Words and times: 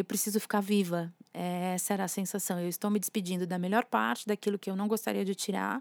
eu 0.00 0.04
preciso 0.04 0.40
ficar 0.40 0.60
viva. 0.60 1.12
É, 1.32 1.74
essa 1.74 1.92
era 1.94 2.04
a 2.04 2.08
sensação. 2.08 2.58
Eu 2.58 2.68
estou 2.68 2.90
me 2.90 2.98
despedindo 2.98 3.46
da 3.46 3.58
melhor 3.58 3.84
parte, 3.84 4.26
daquilo 4.26 4.58
que 4.58 4.70
eu 4.70 4.76
não 4.76 4.88
gostaria 4.88 5.24
de 5.24 5.34
tirar, 5.34 5.80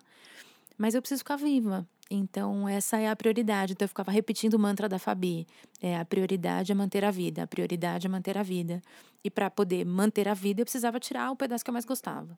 mas 0.77 0.93
eu 0.93 1.01
preciso 1.01 1.19
ficar 1.19 1.37
viva. 1.37 1.87
Então, 2.11 2.67
essa 2.67 2.97
é 2.97 3.07
a 3.07 3.15
prioridade. 3.15 3.73
Então, 3.73 3.85
eu 3.85 3.89
ficava 3.89 4.11
repetindo 4.11 4.55
o 4.55 4.59
mantra 4.59 4.89
da 4.89 4.97
Fabi: 4.97 5.47
é, 5.81 5.97
a 5.97 6.05
prioridade 6.05 6.71
é 6.71 6.75
manter 6.75 7.05
a 7.05 7.11
vida, 7.11 7.43
a 7.43 7.47
prioridade 7.47 8.07
é 8.07 8.09
manter 8.09 8.37
a 8.37 8.43
vida. 8.43 8.81
E 9.23 9.29
para 9.29 9.49
poder 9.49 9.85
manter 9.85 10.27
a 10.27 10.33
vida, 10.33 10.61
eu 10.61 10.65
precisava 10.65 10.99
tirar 10.99 11.31
o 11.31 11.35
pedaço 11.35 11.63
que 11.63 11.69
eu 11.69 11.73
mais 11.73 11.85
gostava. 11.85 12.37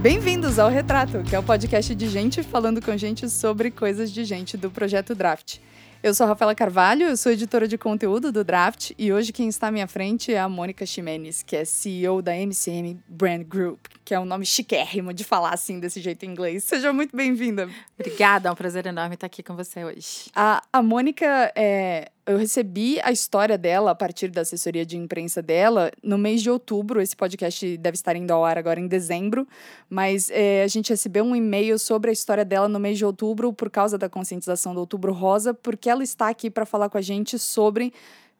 Bem-vindos 0.00 0.60
ao 0.60 0.70
Retrato, 0.70 1.24
que 1.24 1.34
é 1.34 1.38
o 1.40 1.42
podcast 1.42 1.92
de 1.92 2.08
gente 2.08 2.44
falando 2.44 2.80
com 2.80 2.96
gente 2.96 3.28
sobre 3.28 3.68
coisas 3.68 4.12
de 4.12 4.24
gente 4.24 4.56
do 4.56 4.70
projeto 4.70 5.12
Draft. 5.12 5.58
Eu 6.00 6.14
sou 6.14 6.24
a 6.24 6.28
Rafaela 6.28 6.54
Carvalho, 6.54 7.08
eu 7.08 7.16
sou 7.16 7.32
editora 7.32 7.66
de 7.66 7.76
conteúdo 7.76 8.30
do 8.30 8.44
Draft 8.44 8.92
e 8.96 9.12
hoje 9.12 9.32
quem 9.32 9.48
está 9.48 9.66
à 9.66 9.70
minha 9.72 9.88
frente 9.88 10.32
é 10.32 10.38
a 10.38 10.48
Mônica 10.48 10.86
Ximenes, 10.86 11.42
que 11.42 11.56
é 11.56 11.64
CEO 11.64 12.22
da 12.22 12.32
MCM 12.32 13.00
Brand 13.08 13.42
Group, 13.42 13.86
que 14.04 14.14
é 14.14 14.20
um 14.20 14.24
nome 14.24 14.46
chiquérrimo 14.46 15.12
de 15.12 15.24
falar 15.24 15.52
assim 15.52 15.80
desse 15.80 16.00
jeito 16.00 16.24
em 16.24 16.30
inglês. 16.30 16.62
Seja 16.62 16.92
muito 16.92 17.16
bem-vinda. 17.16 17.68
Obrigada, 17.98 18.48
é 18.48 18.52
um 18.52 18.54
prazer 18.54 18.86
enorme 18.86 19.14
estar 19.14 19.26
aqui 19.26 19.42
com 19.42 19.56
você 19.56 19.84
hoje. 19.84 20.30
A, 20.32 20.62
a 20.72 20.80
Mônica, 20.80 21.52
é, 21.56 22.12
eu 22.28 22.36
recebi 22.36 23.00
a 23.02 23.10
história 23.10 23.56
dela 23.56 23.90
a 23.90 23.94
partir 23.94 24.28
da 24.28 24.42
assessoria 24.42 24.84
de 24.84 24.98
imprensa 24.98 25.40
dela 25.40 25.90
no 26.02 26.18
mês 26.18 26.42
de 26.42 26.50
outubro. 26.50 27.00
Esse 27.00 27.16
podcast 27.16 27.76
deve 27.78 27.94
estar 27.94 28.14
indo 28.14 28.30
ao 28.30 28.44
ar 28.44 28.58
agora 28.58 28.78
em 28.78 28.86
dezembro, 28.86 29.48
mas 29.88 30.30
é, 30.30 30.62
a 30.62 30.68
gente 30.68 30.90
recebeu 30.90 31.24
um 31.24 31.34
e-mail 31.34 31.78
sobre 31.78 32.10
a 32.10 32.12
história 32.12 32.44
dela 32.44 32.68
no 32.68 32.78
mês 32.78 32.98
de 32.98 33.04
outubro 33.04 33.52
por 33.52 33.70
causa 33.70 33.96
da 33.96 34.08
conscientização 34.08 34.74
do 34.74 34.80
Outubro 34.80 35.12
Rosa, 35.12 35.54
porque 35.54 35.88
ela 35.88 36.04
está 36.04 36.28
aqui 36.28 36.50
para 36.50 36.66
falar 36.66 36.88
com 36.88 36.98
a 36.98 37.02
gente 37.02 37.38
sobre 37.38 37.92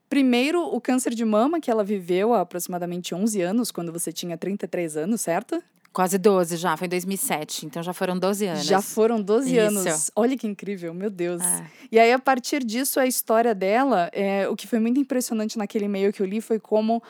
Primeiro, 0.09 0.63
o 0.63 0.81
câncer 0.81 1.15
de 1.15 1.23
mama 1.23 1.61
que 1.61 1.71
ela 1.71 1.85
viveu 1.85 2.33
há 2.33 2.41
aproximadamente 2.41 3.15
11 3.15 3.43
anos, 3.43 3.71
quando 3.71 3.93
você 3.93 4.11
tinha 4.11 4.39
33 4.39 4.97
anos, 4.97 5.21
certo? 5.21 5.63
Quase 5.93 6.19
12 6.19 6.57
já, 6.57 6.77
foi 6.77 6.87
em 6.87 6.91
2007, 6.91 7.67
então 7.67 7.83
já 7.83 7.93
foram 7.93 8.19
12 8.19 8.47
anos. 8.47 8.65
Já 8.65 8.81
foram 8.81 9.21
12 9.21 9.57
Isso. 9.57 9.61
anos. 9.61 10.11
Olha 10.15 10.37
que 10.37 10.47
incrível, 10.47 10.95
meu 10.95 11.11
Deus. 11.11 11.43
É. 11.43 11.67
E 11.91 11.99
aí, 11.99 12.13
a 12.13 12.19
partir 12.19 12.63
disso, 12.63 13.01
a 13.01 13.07
história 13.07 13.55
dela, 13.55 14.09
é, 14.13 14.49
o 14.49 14.55
que 14.55 14.67
foi 14.67 14.79
muito 14.79 15.01
impressionante 15.01 15.59
naquele 15.59 15.87
e-mail 15.87 16.13
que 16.13 16.23
eu 16.23 16.27
li 16.27 16.41
foi 16.41 16.61
como 16.61 17.03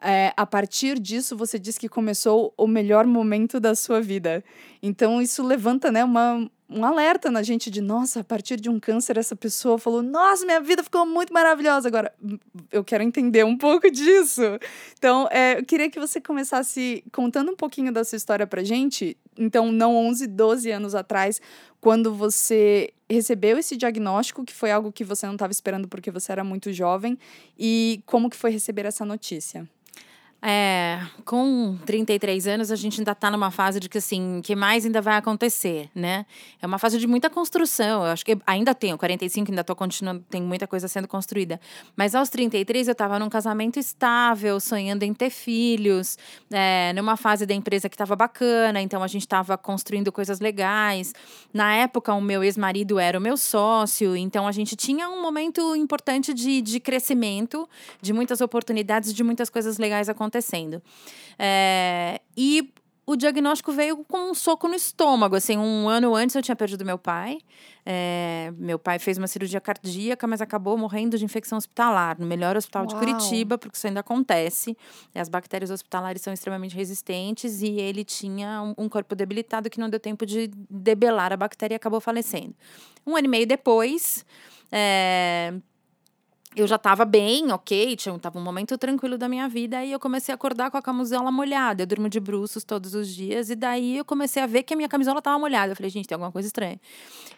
é, 0.00 0.32
a 0.36 0.44
partir 0.44 0.98
disso 0.98 1.36
você 1.36 1.58
diz 1.58 1.78
que 1.78 1.88
começou 1.88 2.52
o 2.56 2.66
melhor 2.66 3.06
momento 3.06 3.58
da 3.58 3.74
sua 3.74 4.00
vida. 4.00 4.44
Então 4.82 5.20
isso 5.20 5.42
levanta 5.42 5.90
né, 5.90 6.04
uma, 6.04 6.48
um 6.68 6.84
alerta 6.84 7.30
na 7.30 7.42
gente 7.42 7.70
de, 7.70 7.80
nossa, 7.80 8.20
a 8.20 8.24
partir 8.24 8.60
de 8.60 8.68
um 8.68 8.80
câncer, 8.80 9.16
essa 9.16 9.36
pessoa 9.36 9.78
falou, 9.78 10.02
nossa, 10.02 10.44
minha 10.44 10.60
vida 10.60 10.82
ficou 10.82 11.06
muito 11.06 11.32
maravilhosa. 11.32 11.86
Agora, 11.86 12.12
eu 12.72 12.82
quero 12.82 13.04
entender 13.04 13.44
um 13.44 13.56
pouco 13.56 13.90
disso. 13.90 14.42
Então, 14.98 15.28
é, 15.30 15.58
eu 15.58 15.64
queria 15.64 15.88
que 15.88 16.00
você 16.00 16.20
começasse 16.20 17.04
contando 17.12 17.52
um 17.52 17.56
pouquinho 17.56 17.92
da 17.92 18.02
sua 18.02 18.16
história 18.16 18.46
pra 18.46 18.64
gente. 18.64 19.16
Então, 19.38 19.70
não 19.70 19.94
11, 19.96 20.26
12 20.26 20.70
anos 20.70 20.94
atrás, 20.94 21.40
quando 21.80 22.12
você 22.12 22.92
recebeu 23.08 23.58
esse 23.58 23.76
diagnóstico, 23.76 24.44
que 24.44 24.52
foi 24.52 24.72
algo 24.72 24.90
que 24.90 25.04
você 25.04 25.24
não 25.26 25.34
estava 25.34 25.52
esperando 25.52 25.86
porque 25.86 26.10
você 26.10 26.32
era 26.32 26.42
muito 26.42 26.72
jovem, 26.72 27.16
e 27.56 28.02
como 28.06 28.28
que 28.28 28.36
foi 28.36 28.50
receber 28.50 28.86
essa 28.86 29.04
notícia? 29.04 29.68
É, 30.42 31.00
com 31.24 31.76
33 31.86 32.46
anos, 32.46 32.70
a 32.70 32.76
gente 32.76 33.00
ainda 33.00 33.12
está 33.12 33.30
numa 33.30 33.50
fase 33.50 33.80
de 33.80 33.88
que, 33.88 33.98
assim, 33.98 34.40
que 34.44 34.54
mais 34.54 34.84
ainda 34.84 35.00
vai 35.00 35.16
acontecer, 35.16 35.90
né? 35.94 36.24
É 36.60 36.66
uma 36.66 36.78
fase 36.78 36.98
de 36.98 37.06
muita 37.06 37.28
construção. 37.30 38.04
Eu 38.04 38.12
acho 38.12 38.24
que 38.24 38.38
ainda 38.46 38.74
tenho, 38.74 38.96
45, 38.98 39.50
ainda 39.50 39.62
estou 39.62 39.74
continuando, 39.74 40.24
tem 40.28 40.42
muita 40.42 40.66
coisa 40.66 40.88
sendo 40.88 41.08
construída. 41.08 41.58
Mas 41.96 42.14
aos 42.14 42.28
33, 42.28 42.86
eu 42.86 42.92
estava 42.92 43.18
num 43.18 43.28
casamento 43.28 43.78
estável, 43.78 44.60
sonhando 44.60 45.02
em 45.02 45.12
ter 45.12 45.30
filhos, 45.30 46.16
é, 46.50 46.92
numa 46.94 47.16
fase 47.16 47.44
da 47.46 47.54
empresa 47.54 47.88
que 47.88 47.94
estava 47.94 48.14
bacana, 48.14 48.80
então 48.80 49.02
a 49.02 49.08
gente 49.08 49.22
estava 49.22 49.56
construindo 49.58 50.12
coisas 50.12 50.38
legais. 50.38 51.12
Na 51.52 51.74
época, 51.74 52.12
o 52.14 52.20
meu 52.20 52.44
ex-marido 52.44 52.98
era 53.00 53.18
o 53.18 53.20
meu 53.20 53.36
sócio, 53.36 54.14
então 54.16 54.46
a 54.46 54.52
gente 54.52 54.76
tinha 54.76 55.08
um 55.08 55.20
momento 55.20 55.74
importante 55.74 56.32
de, 56.32 56.60
de 56.60 56.78
crescimento, 56.78 57.68
de 58.00 58.12
muitas 58.12 58.40
oportunidades, 58.40 59.12
de 59.12 59.24
muitas 59.24 59.50
coisas 59.50 59.78
legais 59.78 60.08
acontecendo 60.08 60.35
acontecendo. 60.36 60.82
É, 61.38 62.20
e 62.36 62.72
o 63.06 63.14
diagnóstico 63.14 63.70
veio 63.70 64.04
com 64.04 64.30
um 64.30 64.34
soco 64.34 64.66
no 64.66 64.74
estômago. 64.74 65.36
Assim, 65.36 65.56
um 65.56 65.88
ano 65.88 66.14
antes 66.14 66.34
eu 66.34 66.42
tinha 66.42 66.56
perdido 66.56 66.84
meu 66.84 66.98
pai. 66.98 67.38
É, 67.84 68.52
meu 68.58 68.80
pai 68.80 68.98
fez 68.98 69.16
uma 69.16 69.28
cirurgia 69.28 69.60
cardíaca, 69.60 70.26
mas 70.26 70.40
acabou 70.40 70.76
morrendo 70.76 71.16
de 71.16 71.24
infecção 71.24 71.56
hospitalar 71.56 72.18
no 72.18 72.26
melhor 72.26 72.56
hospital 72.56 72.84
Uau. 72.84 72.88
de 72.88 72.96
Curitiba, 72.96 73.56
porque 73.56 73.76
isso 73.76 73.86
ainda 73.86 74.00
acontece. 74.00 74.76
As 75.14 75.28
bactérias 75.28 75.70
hospitalares 75.70 76.20
são 76.20 76.32
extremamente 76.32 76.74
resistentes 76.74 77.62
e 77.62 77.78
ele 77.78 78.04
tinha 78.04 78.60
um, 78.62 78.84
um 78.84 78.88
corpo 78.88 79.14
debilitado 79.14 79.70
que 79.70 79.78
não 79.78 79.88
deu 79.88 80.00
tempo 80.00 80.26
de 80.26 80.50
debelar 80.68 81.32
a 81.32 81.36
bactéria 81.36 81.74
e 81.74 81.76
acabou 81.76 82.00
falecendo. 82.00 82.54
Um 83.06 83.16
ano 83.16 83.26
e 83.26 83.30
meio 83.30 83.46
depois. 83.46 84.26
É, 84.72 85.54
eu 86.56 86.66
já 86.66 86.76
estava 86.76 87.04
bem, 87.04 87.52
ok, 87.52 87.94
tinha, 87.96 88.18
tava 88.18 88.38
um 88.38 88.42
momento 88.42 88.78
tranquilo 88.78 89.18
da 89.18 89.28
minha 89.28 89.46
vida, 89.46 89.76
aí 89.76 89.92
eu 89.92 90.00
comecei 90.00 90.32
a 90.32 90.36
acordar 90.36 90.70
com 90.70 90.78
a 90.78 90.82
camisola 90.82 91.30
molhada. 91.30 91.82
Eu 91.82 91.86
durmo 91.86 92.08
de 92.08 92.18
bruços 92.18 92.64
todos 92.64 92.94
os 92.94 93.08
dias, 93.08 93.50
e 93.50 93.54
daí 93.54 93.98
eu 93.98 94.04
comecei 94.06 94.42
a 94.42 94.46
ver 94.46 94.62
que 94.62 94.72
a 94.72 94.76
minha 94.76 94.88
camisola 94.88 95.18
estava 95.18 95.38
molhada. 95.38 95.72
Eu 95.72 95.76
falei, 95.76 95.90
gente, 95.90 96.08
tem 96.08 96.14
alguma 96.16 96.32
coisa 96.32 96.48
estranha. 96.48 96.80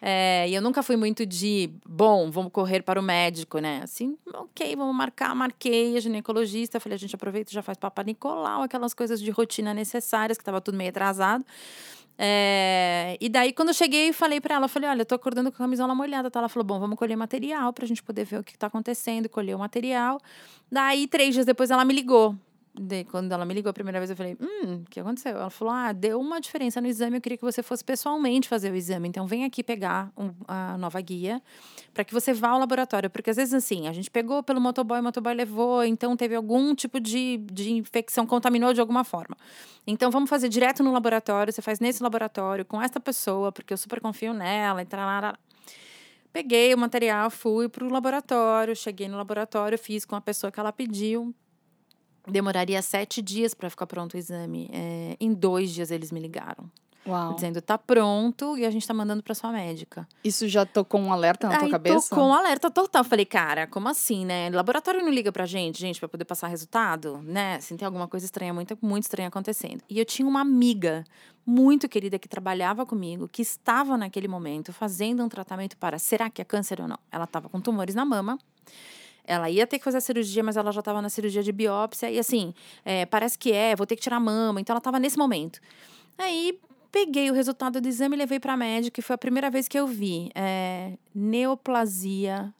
É, 0.00 0.48
e 0.48 0.54
eu 0.54 0.62
nunca 0.62 0.84
fui 0.84 0.96
muito 0.96 1.26
de, 1.26 1.68
bom, 1.84 2.30
vamos 2.30 2.52
correr 2.52 2.82
para 2.82 3.00
o 3.00 3.02
médico, 3.02 3.58
né? 3.58 3.80
Assim, 3.82 4.16
ok, 4.32 4.76
vamos 4.76 4.94
marcar, 4.94 5.34
marquei 5.34 5.96
a 5.96 6.00
ginecologista. 6.00 6.78
Falei, 6.78 6.94
a 6.94 6.98
gente 6.98 7.16
aproveita 7.16 7.50
já 7.50 7.60
faz 7.60 7.76
Papa 7.76 8.04
Nicolau, 8.04 8.62
aquelas 8.62 8.94
coisas 8.94 9.20
de 9.20 9.32
rotina 9.32 9.74
necessárias, 9.74 10.38
que 10.38 10.42
estava 10.42 10.60
tudo 10.60 10.78
meio 10.78 10.90
atrasado. 10.90 11.44
É, 12.20 13.16
e 13.20 13.28
daí, 13.28 13.52
quando 13.52 13.68
eu 13.68 13.74
cheguei, 13.74 14.12
falei 14.12 14.40
para 14.40 14.56
ela, 14.56 14.66
falei, 14.66 14.90
olha, 14.90 15.02
eu 15.02 15.06
tô 15.06 15.14
acordando 15.14 15.52
com 15.52 15.56
a 15.56 15.58
camisola 15.58 15.94
molhada, 15.94 16.28
tá? 16.28 16.40
Ela 16.40 16.48
falou, 16.48 16.66
bom, 16.66 16.80
vamos 16.80 16.98
colher 16.98 17.16
material 17.16 17.72
pra 17.72 17.86
gente 17.86 18.02
poder 18.02 18.24
ver 18.24 18.40
o 18.40 18.44
que 18.44 18.58
tá 18.58 18.66
acontecendo, 18.66 19.28
colher 19.28 19.54
o 19.54 19.58
material. 19.58 20.20
Daí, 20.70 21.06
três 21.06 21.32
dias 21.34 21.46
depois, 21.46 21.70
ela 21.70 21.84
me 21.84 21.94
ligou. 21.94 22.34
De, 22.81 23.05
quando 23.05 23.33
ela 23.33 23.44
me 23.44 23.53
ligou 23.53 23.71
a 23.71 23.72
primeira 23.72 23.99
vez, 23.99 24.11
eu 24.11 24.16
falei, 24.16 24.37
hum, 24.41 24.83
o 24.87 24.91
que 24.91 25.00
aconteceu? 25.00 25.33
Ela 25.33 25.50
falou, 25.50 25.75
ah, 25.75 25.93
deu 25.93 26.21
uma 26.21 26.41
diferença 26.41 26.81
no 26.81 26.87
exame, 26.87 27.16
eu 27.16 27.21
queria 27.21 27.37
que 27.37 27.44
você 27.44 27.62
fosse 27.62 27.84
pessoalmente 27.84 28.49
fazer 28.49 28.71
o 28.71 28.77
exame. 28.77 29.09
Então, 29.09 29.27
vem 29.27 29.44
aqui 29.44 29.62
pegar 29.62 30.12
um, 30.16 30.31
a 30.47 30.78
nova 30.78 31.00
guia 31.00 31.43
para 31.93 32.05
que 32.05 32.15
você 32.15 32.33
vá 32.33 32.50
ao 32.50 32.59
laboratório. 32.59 33.11
Porque, 33.11 33.31
às 33.31 33.37
vezes, 33.37 33.53
assim, 33.53 33.89
a 33.89 33.93
gente 33.93 34.11
pegou 34.11 34.43
pelo 34.43 34.61
motoboy, 34.61 35.00
o 35.00 35.03
motoboy 35.03 35.34
levou, 35.34 35.83
então 35.83 36.16
teve 36.16 36.34
algum 36.34 36.75
tipo 36.75 37.00
de, 37.00 37.39
de 37.53 37.72
infecção, 37.72 38.27
contaminou 38.27 38.72
de 38.72 38.81
alguma 38.81 39.03
forma. 39.03 39.37
Então, 39.87 40.10
vamos 40.10 40.31
fazer 40.31 40.49
direto 40.49 40.83
no 40.83 40.93
laboratório, 40.93 41.53
você 41.53 41.62
faz 41.62 41.81
nesse 41.81 42.03
laboratório, 42.03 42.65
com 42.65 42.81
essa 42.81 43.00
pessoa, 43.00 43.50
porque 43.50 43.72
eu 43.72 43.77
super 43.77 44.00
confio 44.00 44.33
nela, 44.33 44.83
e 44.83 44.84
tal, 44.84 44.99
Peguei 46.33 46.75
o 46.75 46.78
material, 46.78 47.31
fui 47.31 47.69
para 47.69 47.84
o 47.84 47.91
laboratório, 47.91 48.77
cheguei 48.77 49.09
no 49.09 49.16
laboratório, 49.16 49.78
fiz 49.78 50.05
com 50.05 50.15
a 50.15 50.21
pessoa 50.21 50.53
que 50.53 50.60
ela 50.60 50.72
pediu, 50.72 51.34
Demoraria 52.26 52.80
sete 52.82 53.22
dias 53.22 53.54
para 53.54 53.70
ficar 53.70 53.86
pronto 53.86 54.14
o 54.14 54.16
exame. 54.16 54.70
É, 54.72 55.16
em 55.20 55.32
dois 55.32 55.70
dias 55.70 55.90
eles 55.90 56.12
me 56.12 56.20
ligaram. 56.20 56.70
Uau. 57.08 57.34
Dizendo, 57.34 57.62
tá 57.62 57.78
pronto 57.78 58.58
e 58.58 58.66
a 58.66 58.70
gente 58.70 58.86
tá 58.86 58.92
mandando 58.92 59.22
pra 59.22 59.34
sua 59.34 59.50
médica. 59.50 60.06
Isso 60.22 60.46
já 60.46 60.66
tocou 60.66 61.00
um 61.00 61.10
alerta 61.10 61.48
na 61.48 61.54
Aí, 61.54 61.60
tua 61.60 61.70
cabeça? 61.70 62.10
Tocou 62.10 62.26
um 62.28 62.34
alerta 62.34 62.70
total. 62.70 63.02
Falei, 63.02 63.24
cara, 63.24 63.66
como 63.66 63.88
assim, 63.88 64.26
né? 64.26 64.50
Laboratório 64.50 65.02
não 65.02 65.10
liga 65.10 65.32
pra 65.32 65.46
gente, 65.46 65.80
gente, 65.80 65.98
pra 65.98 66.08
poder 66.08 66.26
passar 66.26 66.48
resultado, 66.48 67.18
né? 67.22 67.56
Assim, 67.56 67.76
tem 67.76 67.86
alguma 67.86 68.06
coisa 68.06 68.26
estranha, 68.26 68.52
muito, 68.52 68.76
muito 68.82 69.04
estranha 69.04 69.28
acontecendo. 69.28 69.82
E 69.88 69.98
eu 69.98 70.04
tinha 70.04 70.28
uma 70.28 70.42
amiga 70.42 71.03
muito 71.47 71.88
querida 71.88 72.18
que 72.18 72.28
trabalhava 72.28 72.84
comigo, 72.84 73.26
que 73.26 73.41
estava 73.41 73.97
naquele 73.97 74.28
momento 74.28 74.71
fazendo 74.71 75.24
um 75.24 75.28
tratamento 75.30 75.78
para 75.78 75.98
será 75.98 76.28
que 76.28 76.42
é 76.42 76.44
câncer 76.44 76.78
ou 76.78 76.86
não? 76.86 76.98
Ela 77.10 77.26
tava 77.26 77.48
com 77.48 77.59
tumores 77.59 77.94
na 77.94 78.04
mama. 78.04 78.38
Ela 79.28 79.51
ia 79.51 79.66
ter 79.66 79.78
que 79.78 79.84
fazer 79.84 79.98
a 79.98 80.01
cirurgia, 80.01 80.42
mas 80.42 80.57
ela 80.57 80.72
já 80.72 80.80
estava 80.80 81.03
na 81.03 81.10
cirurgia 81.10 81.42
de 81.42 81.53
biópsia. 81.53 82.10
E 82.10 82.19
assim, 82.19 82.54
é, 82.83 83.04
parece 83.04 83.39
que 83.39 83.53
é, 83.53 83.77
vou 83.77 83.86
ter 83.86 83.95
que 83.95 84.01
tirar 84.01 84.16
a 84.16 84.21
mama. 84.21 84.59
Então 84.59 84.72
ela 84.72 84.78
estava 84.78 84.98
nesse 84.98 85.19
momento. 85.19 85.60
Aí 86.16 86.59
peguei 86.91 87.30
o 87.30 87.34
resultado 87.34 87.78
do 87.78 87.86
exame 87.86 88.16
e 88.16 88.19
levei 88.19 88.41
para 88.41 88.54
a 88.54 88.57
médica. 88.57 88.98
E 88.98 89.03
foi 89.03 89.13
a 89.13 89.19
primeira 89.19 89.51
vez 89.51 89.69
que 89.69 89.78
eu 89.78 89.86
vi 89.86 90.30
é, 90.34 90.95
neoplasia 91.15 92.54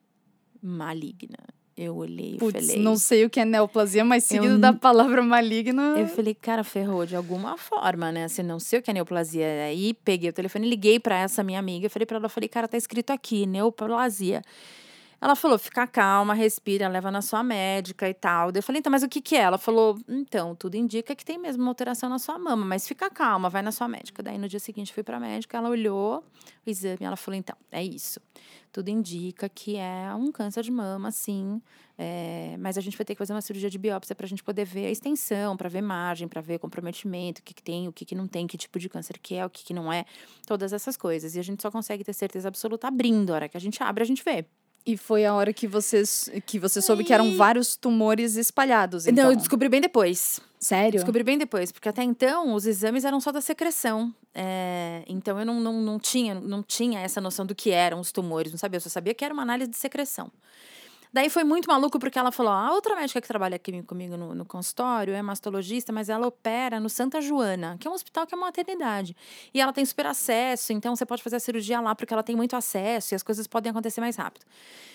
maligna. 0.63 1.39
Eu 1.75 1.97
olhei 1.97 2.37
e 2.37 2.39
falei. 2.39 2.83
Não 2.83 2.97
sei 2.97 3.25
o 3.25 3.31
que 3.31 3.41
é 3.41 3.47
neoplasia, 3.47 4.05
mas 4.05 4.25
seguido 4.25 4.55
eu, 4.55 4.59
da 4.59 4.75
palavra 4.75 5.23
maligna. 5.23 5.95
Eu 5.97 6.09
falei, 6.09 6.35
cara, 6.35 6.63
ferrou 6.63 7.07
de 7.07 7.17
alguma 7.17 7.57
forma, 7.57 8.13
né? 8.13 8.25
Assim, 8.25 8.43
não 8.43 8.59
sei 8.61 8.81
o 8.81 8.83
que 8.83 8.91
é 8.91 8.95
neoplasia. 8.95 9.47
Aí 9.65 9.95
peguei 9.95 10.29
o 10.29 10.33
telefone, 10.35 10.69
liguei 10.69 11.01
para 11.01 11.19
essa 11.19 11.43
minha 11.43 11.59
amiga, 11.59 11.89
falei 11.89 12.05
para 12.05 12.19
ela, 12.19 12.29
falei, 12.29 12.49
cara, 12.49 12.69
tá 12.69 12.77
escrito 12.77 13.11
aqui, 13.11 13.47
neoplasia. 13.47 14.43
Ela 15.21 15.35
falou, 15.35 15.59
fica 15.59 15.87
calma, 15.87 16.33
respira, 16.33 16.89
leva 16.89 17.11
na 17.11 17.21
sua 17.21 17.43
médica 17.43 18.09
e 18.09 18.15
tal. 18.15 18.53
Eu 18.55 18.63
falei, 18.63 18.79
então, 18.79 18.91
mas 18.91 19.03
o 19.03 19.09
que 19.09 19.21
que 19.21 19.35
é? 19.35 19.41
Ela 19.41 19.59
falou, 19.59 19.99
então, 20.09 20.55
tudo 20.55 20.77
indica 20.77 21.15
que 21.15 21.25
tem 21.25 21.37
mesmo 21.37 21.63
uma 21.63 21.71
alteração 21.71 22.09
na 22.09 22.21
sua 22.21 22.39
mama, 22.39 22.65
mas 22.65 22.87
fica 22.87 23.11
calma, 23.11 23.51
vai 23.51 23.61
na 23.61 23.73
sua 23.73 23.89
médica. 23.89 24.23
Daí, 24.23 24.39
no 24.39 24.49
dia 24.49 24.61
seguinte, 24.61 24.93
fui 24.93 25.03
pra 25.03 25.19
médica, 25.19 25.59
ela 25.59 25.69
olhou 25.69 26.25
o 26.65 26.71
exame, 26.71 26.99
ela 27.01 27.17
falou, 27.17 27.37
então, 27.37 27.57
é 27.73 27.83
isso. 27.83 28.21
Tudo 28.71 28.91
indica 28.91 29.49
que 29.49 29.77
é 29.77 30.15
um 30.15 30.31
câncer 30.31 30.63
de 30.63 30.71
mama, 30.71 31.11
sim, 31.11 31.61
é, 32.01 32.57
mas 32.61 32.79
a 32.79 32.81
gente 32.81 32.97
vai 32.97 33.05
ter 33.05 33.15
que 33.15 33.19
fazer 33.19 33.33
uma 33.33 33.41
cirurgia 33.41 33.69
de 33.69 33.77
biópsia 33.77 34.15
para 34.15 34.25
a 34.25 34.29
gente 34.29 34.45
poder 34.45 34.65
ver 34.65 34.87
a 34.87 34.91
extensão, 34.91 35.57
para 35.57 35.69
ver 35.69 35.83
margem, 35.83 36.29
para 36.29 36.41
ver 36.41 36.61
comprometimento, 36.61 37.41
o 37.41 37.45
que, 37.45 37.55
que 37.55 37.63
tem, 37.63 37.89
o 37.89 37.93
que, 37.93 38.05
que 38.05 38.15
não 38.15 38.29
tem, 38.29 38.47
que 38.47 38.57
tipo 38.57 38.79
de 38.79 38.89
câncer 38.89 39.19
que 39.19 39.35
é, 39.35 39.45
o 39.45 39.51
que, 39.51 39.65
que 39.65 39.75
não 39.75 39.93
é, 39.93 40.05
todas 40.47 40.73
essas 40.73 40.97
coisas. 40.97 41.35
E 41.35 41.41
a 41.41 41.43
gente 41.43 41.61
só 41.61 41.73
consegue 41.73 42.05
ter 42.05 42.13
certeza 42.13 42.47
absoluta 42.47 42.87
abrindo. 42.87 43.33
A 43.33 43.35
hora 43.35 43.49
que 43.49 43.57
a 43.57 43.61
gente 43.61 43.83
abre, 43.83 44.05
a 44.05 44.07
gente 44.07 44.23
vê. 44.23 44.47
E 44.89 44.97
foi 44.97 45.27
a 45.27 45.35
hora 45.35 45.53
que 45.53 45.67
vocês 45.67 46.31
que 46.47 46.59
você 46.59 46.81
soube 46.81 47.05
que 47.05 47.13
eram 47.13 47.37
vários 47.37 47.77
tumores 47.77 48.37
espalhados. 48.37 49.07
Então. 49.07 49.25
Não, 49.25 49.33
eu 49.33 49.37
descobri 49.37 49.69
bem 49.69 49.83
depois. 49.83 50.41
Sério? 50.59 50.93
Descobri 50.93 51.23
bem 51.23 51.37
depois, 51.37 51.71
porque 51.71 51.91
até 51.91 52.03
então 52.03 52.55
os 52.55 52.65
exames 52.65 53.05
eram 53.05 53.21
só 53.21 53.31
da 53.31 53.43
secreção. 53.43 54.15
É, 54.35 55.05
então 55.07 55.39
eu 55.39 55.45
não, 55.45 55.61
não, 55.61 55.75
não, 55.83 55.99
tinha, 55.99 56.35
não 56.35 56.63
tinha 56.63 57.01
essa 57.01 57.21
noção 57.21 57.45
do 57.45 57.55
que 57.55 57.71
eram 57.71 58.01
os 58.01 58.11
tumores, 58.11 58.51
não 58.51 58.59
sabia, 58.59 58.79
eu 58.79 58.81
só 58.81 58.89
sabia 58.89 59.13
que 59.13 59.23
era 59.23 59.35
uma 59.35 59.43
análise 59.43 59.71
de 59.71 59.77
secreção. 59.77 60.33
Daí 61.19 61.29
foi 61.29 61.43
muito 61.43 61.67
maluco 61.67 61.99
porque 61.99 62.17
ela 62.17 62.31
falou: 62.31 62.53
a 62.53 62.73
outra 62.73 62.95
médica 62.95 63.21
que 63.21 63.27
trabalha 63.27 63.57
aqui 63.57 63.83
comigo 63.83 64.17
no, 64.17 64.37
no, 64.37 64.45
consultório 64.45 65.13
é 65.13 65.21
mastologista, 65.21 65.93
mas 65.93 66.09
ela 66.09 66.29
opera 66.29 66.79
no 66.79 66.89
Santa 66.89 67.21
Joana, 67.21 67.77
que 67.77 67.89
é 67.89 67.91
um 67.91 67.95
hospital 67.95 68.25
que 68.25 68.33
é 68.33 68.39
uma 68.39 68.47
maternidade. 68.47 69.17
E 69.53 69.61
ela 69.61 69.73
tem 69.73 69.85
super 69.85 70.07
acesso, 70.07 70.73
então 70.73 70.95
você 70.95 71.05
pode 71.05 71.21
fazer 71.21 71.35
a 71.35 71.41
cirurgia 71.41 71.81
lá 71.81 71.93
porque 71.93 72.15
ela 72.15 72.23
tem 72.23 72.37
muito 72.37 72.55
acesso 72.55 73.15
e 73.15 73.17
as 73.17 73.25
coisas 73.25 73.49
podem 73.49 73.71
acontecer 73.71 74.01
mais 74.01 74.15
rápido. 74.15 74.47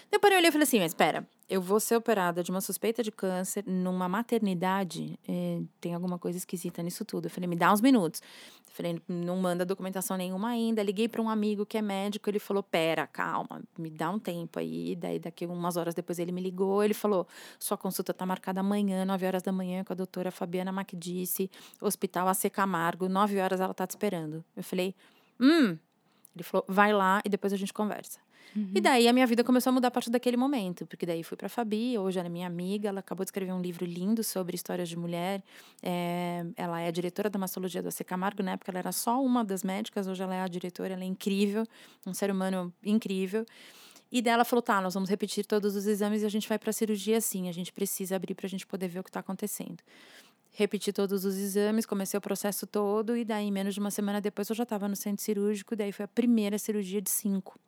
Depois 0.10 0.32
eu 0.32 0.38
olhei 0.38 0.48
e 0.48 0.52
falei 0.54 0.64
assim: 0.64 0.80
mas 0.80 0.92
espera, 0.92 1.28
eu 1.54 1.62
vou 1.62 1.80
ser 1.80 1.96
operada 1.96 2.42
de 2.42 2.50
uma 2.50 2.62
suspeita 2.62 3.04
de 3.04 3.12
câncer 3.12 3.64
numa 3.68 4.10
maternidade? 4.10 5.20
É, 5.28 5.62
tem 5.80 5.94
alguma 5.94 6.18
coisa 6.18 6.36
esquisita 6.36 6.82
nisso 6.82 7.06
tudo. 7.06 7.28
Eu 7.28 7.30
falei: 7.30 7.48
me 7.48 7.56
dá 7.56 7.72
uns 7.72 7.80
minutos. 7.80 8.24
Falei, 8.72 9.00
não 9.08 9.38
manda 9.38 9.64
documentação 9.64 10.18
nenhuma 10.18 10.50
ainda. 10.50 10.82
Liguei 10.82 11.08
para 11.08 11.22
um 11.22 11.30
amigo 11.30 11.64
que 11.64 11.78
é 11.78 11.82
médico, 11.82 12.28
ele 12.28 12.40
falou: 12.40 12.64
"Pera, 12.64 13.06
calma, 13.06 13.62
me 13.78 13.92
dá 13.92 14.10
um 14.10 14.18
tempo 14.18 14.58
aí". 14.58 14.96
Daí 14.96 15.20
daqui 15.20 15.46
umas 15.46 15.78
horas 15.78 15.94
depois 15.94 16.18
ele 16.18 16.32
me 16.32 16.42
ligou, 16.42 16.84
ele 16.84 16.96
falou: 16.96 17.28
"Sua 17.60 17.78
consulta 17.78 18.12
está 18.12 18.26
marcada 18.26 18.62
amanhã, 18.62 19.06
9 19.06 19.28
horas 19.28 19.44
da 19.44 19.52
manhã, 19.52 19.84
com 19.84 19.94
a 19.94 19.96
doutora 19.96 20.32
Fabiana 20.32 20.72
Macdice, 20.72 21.52
Hospital 21.80 22.28
AC 22.30 22.50
Camargo, 22.50 23.08
9 23.08 23.40
horas 23.40 23.60
ela 23.62 23.76
tá 23.76 23.86
te 23.86 23.92
esperando". 23.92 24.44
Eu 24.58 24.64
falei: 24.64 24.96
"Hum". 25.40 25.78
Ele 26.36 26.44
falou: 26.44 26.66
"Vai 26.68 26.92
lá 26.92 27.22
e 27.24 27.30
depois 27.30 27.54
a 27.54 27.58
gente 27.58 27.72
conversa". 27.72 28.20
Uhum. 28.56 28.72
E 28.76 28.82
daí 28.82 29.08
a 29.08 29.14
minha 29.14 29.26
vida 29.26 29.44
começou 29.44 29.72
a 29.72 29.74
mudar 29.74 29.88
a 29.88 29.92
partir 29.92 30.10
daquele 30.10 30.38
momento, 30.38 30.86
porque 30.86 31.06
daí 31.06 31.24
fui 31.24 31.36
para 31.36 31.48
a 31.48 31.50
Fabi, 31.50 31.98
hoje 31.98 32.20
ela 32.20 32.28
é 32.28 32.30
minha 32.30 32.48
amiga, 32.48 32.90
ela 32.90 33.00
acabou 33.00 33.24
de 33.24 33.30
escrever 33.30 33.52
um 33.52 33.62
livro 33.62 33.86
lindo 33.86 34.24
sobre 34.24 34.56
histórias 34.56 34.90
de 34.90 34.98
mulher. 34.98 35.44
É, 35.82 36.46
ela 36.56 36.80
é 36.80 36.88
a 36.88 36.92
diretora 36.92 37.30
da 37.30 37.40
mastologia 37.40 37.82
do 37.82 37.88
AC 37.88 38.04
Camargo, 38.06 38.44
na 38.44 38.52
época 38.52 38.72
ela 38.72 38.80
era 38.80 38.92
só 38.92 39.24
uma 39.24 39.44
das 39.44 39.64
médicas, 39.64 40.08
hoje 40.08 40.22
ela 40.22 40.36
é 40.36 40.42
a 40.42 40.48
diretora, 40.48 40.94
ela 40.94 41.04
é 41.04 41.08
incrível, 41.08 41.66
um 42.06 42.14
ser 42.14 42.32
humano 42.32 42.74
incrível. 42.84 43.46
E 44.12 44.22
dela 44.22 44.46
falou: 44.46 44.62
tá, 44.62 44.80
nós 44.80 44.94
vamos 44.94 45.10
repetir 45.10 45.46
todos 45.46 45.76
os 45.76 45.88
exames 45.88 46.22
e 46.22 46.26
a 46.26 46.30
gente 46.30 46.48
vai 46.48 46.60
para 46.60 46.70
a 46.70 46.74
cirurgia 46.74 47.20
sim, 47.20 47.50
a 47.50 47.52
gente 47.52 47.74
precisa 47.74 48.16
abrir 48.16 48.36
para 48.36 48.46
a 48.46 48.50
gente 48.50 48.68
poder 48.68 48.88
ver 48.88 49.00
o 49.00 49.04
que 49.04 49.10
está 49.10 49.20
acontecendo 49.20 49.78
repeti 50.54 50.94
todos 50.94 51.26
os 51.26 51.36
exames, 51.36 51.86
comecei 51.86 52.18
o 52.18 52.22
processo 52.22 52.66
todo, 52.68 53.18
e 53.18 53.26
daí, 53.26 53.52
menos 53.52 53.74
de 53.74 53.80
uma 53.80 53.92
semana 53.92 54.22
depois, 54.22 54.48
eu 54.50 54.56
já 54.56 54.64
estava 54.64 54.88
no 54.88 54.96
centro 54.96 55.24
cirúrgico, 55.24 55.76
daí 55.76 55.92
foi 55.92 56.06
a 56.06 56.08
primeira 56.08 56.58
cirurgia 56.58 57.02
de 57.02 57.10
cinco. 57.10 57.60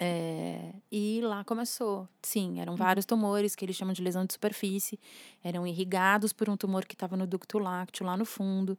É, 0.00 0.72
e 0.92 1.20
lá 1.22 1.42
começou. 1.42 2.08
Sim, 2.22 2.60
eram 2.60 2.74
uhum. 2.74 2.78
vários 2.78 3.04
tumores 3.04 3.56
que 3.56 3.64
eles 3.64 3.74
chamam 3.74 3.92
de 3.92 4.00
lesão 4.00 4.24
de 4.24 4.32
superfície. 4.32 4.98
Eram 5.42 5.66
irrigados 5.66 6.32
por 6.32 6.48
um 6.48 6.56
tumor 6.56 6.86
que 6.86 6.94
estava 6.94 7.16
no 7.16 7.26
ducto 7.26 7.58
lácteo, 7.58 8.06
lá 8.06 8.16
no 8.16 8.24
fundo. 8.24 8.78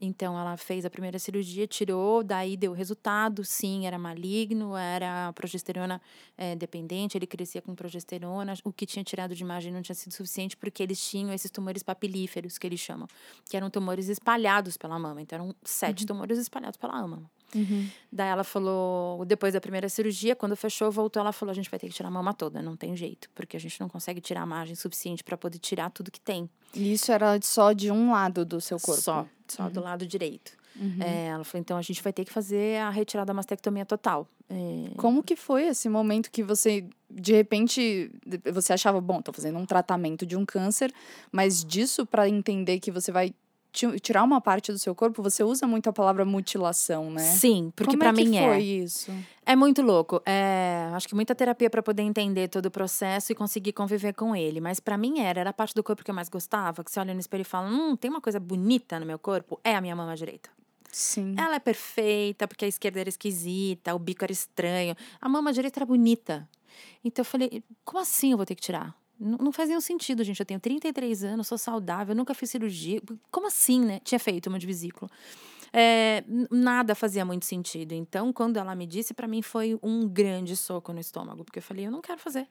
Então, 0.00 0.38
ela 0.38 0.56
fez 0.56 0.84
a 0.84 0.90
primeira 0.90 1.18
cirurgia, 1.18 1.66
tirou, 1.66 2.22
daí 2.22 2.56
deu 2.56 2.72
resultado. 2.72 3.44
Sim, 3.44 3.86
era 3.86 3.98
maligno, 3.98 4.76
era 4.76 5.32
progesterona 5.32 6.00
é, 6.38 6.54
dependente, 6.56 7.18
ele 7.18 7.26
crescia 7.26 7.60
com 7.60 7.74
progesterona. 7.74 8.54
O 8.64 8.72
que 8.72 8.86
tinha 8.86 9.04
tirado 9.04 9.34
de 9.34 9.42
imagem 9.42 9.72
não 9.72 9.82
tinha 9.82 9.94
sido 9.94 10.12
suficiente, 10.12 10.56
porque 10.56 10.82
eles 10.82 11.04
tinham 11.04 11.32
esses 11.32 11.50
tumores 11.50 11.82
papilíferos, 11.82 12.56
que 12.56 12.66
eles 12.66 12.80
chamam, 12.80 13.06
que 13.48 13.56
eram 13.56 13.68
tumores 13.68 14.08
espalhados 14.08 14.76
pela 14.76 14.98
mama. 14.98 15.20
Então, 15.20 15.36
eram 15.36 15.54
sete 15.62 16.02
uhum. 16.02 16.06
tumores 16.06 16.38
espalhados 16.38 16.76
pela 16.76 16.94
mama. 17.06 17.30
Uhum. 17.54 17.88
Daí 18.10 18.28
ela 18.28 18.44
falou, 18.44 19.24
depois 19.24 19.52
da 19.52 19.60
primeira 19.60 19.88
cirurgia, 19.88 20.34
quando 20.34 20.56
fechou, 20.56 20.90
voltou, 20.90 21.20
ela 21.20 21.32
falou: 21.32 21.50
a 21.50 21.54
gente 21.54 21.70
vai 21.70 21.78
ter 21.78 21.88
que 21.88 21.94
tirar 21.94 22.08
a 22.08 22.10
mama 22.10 22.32
toda, 22.32 22.62
não 22.62 22.76
tem 22.76 22.96
jeito, 22.96 23.28
porque 23.34 23.56
a 23.56 23.60
gente 23.60 23.80
não 23.80 23.88
consegue 23.88 24.20
tirar 24.20 24.42
a 24.42 24.46
margem 24.46 24.74
suficiente 24.74 25.22
para 25.22 25.36
poder 25.36 25.58
tirar 25.58 25.90
tudo 25.90 26.10
que 26.10 26.20
tem. 26.20 26.48
E 26.74 26.92
isso 26.92 27.12
era 27.12 27.38
só 27.42 27.72
de 27.72 27.90
um 27.90 28.12
lado 28.12 28.44
do 28.44 28.60
seu 28.60 28.78
corpo? 28.78 29.00
Só, 29.00 29.26
só 29.46 29.64
uhum. 29.64 29.70
do 29.70 29.80
lado 29.80 30.06
direito. 30.06 30.52
Uhum. 30.76 30.98
É, 31.00 31.26
ela 31.26 31.44
falou: 31.44 31.60
então 31.60 31.76
a 31.76 31.82
gente 31.82 32.02
vai 32.02 32.12
ter 32.12 32.24
que 32.24 32.32
fazer 32.32 32.78
a 32.78 32.90
retirada 32.90 33.26
da 33.26 33.34
mastectomia 33.34 33.84
total. 33.84 34.26
É... 34.48 34.94
Como 34.96 35.22
que 35.22 35.36
foi 35.36 35.66
esse 35.66 35.88
momento 35.88 36.30
que 36.30 36.42
você, 36.42 36.84
de 37.10 37.32
repente, 37.32 38.10
você 38.52 38.72
achava, 38.72 39.00
bom, 39.00 39.20
tô 39.22 39.32
fazendo 39.32 39.58
um 39.58 39.66
tratamento 39.66 40.26
de 40.26 40.36
um 40.36 40.44
câncer, 40.44 40.92
mas 41.30 41.64
disso 41.64 42.04
para 42.04 42.28
entender 42.28 42.80
que 42.80 42.90
você 42.90 43.10
vai 43.10 43.34
tirar 43.72 44.22
uma 44.22 44.40
parte 44.40 44.70
do 44.70 44.78
seu 44.78 44.94
corpo, 44.94 45.22
você 45.22 45.42
usa 45.42 45.66
muito 45.66 45.88
a 45.88 45.92
palavra 45.92 46.24
mutilação, 46.24 47.10
né? 47.10 47.22
Sim, 47.22 47.72
porque 47.74 47.96
para 47.96 48.10
é 48.10 48.12
mim 48.12 48.36
é. 48.36 48.46
foi 48.46 48.62
isso? 48.62 49.12
É 49.44 49.56
muito 49.56 49.82
louco. 49.82 50.22
É, 50.24 50.90
acho 50.94 51.08
que 51.08 51.14
muita 51.14 51.34
terapia 51.34 51.68
para 51.70 51.82
poder 51.82 52.02
entender 52.02 52.48
todo 52.48 52.66
o 52.66 52.70
processo 52.70 53.32
e 53.32 53.34
conseguir 53.34 53.72
conviver 53.72 54.12
com 54.12 54.36
ele. 54.36 54.60
Mas 54.60 54.78
para 54.78 54.96
mim 54.96 55.20
era, 55.20 55.40
era 55.40 55.50
a 55.50 55.52
parte 55.52 55.74
do 55.74 55.82
corpo 55.82 56.04
que 56.04 56.10
eu 56.10 56.14
mais 56.14 56.28
gostava, 56.28 56.84
que 56.84 56.90
você 56.90 57.00
olha 57.00 57.14
no 57.14 57.20
espelho 57.20 57.40
e 57.40 57.44
fala: 57.44 57.68
"Hum, 57.68 57.96
tem 57.96 58.10
uma 58.10 58.20
coisa 58.20 58.38
bonita 58.38 59.00
no 59.00 59.06
meu 59.06 59.18
corpo, 59.18 59.58
é 59.64 59.74
a 59.74 59.80
minha 59.80 59.96
mama 59.96 60.14
direita". 60.14 60.50
Sim. 60.90 61.34
Ela 61.38 61.56
é 61.56 61.58
perfeita, 61.58 62.46
porque 62.46 62.66
a 62.66 62.68
esquerda 62.68 63.00
era 63.00 63.08
esquisita, 63.08 63.94
o 63.94 63.98
bico 63.98 64.24
era 64.24 64.32
estranho. 64.32 64.94
A 65.20 65.28
mama 65.28 65.52
direita 65.52 65.80
era 65.80 65.86
bonita. 65.86 66.48
Então 67.04 67.22
eu 67.22 67.26
falei: 67.26 67.64
"Como 67.84 68.00
assim 68.00 68.32
eu 68.32 68.36
vou 68.36 68.46
ter 68.46 68.54
que 68.54 68.62
tirar?" 68.62 68.94
Não, 69.22 69.52
faz 69.52 69.68
nenhum 69.68 69.80
sentido, 69.80 70.24
gente. 70.24 70.40
Eu 70.40 70.46
tenho 70.46 70.60
33 70.60 71.24
anos, 71.24 71.46
sou 71.46 71.56
saudável, 71.56 72.14
nunca 72.14 72.34
fiz 72.34 72.50
cirurgia. 72.50 73.00
Como 73.30 73.46
assim, 73.46 73.80
né? 73.84 74.00
Tinha 74.00 74.18
feito 74.18 74.48
uma 74.48 74.58
de 74.58 74.66
vesícula. 74.66 75.10
É, 75.72 76.24
nada 76.50 76.94
fazia 76.94 77.24
muito 77.24 77.46
sentido. 77.46 77.92
Então, 77.92 78.32
quando 78.32 78.58
ela 78.58 78.74
me 78.74 78.86
disse, 78.86 79.14
para 79.14 79.26
mim 79.26 79.40
foi 79.40 79.78
um 79.82 80.06
grande 80.06 80.56
soco 80.56 80.92
no 80.92 81.00
estômago, 81.00 81.44
porque 81.44 81.60
eu 81.60 81.62
falei, 81.62 81.86
eu 81.86 81.90
não 81.90 82.02
quero 82.02 82.18
fazer. 82.18 82.46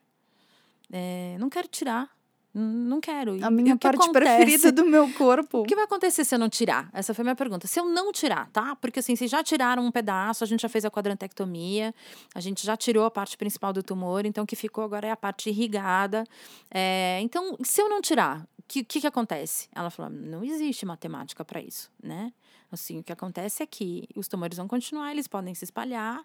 É, 0.91 1.37
não 1.39 1.49
quero 1.49 1.67
tirar. 1.67 2.09
Não 2.53 2.99
quero. 2.99 3.37
A 3.43 3.49
minha 3.49 3.77
parte 3.77 3.95
acontece? 3.95 4.25
preferida 4.25 4.71
do 4.73 4.85
meu 4.85 5.11
corpo. 5.13 5.59
O 5.59 5.63
que 5.63 5.73
vai 5.73 5.85
acontecer 5.85 6.25
se 6.25 6.35
eu 6.35 6.39
não 6.39 6.49
tirar? 6.49 6.89
Essa 6.91 7.13
foi 7.13 7.23
a 7.23 7.25
minha 7.25 7.35
pergunta. 7.35 7.65
Se 7.65 7.79
eu 7.79 7.85
não 7.85 8.11
tirar, 8.11 8.49
tá? 8.51 8.75
Porque 8.75 8.99
assim, 8.99 9.15
se 9.15 9.25
já 9.27 9.41
tiraram 9.41 9.85
um 9.85 9.91
pedaço, 9.91 10.43
a 10.43 10.47
gente 10.47 10.61
já 10.61 10.67
fez 10.67 10.83
a 10.83 10.91
quadrantectomia, 10.91 11.95
a 12.35 12.41
gente 12.41 12.65
já 12.65 12.75
tirou 12.75 13.05
a 13.05 13.11
parte 13.11 13.37
principal 13.37 13.71
do 13.71 13.81
tumor, 13.81 14.25
então 14.25 14.43
o 14.43 14.47
que 14.47 14.57
ficou 14.57 14.83
agora 14.83 15.07
é 15.07 15.11
a 15.11 15.15
parte 15.15 15.49
irrigada. 15.49 16.25
É, 16.69 17.19
então, 17.21 17.57
se 17.63 17.81
eu 17.81 17.87
não 17.87 18.01
tirar, 18.01 18.41
o 18.59 18.63
que, 18.67 18.83
que, 18.83 18.99
que 18.99 19.07
acontece? 19.07 19.69
Ela 19.73 19.89
falou: 19.89 20.11
não 20.11 20.43
existe 20.43 20.85
matemática 20.85 21.45
para 21.45 21.61
isso, 21.61 21.89
né? 22.03 22.33
Assim, 22.69 22.99
o 22.99 23.03
que 23.03 23.11
acontece 23.11 23.63
é 23.63 23.65
que 23.65 24.07
os 24.15 24.27
tumores 24.27 24.57
vão 24.57 24.67
continuar, 24.67 25.11
eles 25.11 25.27
podem 25.27 25.53
se 25.53 25.65
espalhar 25.65 26.21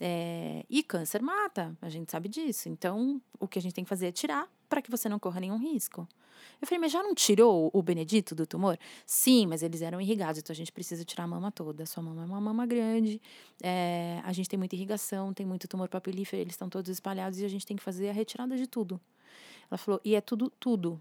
é, 0.00 0.64
e 0.70 0.82
câncer 0.82 1.20
mata, 1.20 1.76
a 1.82 1.88
gente 1.88 2.10
sabe 2.10 2.28
disso. 2.28 2.68
Então, 2.68 3.20
o 3.38 3.48
que 3.48 3.58
a 3.58 3.62
gente 3.62 3.74
tem 3.74 3.84
que 3.84 3.88
fazer 3.88 4.06
é 4.06 4.12
tirar 4.12 4.48
para 4.68 4.82
que 4.82 4.90
você 4.90 5.08
não 5.08 5.18
corra 5.18 5.40
nenhum 5.40 5.58
risco. 5.58 6.06
Eu 6.60 6.66
falei, 6.66 6.80
mas 6.80 6.92
já 6.92 7.02
não 7.02 7.14
tirou 7.14 7.70
o 7.72 7.82
Benedito 7.82 8.34
do 8.34 8.46
tumor? 8.46 8.78
Sim, 9.06 9.46
mas 9.46 9.62
eles 9.62 9.80
eram 9.80 10.00
irrigados, 10.00 10.40
então 10.40 10.52
a 10.52 10.56
gente 10.56 10.72
precisa 10.72 11.04
tirar 11.04 11.24
a 11.24 11.26
mama 11.26 11.52
toda. 11.52 11.86
Sua 11.86 12.02
mama 12.02 12.22
é 12.22 12.24
uma 12.24 12.40
mama 12.40 12.66
grande, 12.66 13.20
é, 13.62 14.20
a 14.24 14.32
gente 14.32 14.48
tem 14.48 14.58
muita 14.58 14.74
irrigação, 14.74 15.32
tem 15.32 15.46
muito 15.46 15.68
tumor 15.68 15.88
papilífero, 15.88 16.42
eles 16.42 16.54
estão 16.54 16.68
todos 16.68 16.90
espalhados 16.90 17.38
e 17.38 17.44
a 17.44 17.48
gente 17.48 17.64
tem 17.64 17.76
que 17.76 17.82
fazer 17.82 18.08
a 18.08 18.12
retirada 18.12 18.56
de 18.56 18.66
tudo. 18.66 19.00
Ela 19.70 19.78
falou, 19.78 20.00
e 20.04 20.14
é 20.14 20.20
tudo, 20.20 20.50
tudo. 20.58 21.00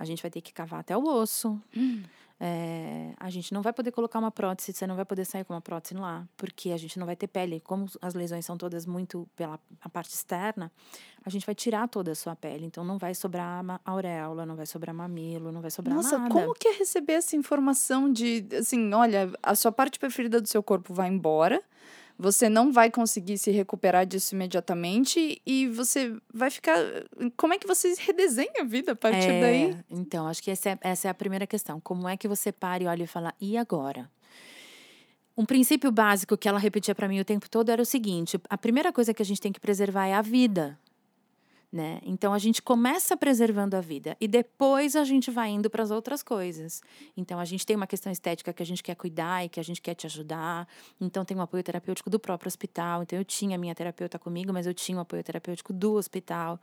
A 0.00 0.04
gente 0.06 0.22
vai 0.22 0.30
ter 0.30 0.40
que 0.40 0.50
cavar 0.50 0.80
até 0.80 0.96
o 0.96 1.04
osso. 1.04 1.60
Hum. 1.76 2.02
É, 2.42 3.12
a 3.18 3.28
gente 3.28 3.52
não 3.52 3.60
vai 3.60 3.70
poder 3.70 3.92
colocar 3.92 4.18
uma 4.18 4.30
prótese, 4.30 4.72
você 4.72 4.86
não 4.86 4.96
vai 4.96 5.04
poder 5.04 5.26
sair 5.26 5.44
com 5.44 5.52
uma 5.52 5.60
prótese 5.60 5.94
lá, 5.94 6.26
porque 6.38 6.70
a 6.70 6.78
gente 6.78 6.98
não 6.98 7.04
vai 7.04 7.14
ter 7.14 7.26
pele. 7.26 7.60
Como 7.60 7.84
as 8.00 8.14
lesões 8.14 8.46
são 8.46 8.56
todas 8.56 8.86
muito 8.86 9.28
pela 9.36 9.60
a 9.78 9.88
parte 9.90 10.14
externa, 10.14 10.72
a 11.22 11.28
gente 11.28 11.44
vai 11.44 11.54
tirar 11.54 11.86
toda 11.86 12.12
a 12.12 12.14
sua 12.14 12.34
pele. 12.34 12.64
Então 12.64 12.82
não 12.82 12.96
vai 12.96 13.14
sobrar 13.14 13.62
a 13.68 13.78
auréola, 13.84 14.46
não 14.46 14.56
vai 14.56 14.64
sobrar 14.64 14.94
mamilo, 14.94 15.52
não 15.52 15.60
vai 15.60 15.70
sobrar 15.70 15.94
Nossa, 15.94 16.16
nada. 16.16 16.30
Nossa, 16.30 16.46
como 16.46 16.54
que 16.54 16.66
é 16.66 16.72
receber 16.78 17.12
essa 17.12 17.36
informação 17.36 18.10
de, 18.10 18.46
assim, 18.58 18.90
olha, 18.94 19.30
a 19.42 19.54
sua 19.54 19.70
parte 19.70 19.98
preferida 19.98 20.40
do 20.40 20.48
seu 20.48 20.62
corpo 20.62 20.94
vai 20.94 21.10
embora, 21.10 21.62
você 22.20 22.50
não 22.50 22.70
vai 22.70 22.90
conseguir 22.90 23.38
se 23.38 23.50
recuperar 23.50 24.04
disso 24.04 24.34
imediatamente 24.34 25.40
e 25.46 25.66
você 25.68 26.14
vai 26.32 26.50
ficar. 26.50 26.76
Como 27.34 27.54
é 27.54 27.58
que 27.58 27.66
você 27.66 27.94
redesenha 27.98 28.60
a 28.60 28.64
vida 28.64 28.92
a 28.92 28.96
partir 28.96 29.30
é, 29.30 29.40
daí? 29.40 29.76
Então, 29.88 30.26
acho 30.26 30.42
que 30.42 30.50
essa 30.50 30.70
é, 30.70 30.78
essa 30.82 31.08
é 31.08 31.10
a 31.10 31.14
primeira 31.14 31.46
questão. 31.46 31.80
Como 31.80 32.06
é 32.06 32.18
que 32.18 32.28
você 32.28 32.52
para 32.52 32.84
e 32.84 32.86
olha 32.86 33.04
e 33.04 33.06
fala, 33.06 33.34
e 33.40 33.56
agora? 33.56 34.10
Um 35.34 35.46
princípio 35.46 35.90
básico 35.90 36.36
que 36.36 36.46
ela 36.46 36.58
repetia 36.58 36.94
para 36.94 37.08
mim 37.08 37.20
o 37.20 37.24
tempo 37.24 37.48
todo 37.48 37.70
era 37.70 37.80
o 37.80 37.86
seguinte: 37.86 38.38
a 38.50 38.58
primeira 38.58 38.92
coisa 38.92 39.14
que 39.14 39.22
a 39.22 39.24
gente 39.24 39.40
tem 39.40 39.50
que 39.50 39.60
preservar 39.60 40.06
é 40.06 40.12
a 40.12 40.20
vida. 40.20 40.78
Né? 41.72 42.00
Então 42.02 42.34
a 42.34 42.38
gente 42.38 42.60
começa 42.60 43.16
preservando 43.16 43.76
a 43.76 43.80
vida 43.80 44.16
e 44.20 44.26
depois 44.26 44.96
a 44.96 45.04
gente 45.04 45.30
vai 45.30 45.50
indo 45.50 45.70
para 45.70 45.82
as 45.82 45.90
outras 45.90 46.22
coisas. 46.22 46.82
Então 47.16 47.38
a 47.38 47.44
gente 47.44 47.64
tem 47.64 47.76
uma 47.76 47.86
questão 47.86 48.10
estética 48.10 48.52
que 48.52 48.62
a 48.62 48.66
gente 48.66 48.82
quer 48.82 48.96
cuidar 48.96 49.44
e 49.44 49.48
que 49.48 49.60
a 49.60 49.62
gente 49.62 49.80
quer 49.80 49.94
te 49.94 50.06
ajudar. 50.06 50.66
Então 51.00 51.24
tem 51.24 51.36
um 51.36 51.40
apoio 51.40 51.62
terapêutico 51.62 52.10
do 52.10 52.18
próprio 52.18 52.48
hospital. 52.48 53.02
Então 53.02 53.18
eu 53.18 53.24
tinha 53.24 53.56
minha 53.56 53.74
terapeuta 53.74 54.18
comigo, 54.18 54.52
mas 54.52 54.66
eu 54.66 54.74
tinha 54.74 54.98
um 54.98 55.00
apoio 55.00 55.22
terapêutico 55.22 55.72
do 55.72 55.94
hospital. 55.94 56.58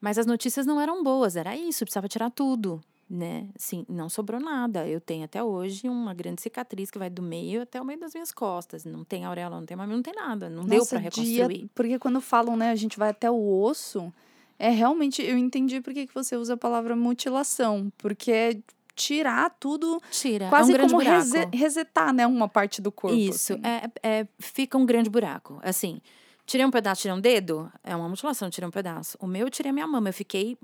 Mas 0.00 0.18
as 0.18 0.26
notícias 0.26 0.66
não 0.66 0.80
eram 0.80 1.04
boas, 1.04 1.36
era 1.36 1.56
isso, 1.56 1.84
precisava 1.84 2.08
tirar 2.08 2.30
tudo, 2.30 2.82
né? 3.12 3.46
Sim, 3.56 3.84
não 3.90 4.08
sobrou 4.08 4.40
nada. 4.40 4.88
Eu 4.88 4.98
tenho 4.98 5.24
até 5.24 5.44
hoje 5.44 5.86
uma 5.86 6.14
grande 6.14 6.40
cicatriz 6.40 6.90
que 6.90 6.98
vai 6.98 7.10
do 7.10 7.20
meio 7.20 7.60
até 7.60 7.78
o 7.78 7.84
meio 7.84 8.00
das 8.00 8.14
minhas 8.14 8.32
costas. 8.32 8.86
Não 8.86 9.04
tem 9.04 9.26
auréola, 9.26 9.58
não 9.58 9.66
tem 9.66 9.76
mamilo, 9.76 9.96
não 9.96 10.02
tem 10.02 10.14
nada. 10.14 10.48
Não 10.48 10.62
Nossa, 10.62 10.70
deu 10.70 10.86
para 10.86 10.98
reconstruir. 10.98 11.58
Dia, 11.58 11.70
porque 11.74 11.98
quando 11.98 12.22
falam, 12.22 12.56
né, 12.56 12.70
a 12.70 12.74
gente 12.74 12.98
vai 12.98 13.10
até 13.10 13.30
o 13.30 13.60
osso, 13.60 14.10
é 14.58 14.70
realmente, 14.70 15.20
eu 15.20 15.36
entendi 15.36 15.82
por 15.82 15.92
que 15.92 16.08
você 16.14 16.36
usa 16.36 16.54
a 16.54 16.56
palavra 16.56 16.96
mutilação, 16.96 17.92
porque 17.98 18.32
é 18.32 18.58
tirar 18.94 19.50
tudo, 19.60 20.00
Tira, 20.10 20.48
quase 20.48 20.74
é 20.74 20.82
um 20.82 20.88
como 20.88 20.98
rese, 20.98 21.48
resetar, 21.52 22.14
né, 22.14 22.26
uma 22.26 22.48
parte 22.48 22.80
do 22.80 22.90
corpo. 22.90 23.16
Isso, 23.16 23.54
assim. 23.54 23.62
é, 23.62 23.90
é, 24.02 24.26
fica 24.38 24.78
um 24.78 24.86
grande 24.86 25.10
buraco. 25.10 25.60
Assim, 25.62 26.00
tirei 26.46 26.64
um 26.64 26.70
pedaço, 26.70 27.02
tirei 27.02 27.16
um 27.16 27.20
dedo, 27.20 27.70
é 27.84 27.94
uma 27.94 28.08
mutilação, 28.08 28.48
tirei 28.48 28.66
um 28.66 28.72
pedaço. 28.72 29.18
O 29.20 29.26
meu, 29.26 29.46
eu 29.46 29.50
tirei 29.50 29.68
a 29.68 29.72
minha 29.72 29.86
mama, 29.86 30.08
eu 30.08 30.14
fiquei 30.14 30.56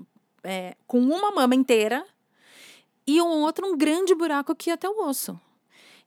é, 0.43 0.75
com 0.87 0.99
uma 0.99 1.31
mama 1.31 1.53
inteira 1.53 2.03
e 3.09 3.21
um 3.21 3.41
outro, 3.41 3.65
um 3.65 3.77
grande 3.77 4.13
buraco 4.13 4.51
aqui 4.51 4.69
até 4.69 4.87
o 4.87 5.07
osso. 5.07 5.39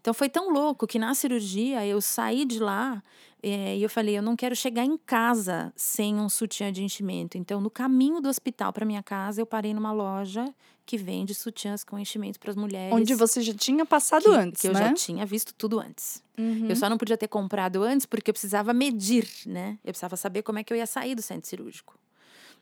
Então 0.00 0.14
foi 0.14 0.28
tão 0.28 0.50
louco 0.50 0.87
que 0.87 0.99
na 0.99 1.14
cirurgia 1.14 1.87
eu 1.87 2.00
saí 2.00 2.44
de 2.44 2.59
lá 2.59 3.02
é, 3.42 3.76
e 3.76 3.82
eu 3.82 3.90
falei, 3.90 4.16
eu 4.16 4.23
não 4.23 4.37
quero 4.37 4.54
chegar 4.54 4.85
em 4.85 4.97
casa 4.97 5.73
sem 5.75 6.14
um 6.14 6.28
sutiã 6.28 6.73
de 6.73 6.85
enchimento. 6.85 7.37
Então, 7.37 7.61
no 7.61 7.68
caminho 7.68 8.21
do 8.21 8.28
hospital 8.28 8.73
para 8.73 8.87
minha 8.87 9.02
casa, 9.02 9.40
eu 9.40 9.47
parei 9.47 9.75
numa 9.75 9.92
loja 9.92 10.44
que 10.87 10.97
vende 10.97 11.35
sutiãs 11.35 11.82
com 11.82 11.99
enchimento 11.99 12.38
para 12.38 12.50
as 12.50 12.56
mulheres. 12.56 12.94
Onde 12.94 13.14
você 13.14 13.40
já 13.40 13.52
tinha 13.52 13.85
passado 13.85 14.23
que, 14.23 14.28
antes, 14.28 14.62
que 14.62 14.68
né? 14.68 14.75
eu 14.75 14.85
já 14.88 14.94
tinha 14.94 15.26
visto 15.26 15.52
tudo 15.54 15.80
antes. 15.80 16.23
Uhum. 16.38 16.68
Eu 16.68 16.76
só 16.76 16.88
não 16.88 16.97
podia 16.97 17.16
ter 17.16 17.26
comprado 17.26 17.82
antes 17.82 18.06
porque 18.06 18.30
eu 18.30 18.35
precisava 18.35 18.73
medir, 18.73 19.28
né? 19.44 19.78
Eu 19.85 19.92
precisava 19.92 20.16
saber 20.16 20.42
como 20.42 20.61
é 20.61 20.64
que 20.64 20.73
eu 20.73 20.76
ia 20.76 20.87
sair 20.87 21.16
do 21.16 21.23
centro 21.23 21.49
cirúrgico. 21.49 21.99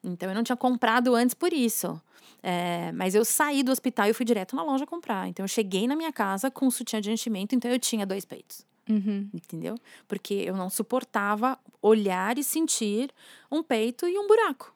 Então, 0.02 0.28
eu 0.28 0.34
não 0.34 0.42
tinha 0.42 0.56
comprado 0.56 1.14
antes 1.14 1.34
por 1.34 1.52
isso. 1.52 2.00
É, 2.42 2.90
mas 2.92 3.14
eu 3.14 3.24
saí 3.24 3.62
do 3.62 3.70
hospital 3.70 4.08
e 4.08 4.14
fui 4.14 4.24
direto 4.24 4.56
na 4.56 4.62
loja 4.62 4.86
comprar. 4.86 5.28
Então, 5.28 5.44
eu 5.44 5.48
cheguei 5.48 5.86
na 5.86 5.94
minha 5.94 6.12
casa 6.12 6.50
com 6.50 6.66
um 6.66 6.70
sutiã 6.70 7.00
de 7.00 7.10
enchimento, 7.10 7.54
então 7.54 7.70
eu 7.70 7.78
tinha 7.78 8.06
dois 8.06 8.24
peitos. 8.24 8.64
Uhum. 8.88 9.28
Entendeu? 9.32 9.76
Porque 10.08 10.34
eu 10.34 10.56
não 10.56 10.68
suportava 10.68 11.58
olhar 11.80 12.38
e 12.38 12.44
sentir 12.44 13.10
um 13.50 13.62
peito 13.62 14.06
e 14.06 14.18
um 14.18 14.26
buraco. 14.26 14.74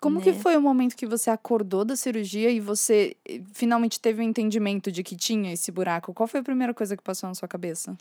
Como 0.00 0.18
né? 0.18 0.24
que 0.24 0.32
foi 0.32 0.56
o 0.56 0.60
momento 0.60 0.96
que 0.96 1.06
você 1.06 1.30
acordou 1.30 1.84
da 1.84 1.96
cirurgia 1.96 2.50
e 2.50 2.60
você 2.60 3.16
eh, 3.26 3.40
finalmente 3.52 3.98
teve 4.00 4.20
o 4.20 4.24
um 4.24 4.28
entendimento 4.28 4.92
de 4.92 5.02
que 5.02 5.16
tinha 5.16 5.52
esse 5.52 5.72
buraco? 5.72 6.12
Qual 6.12 6.26
foi 6.26 6.40
a 6.40 6.42
primeira 6.42 6.74
coisa 6.74 6.96
que 6.96 7.02
passou 7.02 7.28
na 7.28 7.34
sua 7.34 7.48
cabeça? 7.48 7.96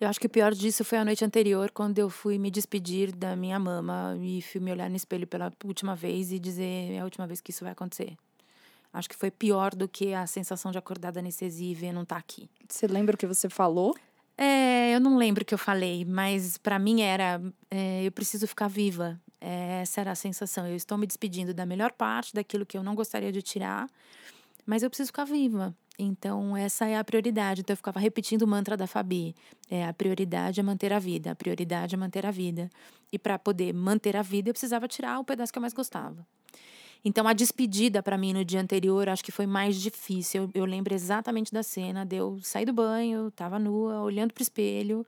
Eu 0.00 0.08
acho 0.08 0.20
que 0.20 0.26
o 0.26 0.30
pior 0.30 0.52
disso 0.52 0.84
foi 0.84 0.98
a 0.98 1.04
noite 1.04 1.24
anterior, 1.24 1.70
quando 1.70 1.98
eu 1.98 2.10
fui 2.10 2.38
me 2.38 2.50
despedir 2.50 3.14
da 3.14 3.34
minha 3.34 3.58
mama 3.58 4.16
e 4.20 4.42
fui 4.42 4.60
me 4.60 4.70
olhar 4.70 4.90
no 4.90 4.96
espelho 4.96 5.26
pela 5.26 5.52
última 5.64 5.96
vez 5.96 6.32
e 6.32 6.38
dizer: 6.38 6.92
é 6.92 6.98
a 7.00 7.04
última 7.04 7.26
vez 7.26 7.40
que 7.40 7.50
isso 7.50 7.64
vai 7.64 7.72
acontecer. 7.72 8.14
Acho 8.92 9.08
que 9.08 9.16
foi 9.16 9.30
pior 9.30 9.74
do 9.74 9.88
que 9.88 10.14
a 10.14 10.26
sensação 10.26 10.70
de 10.70 10.78
acordar 10.78 11.12
da 11.12 11.20
anestesia 11.20 11.70
e 11.70 11.74
ver 11.74 11.92
não 11.92 12.02
estar 12.02 12.16
tá 12.16 12.20
aqui. 12.20 12.48
Você 12.68 12.86
lembra 12.86 13.14
o 13.14 13.18
que 13.18 13.26
você 13.26 13.48
falou? 13.48 13.94
É, 14.38 14.94
eu 14.94 15.00
não 15.00 15.16
lembro 15.16 15.42
o 15.42 15.46
que 15.46 15.54
eu 15.54 15.58
falei, 15.58 16.04
mas 16.04 16.58
para 16.58 16.78
mim 16.78 17.00
era: 17.02 17.40
é, 17.70 18.04
eu 18.04 18.12
preciso 18.12 18.46
ficar 18.46 18.68
viva. 18.68 19.18
Essa 19.48 20.00
era 20.00 20.10
a 20.10 20.14
sensação. 20.16 20.66
Eu 20.66 20.74
estou 20.74 20.98
me 20.98 21.06
despedindo 21.06 21.54
da 21.54 21.64
melhor 21.64 21.92
parte, 21.92 22.34
daquilo 22.34 22.66
que 22.66 22.76
eu 22.76 22.82
não 22.82 22.96
gostaria 22.96 23.30
de 23.30 23.40
tirar, 23.40 23.88
mas 24.66 24.82
eu 24.82 24.90
preciso 24.90 25.06
ficar 25.08 25.24
viva. 25.24 25.72
Então, 25.96 26.56
essa 26.56 26.84
é 26.86 26.96
a 26.96 27.04
prioridade. 27.04 27.60
Então, 27.60 27.72
eu 27.72 27.76
ficava 27.76 28.00
repetindo 28.00 28.42
o 28.42 28.46
mantra 28.46 28.76
da 28.76 28.88
Fabi: 28.88 29.36
é, 29.70 29.86
a 29.86 29.92
prioridade 29.92 30.58
é 30.58 30.62
manter 30.64 30.92
a 30.92 30.98
vida, 30.98 31.30
a 31.30 31.34
prioridade 31.36 31.94
é 31.94 31.98
manter 31.98 32.26
a 32.26 32.32
vida. 32.32 32.68
E 33.12 33.20
para 33.20 33.38
poder 33.38 33.72
manter 33.72 34.16
a 34.16 34.22
vida, 34.22 34.50
eu 34.50 34.52
precisava 34.52 34.88
tirar 34.88 35.20
o 35.20 35.24
pedaço 35.24 35.52
que 35.52 35.58
eu 35.58 35.62
mais 35.62 35.72
gostava. 35.72 36.26
Então, 37.04 37.28
a 37.28 37.32
despedida 37.32 38.02
para 38.02 38.18
mim 38.18 38.32
no 38.32 38.44
dia 38.44 38.60
anterior, 38.60 39.08
acho 39.08 39.22
que 39.22 39.30
foi 39.30 39.46
mais 39.46 39.80
difícil. 39.80 40.50
Eu, 40.54 40.62
eu 40.62 40.64
lembro 40.64 40.92
exatamente 40.92 41.52
da 41.52 41.62
cena 41.62 42.04
de 42.04 42.16
eu 42.16 42.40
sair 42.42 42.64
do 42.64 42.72
banho, 42.72 43.30
tava 43.30 43.60
nua, 43.60 44.02
olhando 44.02 44.34
pro 44.34 44.42
espelho 44.42 45.06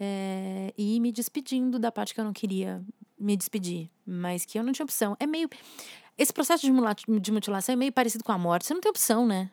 é, 0.00 0.72
e 0.78 0.98
me 0.98 1.12
despedindo 1.12 1.78
da 1.78 1.92
parte 1.92 2.14
que 2.14 2.20
eu 2.20 2.24
não 2.24 2.32
queria 2.32 2.82
me 3.20 3.36
despedir, 3.36 3.90
mas 4.06 4.44
que 4.44 4.58
eu 4.58 4.64
não 4.64 4.72
tinha 4.72 4.84
opção. 4.84 5.16
É 5.20 5.26
meio. 5.26 5.48
Esse 6.16 6.32
processo 6.32 6.66
de 6.66 7.32
mutilação 7.32 7.72
é 7.72 7.76
meio 7.76 7.92
parecido 7.92 8.24
com 8.24 8.32
a 8.32 8.38
morte. 8.38 8.66
Você 8.66 8.74
não 8.74 8.80
tem 8.80 8.90
opção, 8.90 9.26
né? 9.26 9.50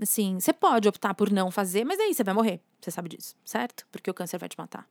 Assim, 0.00 0.40
você 0.40 0.52
pode 0.52 0.88
optar 0.88 1.14
por 1.14 1.30
não 1.30 1.50
fazer, 1.50 1.84
mas 1.84 2.00
aí 2.00 2.14
você 2.14 2.24
vai 2.24 2.34
morrer. 2.34 2.60
Você 2.80 2.90
sabe 2.90 3.08
disso, 3.08 3.36
certo? 3.44 3.86
Porque 3.92 4.10
o 4.10 4.14
câncer 4.14 4.38
vai 4.38 4.48
te 4.48 4.58
matar. 4.58 4.86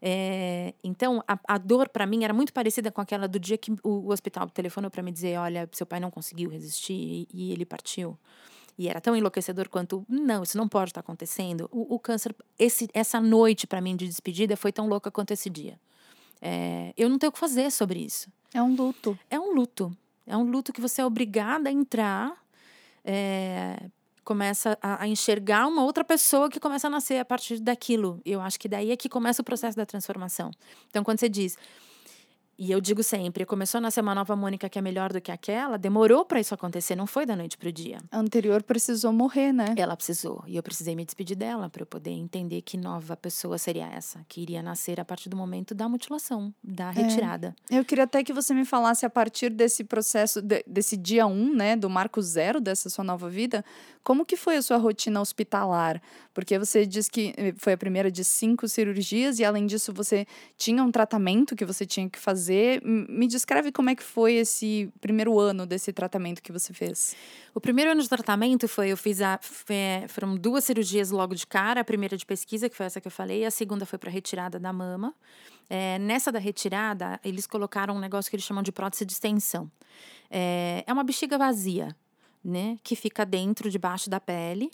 É, 0.00 0.74
então, 0.82 1.22
a, 1.28 1.38
a 1.46 1.58
dor 1.58 1.88
para 1.88 2.06
mim 2.06 2.24
era 2.24 2.32
muito 2.32 2.52
parecida 2.52 2.90
com 2.90 3.00
aquela 3.00 3.28
do 3.28 3.38
dia 3.38 3.58
que 3.58 3.70
o, 3.70 3.78
o 3.84 4.10
hospital 4.10 4.48
telefonou 4.48 4.90
para 4.90 5.02
me 5.02 5.12
dizer: 5.12 5.38
olha, 5.38 5.68
seu 5.72 5.86
pai 5.86 6.00
não 6.00 6.10
conseguiu 6.10 6.50
resistir 6.50 6.94
e, 6.94 7.28
e, 7.32 7.52
ele 7.52 7.64
partiu. 7.64 8.18
E 8.78 8.88
era 8.88 9.00
tão 9.00 9.14
enlouquecedor 9.14 9.68
quanto, 9.68 10.06
não, 10.08 10.42
isso 10.44 10.56
não 10.56 10.68
pode 10.68 10.90
estar 10.90 11.02
tá 11.02 11.04
acontecendo. 11.04 11.68
O, 11.72 11.96
o, 11.96 11.98
câncer, 11.98 12.34
esse, 12.58 12.88
essa 12.94 13.20
noite 13.20 13.66
para 13.66 13.80
mim 13.80 13.96
de 13.96 14.06
despedida 14.06 14.56
foi 14.56 14.72
tão 14.72 14.88
louca 14.88 15.10
quanto 15.10 15.32
esse 15.32 15.50
dia. 15.50 15.78
É, 16.40 16.92
eu 16.96 17.08
não 17.08 17.18
tenho 17.18 17.30
o 17.30 17.32
que 17.32 17.38
fazer 17.38 17.70
sobre 17.70 18.00
isso. 18.00 18.30
É 18.52 18.62
um 18.62 18.74
luto. 18.74 19.18
É 19.30 19.38
um 19.38 19.54
luto. 19.54 19.96
É 20.26 20.36
um 20.36 20.42
luto 20.42 20.72
que 20.72 20.80
você 20.80 21.00
é 21.00 21.04
obrigada 21.04 21.68
a 21.68 21.72
entrar 21.72 22.36
é, 23.04 23.88
começa 24.22 24.78
a, 24.82 25.04
a, 25.04 25.08
enxergar 25.08 25.66
uma 25.66 25.82
outra 25.82 26.04
pessoa 26.04 26.50
que 26.50 26.60
começa 26.60 26.86
a 26.86 26.90
nascer 26.90 27.18
a 27.18 27.24
partir 27.24 27.58
daquilo. 27.58 28.20
Eu 28.26 28.42
acho 28.42 28.60
que 28.60 28.68
daí 28.68 28.90
é 28.90 28.96
que 28.96 29.08
começa 29.08 29.40
o 29.40 29.44
processo 29.44 29.74
da 29.74 29.86
transformação. 29.86 30.50
Então, 30.90 31.02
quando 31.02 31.18
você 31.18 31.30
diz, 31.30 31.56
e 32.58 32.72
eu 32.72 32.80
digo 32.80 33.04
sempre, 33.04 33.46
começou 33.46 33.78
a 33.78 33.80
nascer 33.82 34.00
uma 34.00 34.14
nova 34.14 34.34
Mônica 34.34 34.68
que 34.68 34.78
é 34.78 34.82
melhor 34.82 35.12
do 35.12 35.20
que 35.20 35.30
aquela, 35.30 35.78
demorou 35.78 36.24
para 36.24 36.40
isso 36.40 36.52
acontecer, 36.52 36.96
não 36.96 37.06
foi 37.06 37.24
da 37.24 37.36
noite 37.36 37.56
pro 37.56 37.70
dia. 37.70 37.98
A 38.10 38.18
anterior 38.18 38.64
precisou 38.64 39.12
morrer, 39.12 39.52
né? 39.52 39.74
Ela 39.76 39.96
precisou, 39.96 40.42
e 40.44 40.56
eu 40.56 40.62
precisei 40.62 40.96
me 40.96 41.04
despedir 41.04 41.36
dela 41.36 41.70
para 41.70 41.82
eu 41.82 41.86
poder 41.86 42.10
entender 42.10 42.62
que 42.62 42.76
nova 42.76 43.16
pessoa 43.16 43.58
seria 43.58 43.86
essa, 43.86 44.24
que 44.28 44.40
iria 44.40 44.60
nascer 44.60 44.98
a 44.98 45.04
partir 45.04 45.28
do 45.28 45.36
momento 45.36 45.72
da 45.72 45.88
mutilação, 45.88 46.52
da 46.62 46.90
é. 46.90 46.94
retirada. 46.94 47.54
É. 47.70 47.78
Eu 47.78 47.84
queria 47.84 48.04
até 48.04 48.24
que 48.24 48.32
você 48.32 48.52
me 48.52 48.64
falasse 48.64 49.06
a 49.06 49.10
partir 49.10 49.50
desse 49.50 49.84
processo, 49.84 50.42
de, 50.42 50.64
desse 50.66 50.96
dia 50.96 51.28
um, 51.28 51.54
né, 51.54 51.76
do 51.76 51.88
marco 51.88 52.20
zero 52.20 52.60
dessa 52.60 52.90
sua 52.90 53.04
nova 53.04 53.30
vida, 53.30 53.64
como 54.02 54.24
que 54.24 54.36
foi 54.36 54.56
a 54.56 54.62
sua 54.62 54.78
rotina 54.78 55.20
hospitalar? 55.20 56.02
Porque 56.34 56.58
você 56.58 56.86
diz 56.86 57.08
que 57.08 57.34
eh, 57.36 57.52
foi 57.56 57.74
a 57.74 57.76
primeira 57.76 58.10
de 58.10 58.24
cinco 58.24 58.66
cirurgias 58.66 59.38
e 59.38 59.44
além 59.44 59.66
disso 59.66 59.92
você 59.92 60.26
tinha 60.56 60.82
um 60.82 60.90
tratamento 60.90 61.54
que 61.54 61.64
você 61.64 61.84
tinha 61.84 62.08
que 62.08 62.18
fazer. 62.18 62.47
Me 62.84 63.26
descreve 63.26 63.72
como 63.72 63.90
é 63.90 63.94
que 63.94 64.02
foi 64.02 64.34
esse 64.34 64.90
primeiro 65.00 65.38
ano 65.38 65.66
desse 65.66 65.92
tratamento 65.92 66.42
que 66.42 66.52
você 66.52 66.72
fez. 66.72 67.16
O 67.54 67.60
primeiro 67.60 67.90
ano 67.90 68.02
de 68.02 68.08
tratamento 68.08 68.68
foi, 68.68 68.90
eu 68.90 68.96
fiz 68.96 69.20
a, 69.20 69.38
foram 70.08 70.36
duas 70.36 70.64
cirurgias 70.64 71.10
logo 71.10 71.34
de 71.34 71.46
cara, 71.46 71.80
a 71.80 71.84
primeira 71.84 72.16
de 72.16 72.24
pesquisa, 72.24 72.68
que 72.68 72.76
foi 72.76 72.86
essa 72.86 73.00
que 73.00 73.06
eu 73.06 73.12
falei, 73.12 73.44
a 73.44 73.50
segunda 73.50 73.84
foi 73.84 73.98
para 73.98 74.10
retirada 74.10 74.58
da 74.58 74.72
mama. 74.72 75.14
É, 75.70 75.98
nessa 75.98 76.32
da 76.32 76.38
retirada, 76.38 77.20
eles 77.24 77.46
colocaram 77.46 77.94
um 77.94 77.98
negócio 77.98 78.30
que 78.30 78.36
eles 78.36 78.44
chamam 78.44 78.62
de 78.62 78.72
prótese 78.72 79.04
de 79.04 79.12
extensão. 79.12 79.70
É, 80.30 80.84
é 80.86 80.92
uma 80.92 81.04
bexiga 81.04 81.36
vazia, 81.36 81.94
né? 82.44 82.78
Que 82.82 82.96
fica 82.96 83.24
dentro, 83.26 83.70
debaixo 83.70 84.08
da 84.08 84.18
pele. 84.18 84.70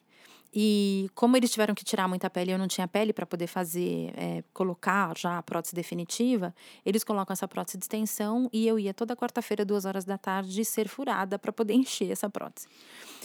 E 0.54 1.10
como 1.16 1.36
eles 1.36 1.50
tiveram 1.50 1.74
que 1.74 1.84
tirar 1.84 2.06
muita 2.06 2.30
pele, 2.30 2.52
eu 2.52 2.58
não 2.58 2.68
tinha 2.68 2.86
pele 2.86 3.12
para 3.12 3.26
poder 3.26 3.48
fazer, 3.48 4.12
é, 4.16 4.44
colocar 4.52 5.16
já 5.18 5.38
a 5.38 5.42
prótese 5.42 5.74
definitiva, 5.74 6.54
eles 6.86 7.02
colocam 7.02 7.32
essa 7.32 7.48
prótese 7.48 7.76
de 7.76 7.84
extensão 7.84 8.48
e 8.52 8.66
eu 8.66 8.78
ia 8.78 8.94
toda 8.94 9.16
quarta-feira, 9.16 9.64
duas 9.64 9.84
horas 9.84 10.04
da 10.04 10.16
tarde, 10.16 10.64
ser 10.64 10.88
furada 10.88 11.38
para 11.38 11.52
poder 11.52 11.74
encher 11.74 12.12
essa 12.12 12.30
prótese. 12.30 12.68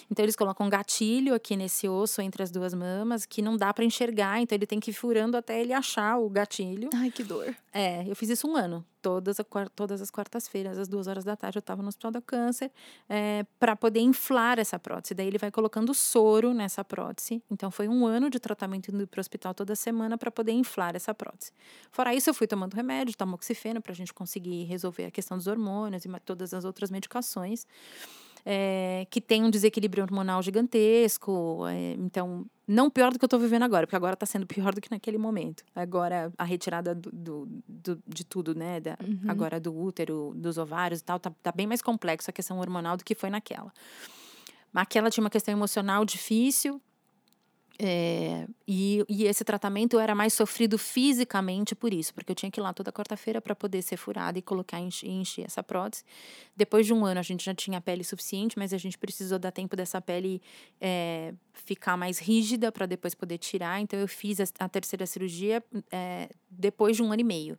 Então 0.09 0.23
eles 0.23 0.35
colocam 0.35 0.65
um 0.65 0.69
gatilho 0.69 1.33
aqui 1.33 1.55
nesse 1.55 1.87
osso 1.87 2.21
entre 2.21 2.41
as 2.41 2.51
duas 2.51 2.73
mamas 2.73 3.25
que 3.25 3.41
não 3.41 3.55
dá 3.55 3.73
para 3.73 3.85
enxergar, 3.85 4.41
então 4.41 4.55
ele 4.55 4.65
tem 4.65 4.79
que 4.79 4.91
ir 4.91 4.93
furando 4.93 5.37
até 5.37 5.59
ele 5.61 5.73
achar 5.73 6.17
o 6.17 6.29
gatilho. 6.29 6.89
Ai, 6.93 7.11
que 7.11 7.23
dor. 7.23 7.55
É, 7.73 8.07
eu 8.09 8.15
fiz 8.15 8.29
isso 8.29 8.47
um 8.47 8.55
ano 8.55 8.85
todas, 9.01 9.37
todas 9.75 10.01
as 10.01 10.11
quartas-feiras, 10.11 10.77
às 10.77 10.87
duas 10.87 11.07
horas 11.07 11.23
da 11.23 11.35
tarde, 11.35 11.57
eu 11.57 11.61
estava 11.61 11.81
no 11.81 11.87
Hospital 11.87 12.11
do 12.11 12.21
Câncer, 12.21 12.71
é, 13.07 13.45
para 13.59 13.75
poder 13.75 13.99
inflar 14.01 14.59
essa 14.59 14.77
prótese. 14.77 15.13
Daí 15.13 15.27
ele 15.27 15.37
vai 15.37 15.51
colocando 15.51 15.93
soro 15.93 16.53
nessa 16.53 16.83
prótese. 16.83 17.41
Então 17.49 17.71
foi 17.71 17.87
um 17.87 18.05
ano 18.05 18.29
de 18.29 18.39
tratamento 18.39 18.89
indo 18.93 19.07
para 19.07 19.19
o 19.19 19.21
hospital 19.21 19.53
toda 19.53 19.75
semana 19.75 20.17
para 20.17 20.31
poder 20.31 20.51
inflar 20.51 20.95
essa 20.95 21.13
prótese. 21.13 21.51
Fora 21.91 22.13
isso, 22.13 22.29
eu 22.29 22.33
fui 22.33 22.47
tomando 22.47 22.73
remédio, 22.73 23.15
tamoxifeno, 23.15 23.81
para 23.81 23.91
a 23.91 23.95
gente 23.95 24.13
conseguir 24.13 24.63
resolver 24.65 25.05
a 25.05 25.11
questão 25.11 25.37
dos 25.37 25.47
hormônios 25.47 26.05
e 26.05 26.09
todas 26.25 26.53
as 26.53 26.65
outras 26.65 26.91
medicações. 26.91 27.65
É, 28.45 29.05
que 29.09 29.21
tem 29.21 29.43
um 29.43 29.49
desequilíbrio 29.49 30.03
hormonal 30.03 30.41
gigantesco. 30.41 31.65
É, 31.67 31.93
então, 31.93 32.45
não 32.67 32.89
pior 32.89 33.11
do 33.11 33.19
que 33.19 33.25
eu 33.25 33.27
estou 33.27 33.39
vivendo 33.39 33.63
agora, 33.63 33.87
porque 33.87 33.95
agora 33.95 34.13
está 34.13 34.25
sendo 34.25 34.45
pior 34.47 34.73
do 34.73 34.81
que 34.81 34.91
naquele 34.91 35.17
momento. 35.17 35.63
Agora, 35.75 36.31
a 36.37 36.43
retirada 36.43 36.93
do, 36.93 37.11
do, 37.11 37.47
do 37.67 38.03
de 38.07 38.23
tudo, 38.23 38.53
né? 38.53 38.79
Da, 38.79 38.97
uhum. 39.01 39.21
Agora 39.27 39.59
do 39.59 39.75
útero, 39.75 40.33
dos 40.35 40.57
ovários 40.57 40.99
e 40.99 41.03
tal, 41.03 41.19
tá, 41.19 41.31
tá 41.41 41.51
bem 41.51 41.67
mais 41.67 41.81
complexo 41.81 42.29
a 42.29 42.33
questão 42.33 42.59
hormonal 42.59 42.97
do 42.97 43.03
que 43.03 43.15
foi 43.15 43.29
naquela. 43.29 43.73
Aquela 44.73 45.09
tinha 45.09 45.23
uma 45.23 45.31
questão 45.31 45.51
emocional 45.51 46.05
difícil, 46.05 46.79
é, 47.81 48.45
e, 48.67 49.05
e, 49.07 49.23
esse 49.23 49.45
tratamento 49.45 49.97
era 49.97 50.13
mais 50.13 50.33
sofrido 50.33 50.77
fisicamente 50.77 51.73
por 51.73 51.93
isso, 51.93 52.13
porque 52.13 52.29
eu 52.29 52.35
tinha 52.35 52.51
que 52.51 52.59
ir 52.59 52.61
lá 52.61 52.73
toda 52.73 52.91
quarta-feira 52.91 53.39
para 53.39 53.55
poder 53.55 53.81
ser 53.81 53.95
furada 53.95 54.37
e 54.37 54.41
colocar 54.41 54.81
e 54.81 55.07
encher 55.07 55.45
essa 55.45 55.63
prótese. 55.63 56.03
Depois 56.57 56.85
de 56.85 56.93
um 56.93 57.05
ano, 57.05 57.21
a 57.21 57.23
gente 57.23 57.45
já 57.45 57.55
tinha 57.55 57.79
pele 57.79 58.03
suficiente, 58.03 58.59
mas 58.59 58.73
a 58.73 58.77
gente 58.77 58.97
precisou 58.97 59.39
dar 59.39 59.51
tempo 59.51 59.77
dessa 59.77 60.01
pele 60.01 60.41
é, 60.81 61.33
ficar 61.53 61.95
mais 61.95 62.19
rígida 62.19 62.69
para 62.69 62.85
depois 62.85 63.15
poder 63.15 63.37
tirar. 63.37 63.79
Então, 63.79 63.97
eu 63.97 64.09
fiz 64.09 64.41
a, 64.41 64.43
a 64.59 64.67
terceira 64.67 65.05
cirurgia 65.05 65.63
é, 65.89 66.29
depois 66.49 66.97
de 66.97 67.01
um 67.01 67.13
ano 67.13 67.21
e 67.21 67.23
meio, 67.23 67.57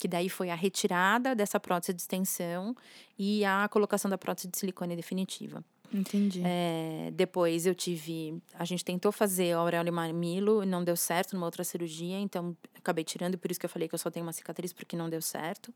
que 0.00 0.08
daí 0.08 0.30
foi 0.30 0.48
a 0.48 0.54
retirada 0.54 1.34
dessa 1.34 1.60
prótese 1.60 1.92
de 1.92 2.00
extensão 2.00 2.74
e 3.18 3.44
a 3.44 3.68
colocação 3.68 4.10
da 4.10 4.16
prótese 4.16 4.48
de 4.48 4.56
silicone 4.56 4.96
definitiva. 4.96 5.62
Entendi. 5.92 6.42
É, 6.44 7.10
depois 7.14 7.66
eu 7.66 7.74
tive. 7.74 8.40
A 8.54 8.64
gente 8.64 8.84
tentou 8.84 9.10
fazer 9.10 9.52
auréola 9.52 9.88
e 9.88 9.90
mamilo, 9.90 10.64
não 10.64 10.84
deu 10.84 10.96
certo 10.96 11.34
numa 11.34 11.46
outra 11.46 11.64
cirurgia, 11.64 12.18
então 12.18 12.56
acabei 12.74 13.04
tirando, 13.04 13.38
por 13.38 13.50
isso 13.50 13.58
que 13.58 13.66
eu 13.66 13.70
falei 13.70 13.88
que 13.88 13.94
eu 13.94 13.98
só 13.98 14.10
tenho 14.10 14.26
uma 14.26 14.32
cicatriz, 14.32 14.72
porque 14.72 14.96
não 14.96 15.08
deu 15.08 15.22
certo. 15.22 15.72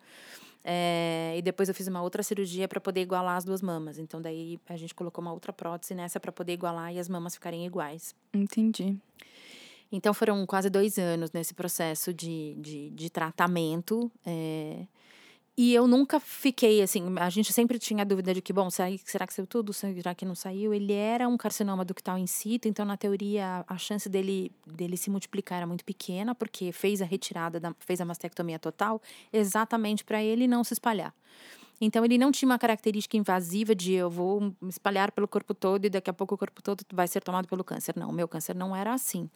É, 0.64 1.34
e 1.36 1.42
depois 1.42 1.68
eu 1.68 1.74
fiz 1.74 1.88
uma 1.88 2.02
outra 2.02 2.22
cirurgia 2.22 2.68
para 2.68 2.80
poder 2.80 3.00
igualar 3.00 3.36
as 3.36 3.44
duas 3.44 3.62
mamas. 3.62 3.98
Então 3.98 4.20
daí 4.20 4.60
a 4.68 4.76
gente 4.76 4.94
colocou 4.94 5.22
uma 5.22 5.32
outra 5.32 5.52
prótese 5.52 5.94
nessa 5.94 6.20
para 6.20 6.30
poder 6.30 6.52
igualar 6.52 6.92
e 6.92 6.98
as 6.98 7.08
mamas 7.08 7.34
ficarem 7.34 7.66
iguais. 7.66 8.14
Entendi. 8.32 8.96
Então 9.90 10.14
foram 10.14 10.46
quase 10.46 10.70
dois 10.70 10.98
anos 10.98 11.32
nesse 11.32 11.52
processo 11.52 12.14
de, 12.14 12.54
de, 12.58 12.90
de 12.90 13.10
tratamento. 13.10 14.10
É, 14.24 14.86
e 15.54 15.74
eu 15.74 15.86
nunca 15.86 16.18
fiquei 16.18 16.80
assim, 16.80 17.14
a 17.18 17.28
gente 17.28 17.52
sempre 17.52 17.78
tinha 17.78 18.06
dúvida 18.06 18.32
de 18.32 18.40
que, 18.40 18.54
bom, 18.54 18.70
será, 18.70 18.88
que 19.26 19.34
saiu 19.34 19.46
tudo? 19.46 19.70
Será 19.72 20.14
que 20.14 20.24
não 20.24 20.34
saiu? 20.34 20.72
Ele 20.72 20.94
era 20.94 21.28
um 21.28 21.36
carcinoma 21.36 21.84
ductal 21.84 22.16
in 22.16 22.26
situ, 22.26 22.68
então 22.68 22.86
na 22.86 22.96
teoria 22.96 23.62
a 23.68 23.76
chance 23.76 24.08
dele, 24.08 24.50
dele 24.66 24.96
se 24.96 25.10
multiplicar 25.10 25.58
era 25.58 25.66
muito 25.66 25.84
pequena, 25.84 26.34
porque 26.34 26.72
fez 26.72 27.02
a 27.02 27.04
retirada, 27.04 27.60
da, 27.60 27.74
fez 27.80 28.00
a 28.00 28.04
mastectomia 28.04 28.58
total, 28.58 29.02
exatamente 29.30 30.04
para 30.04 30.22
ele 30.22 30.46
não 30.46 30.64
se 30.64 30.72
espalhar. 30.72 31.14
Então 31.78 32.02
ele 32.04 32.16
não 32.16 32.32
tinha 32.32 32.48
uma 32.48 32.58
característica 32.58 33.16
invasiva 33.16 33.74
de 33.74 33.92
eu 33.92 34.08
vou 34.08 34.54
espalhar 34.68 35.12
pelo 35.12 35.28
corpo 35.28 35.52
todo 35.52 35.84
e 35.84 35.90
daqui 35.90 36.08
a 36.08 36.12
pouco 36.14 36.34
o 36.34 36.38
corpo 36.38 36.62
todo 36.62 36.82
vai 36.92 37.08
ser 37.08 37.22
tomado 37.22 37.48
pelo 37.48 37.64
câncer. 37.64 37.94
Não, 37.96 38.08
o 38.08 38.12
meu 38.12 38.28
câncer 38.28 38.54
não 38.54 38.74
era 38.74 38.94
assim 38.94 39.28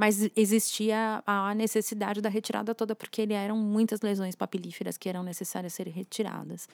mas 0.00 0.30
existia 0.34 1.22
a 1.26 1.54
necessidade 1.54 2.22
da 2.22 2.30
retirada 2.30 2.74
toda, 2.74 2.96
porque 2.96 3.20
ele 3.20 3.34
eram 3.34 3.58
muitas 3.58 4.00
lesões 4.00 4.34
papilíferas 4.34 4.96
que 4.96 5.10
eram 5.10 5.22
necessárias 5.22 5.74
serem 5.74 5.92
retiradas. 5.92 6.66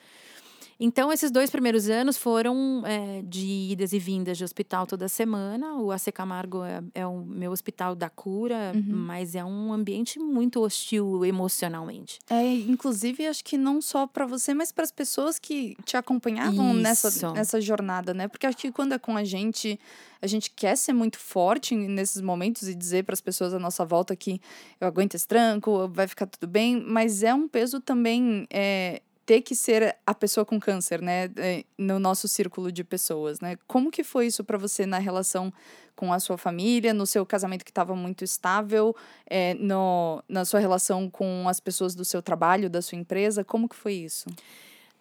Então, 0.79 1.11
esses 1.11 1.31
dois 1.31 1.49
primeiros 1.49 1.89
anos 1.89 2.17
foram 2.17 2.83
é, 2.85 3.23
de 3.23 3.71
idas 3.71 3.93
e 3.93 3.99
vindas 3.99 4.37
de 4.37 4.43
hospital 4.43 4.85
toda 4.85 5.07
semana. 5.07 5.75
O 5.75 5.91
AC 5.91 6.11
Camargo 6.13 6.63
é, 6.63 6.83
é 6.93 7.05
o 7.05 7.17
meu 7.25 7.51
hospital 7.51 7.95
da 7.95 8.09
cura, 8.09 8.73
uhum. 8.75 8.83
mas 8.85 9.33
é 9.33 9.43
um 9.43 9.73
ambiente 9.73 10.19
muito 10.19 10.61
hostil 10.61 11.25
emocionalmente. 11.25 12.19
É, 12.29 12.53
inclusive, 12.53 13.25
acho 13.25 13.43
que 13.43 13.57
não 13.57 13.81
só 13.81 14.05
para 14.05 14.25
você, 14.27 14.53
mas 14.53 14.71
para 14.71 14.83
as 14.83 14.91
pessoas 14.91 15.39
que 15.39 15.75
te 15.83 15.97
acompanhavam 15.97 16.73
nessa, 16.75 17.31
nessa 17.33 17.59
jornada, 17.59 18.13
né? 18.13 18.27
Porque 18.27 18.45
acho 18.45 18.57
que 18.57 18.71
quando 18.71 18.93
é 18.93 18.99
com 18.99 19.17
a 19.17 19.23
gente, 19.23 19.79
a 20.21 20.27
gente 20.27 20.51
quer 20.51 20.75
ser 20.77 20.93
muito 20.93 21.17
forte 21.17 21.75
nesses 21.75 22.21
momentos 22.21 22.67
e 22.67 22.75
dizer 22.75 23.03
para 23.03 23.13
as 23.13 23.21
pessoas 23.21 23.53
à 23.53 23.59
nossa 23.59 23.83
volta 23.83 24.15
que 24.15 24.39
eu 24.79 24.87
aguento 24.87 25.15
esse 25.15 25.27
tranco, 25.27 25.87
vai 25.87 26.07
ficar 26.07 26.27
tudo 26.27 26.47
bem, 26.47 26.79
mas 26.85 27.23
é 27.23 27.33
um 27.33 27.47
peso 27.47 27.79
também. 27.81 28.45
É, 28.51 29.01
ter 29.27 29.41
que 29.41 29.53
ser 29.53 29.97
a 30.07 30.15
pessoa 30.15 30.45
com 30.45 30.57
câncer, 30.57 31.01
né, 31.01 31.29
é, 31.35 31.65
no 31.77 31.99
nosso 31.99 32.29
círculo 32.29 32.71
de 32.71 32.81
pessoas, 32.81 33.41
né? 33.41 33.57
Como 33.67 33.91
que 33.91 34.01
foi 34.01 34.27
isso 34.27 34.41
para 34.41 34.57
você 34.57 34.85
na 34.85 34.99
relação 34.99 35.51
com 35.97 36.13
a 36.13 36.19
sua 36.19 36.37
família, 36.37 36.93
no 36.93 37.05
seu 37.05 37.25
casamento 37.25 37.65
que 37.65 37.71
estava 37.71 37.93
muito 37.93 38.23
estável, 38.23 38.95
é, 39.29 39.53
no, 39.55 40.23
na 40.29 40.45
sua 40.45 40.61
relação 40.61 41.09
com 41.09 41.45
as 41.49 41.59
pessoas 41.59 41.93
do 41.93 42.05
seu 42.05 42.21
trabalho, 42.21 42.69
da 42.69 42.81
sua 42.81 42.97
empresa? 42.97 43.43
Como 43.43 43.67
que 43.67 43.75
foi 43.75 43.95
isso? 43.95 44.29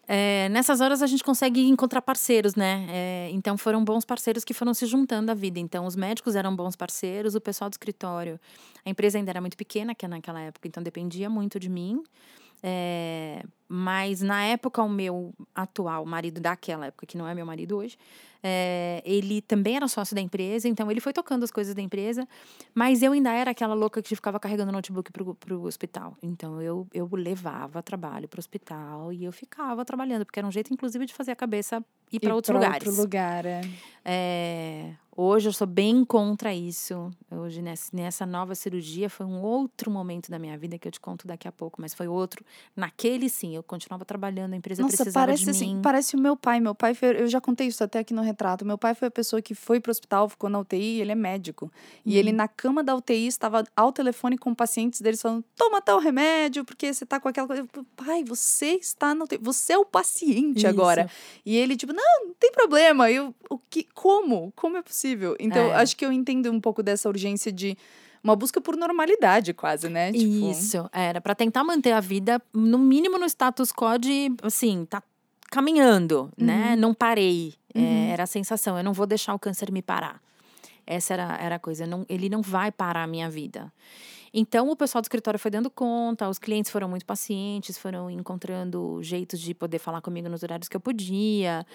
É, 0.08 0.48
nessas 0.48 0.80
horas 0.80 1.02
a 1.02 1.06
gente 1.06 1.22
consegue 1.22 1.60
encontrar 1.68 2.02
parceiros, 2.02 2.56
né? 2.56 2.84
É, 2.90 3.28
então 3.30 3.56
foram 3.56 3.84
bons 3.84 4.04
parceiros 4.04 4.42
que 4.42 4.52
foram 4.52 4.74
se 4.74 4.86
juntando 4.86 5.30
à 5.30 5.34
vida. 5.34 5.60
Então 5.60 5.86
os 5.86 5.94
médicos 5.94 6.34
eram 6.34 6.54
bons 6.56 6.74
parceiros, 6.74 7.36
o 7.36 7.40
pessoal 7.40 7.70
do 7.70 7.74
escritório. 7.74 8.40
A 8.84 8.90
empresa 8.90 9.18
ainda 9.18 9.30
era 9.30 9.40
muito 9.40 9.56
pequena 9.56 9.94
que 9.94 10.04
é 10.04 10.08
naquela 10.08 10.40
época, 10.40 10.66
então 10.66 10.82
dependia 10.82 11.30
muito 11.30 11.60
de 11.60 11.68
mim. 11.68 12.02
É, 12.62 13.44
mas 13.68 14.20
na 14.20 14.44
época, 14.44 14.82
o 14.82 14.88
meu 14.88 15.34
atual 15.54 16.04
marido 16.06 16.40
daquela 16.40 16.86
época, 16.86 17.06
que 17.06 17.18
não 17.18 17.26
é 17.26 17.34
meu 17.34 17.46
marido 17.46 17.76
hoje, 17.76 17.98
é, 18.42 19.02
ele 19.04 19.42
também 19.42 19.74
era 19.74 19.88
sócio 19.88 20.14
da 20.14 20.20
empresa, 20.20 20.68
então 20.68 20.88
ele 20.88 21.00
foi 21.00 21.12
tocando 21.12 21.42
as 21.42 21.50
coisas 21.50 21.74
da 21.74 21.82
empresa, 21.82 22.28
mas 22.72 23.02
eu 23.02 23.10
ainda 23.12 23.32
era 23.32 23.50
aquela 23.50 23.74
louca 23.74 24.00
que 24.00 24.14
ficava 24.14 24.38
carregando 24.38 24.70
o 24.70 24.72
notebook 24.72 25.10
pro, 25.10 25.34
pro 25.34 25.64
hospital. 25.64 26.16
Então 26.22 26.62
eu, 26.62 26.86
eu 26.94 27.08
levava 27.12 27.82
trabalho 27.82 28.28
pro 28.28 28.38
hospital 28.38 29.12
e 29.12 29.24
eu 29.24 29.32
ficava 29.32 29.84
trabalhando, 29.84 30.24
porque 30.24 30.38
era 30.38 30.46
um 30.46 30.52
jeito, 30.52 30.72
inclusive, 30.72 31.06
de 31.06 31.14
fazer 31.14 31.32
a 31.32 31.36
cabeça 31.36 31.84
ir 32.12 32.20
para 32.20 32.34
outros 32.34 32.54
lugares. 32.54 32.86
Outro 32.86 33.02
lugar, 33.02 33.44
é. 33.44 33.62
é. 34.04 34.94
Hoje 35.18 35.48
eu 35.48 35.52
sou 35.52 35.66
bem 35.66 36.04
contra 36.04 36.54
isso. 36.54 37.10
Hoje, 37.30 37.62
nessa, 37.62 37.96
nessa 37.96 38.26
nova 38.26 38.54
cirurgia, 38.54 39.08
foi 39.08 39.24
um 39.24 39.40
outro 39.40 39.90
momento 39.90 40.30
da 40.30 40.38
minha 40.38 40.58
vida 40.58 40.78
que 40.78 40.86
eu 40.86 40.92
te 40.92 41.00
conto 41.00 41.26
daqui 41.26 41.48
a 41.48 41.52
pouco, 41.52 41.80
mas 41.80 41.94
foi 41.94 42.06
outro. 42.06 42.44
Naquele 42.76 43.30
sim, 43.30 43.55
eu 43.56 43.62
continuava 43.62 44.04
trabalhando, 44.04 44.54
a 44.54 44.56
empresa 44.56 44.82
Nossa, 44.82 44.96
precisava 44.96 45.26
parece 45.26 45.44
de 45.44 45.50
assim, 45.50 45.74
mim. 45.76 45.82
Parece 45.82 46.14
o 46.14 46.18
meu 46.18 46.36
pai. 46.36 46.60
Meu 46.60 46.74
pai 46.74 46.94
foi, 46.94 47.20
eu 47.20 47.26
já 47.26 47.40
contei 47.40 47.66
isso 47.66 47.82
até 47.82 47.98
aqui 47.98 48.14
no 48.14 48.22
retrato. 48.22 48.64
Meu 48.64 48.78
pai 48.78 48.94
foi 48.94 49.08
a 49.08 49.10
pessoa 49.10 49.42
que 49.42 49.54
foi 49.54 49.80
pro 49.80 49.90
hospital, 49.90 50.28
ficou 50.28 50.48
na 50.48 50.58
UTI, 50.58 51.00
ele 51.00 51.12
é 51.12 51.14
médico. 51.14 51.70
E 52.04 52.12
uhum. 52.12 52.16
ele 52.18 52.32
na 52.32 52.46
cama 52.46 52.82
da 52.82 52.94
UTI 52.94 53.26
estava 53.26 53.64
ao 53.74 53.92
telefone 53.92 54.38
com 54.38 54.54
pacientes 54.54 55.00
deles 55.00 55.20
falando: 55.20 55.44
"Toma 55.56 55.80
tal 55.80 55.98
remédio, 55.98 56.64
porque 56.64 56.92
você 56.92 57.04
tá 57.04 57.18
com 57.18 57.28
aquela 57.28 57.46
coisa". 57.46 57.66
Pai, 57.96 58.22
você 58.24 58.74
está 58.74 59.14
na 59.14 59.24
UTI, 59.24 59.38
você 59.38 59.72
é 59.72 59.78
o 59.78 59.84
paciente 59.84 60.58
isso. 60.58 60.68
agora. 60.68 61.10
E 61.44 61.56
ele 61.56 61.76
tipo: 61.76 61.92
"Não, 61.92 62.26
não 62.26 62.34
tem 62.38 62.52
problema". 62.52 63.10
Eu, 63.10 63.34
o 63.50 63.58
que 63.58 63.86
como? 63.94 64.52
Como 64.54 64.76
é 64.76 64.82
possível? 64.82 65.36
Então, 65.40 65.66
é. 65.66 65.74
acho 65.74 65.96
que 65.96 66.04
eu 66.04 66.12
entendo 66.12 66.50
um 66.50 66.60
pouco 66.60 66.82
dessa 66.82 67.08
urgência 67.08 67.50
de 67.50 67.76
uma 68.26 68.34
busca 68.34 68.60
por 68.60 68.76
normalidade, 68.76 69.54
quase, 69.54 69.88
né? 69.88 70.10
Tipo... 70.10 70.50
Isso, 70.50 70.90
era 70.92 71.20
para 71.20 71.34
tentar 71.34 71.62
manter 71.62 71.92
a 71.92 72.00
vida, 72.00 72.42
no 72.52 72.76
mínimo, 72.76 73.18
no 73.18 73.24
status 73.26 73.70
quo 73.70 73.96
de, 73.98 74.32
assim, 74.42 74.84
tá 74.84 75.00
caminhando, 75.48 76.28
né? 76.36 76.54
uhum. 76.54 76.60
né? 76.70 76.76
Não 76.76 76.92
parei. 76.92 77.54
É, 77.72 77.78
uhum. 77.78 77.86
É, 77.86 78.10
era 78.10 78.24
a 78.24 78.26
sensação, 78.26 78.76
eu 78.76 78.82
não 78.82 78.92
vou 78.92 79.06
deixar 79.06 79.32
o 79.32 79.38
câncer 79.38 79.70
me 79.70 79.80
parar. 79.80 80.20
Essa 80.84 81.14
era, 81.14 81.38
era 81.40 81.54
a 81.54 81.58
coisa, 81.58 81.86
não, 81.86 82.04
ele 82.08 82.28
não 82.28 82.42
vai 82.42 82.72
parar 82.72 83.04
a 83.04 83.06
minha 83.06 83.30
vida. 83.30 83.72
Então, 84.38 84.68
o 84.68 84.76
pessoal 84.76 85.00
do 85.00 85.06
escritório 85.06 85.40
foi 85.40 85.50
dando 85.50 85.70
conta, 85.70 86.28
os 86.28 86.38
clientes 86.38 86.70
foram 86.70 86.86
muito 86.90 87.06
pacientes, 87.06 87.78
foram 87.78 88.10
encontrando 88.10 89.02
jeitos 89.02 89.40
de 89.40 89.54
poder 89.54 89.78
falar 89.78 90.02
comigo 90.02 90.28
nos 90.28 90.42
horários 90.42 90.68
que 90.68 90.76
eu 90.76 90.80
podia. 90.80 91.66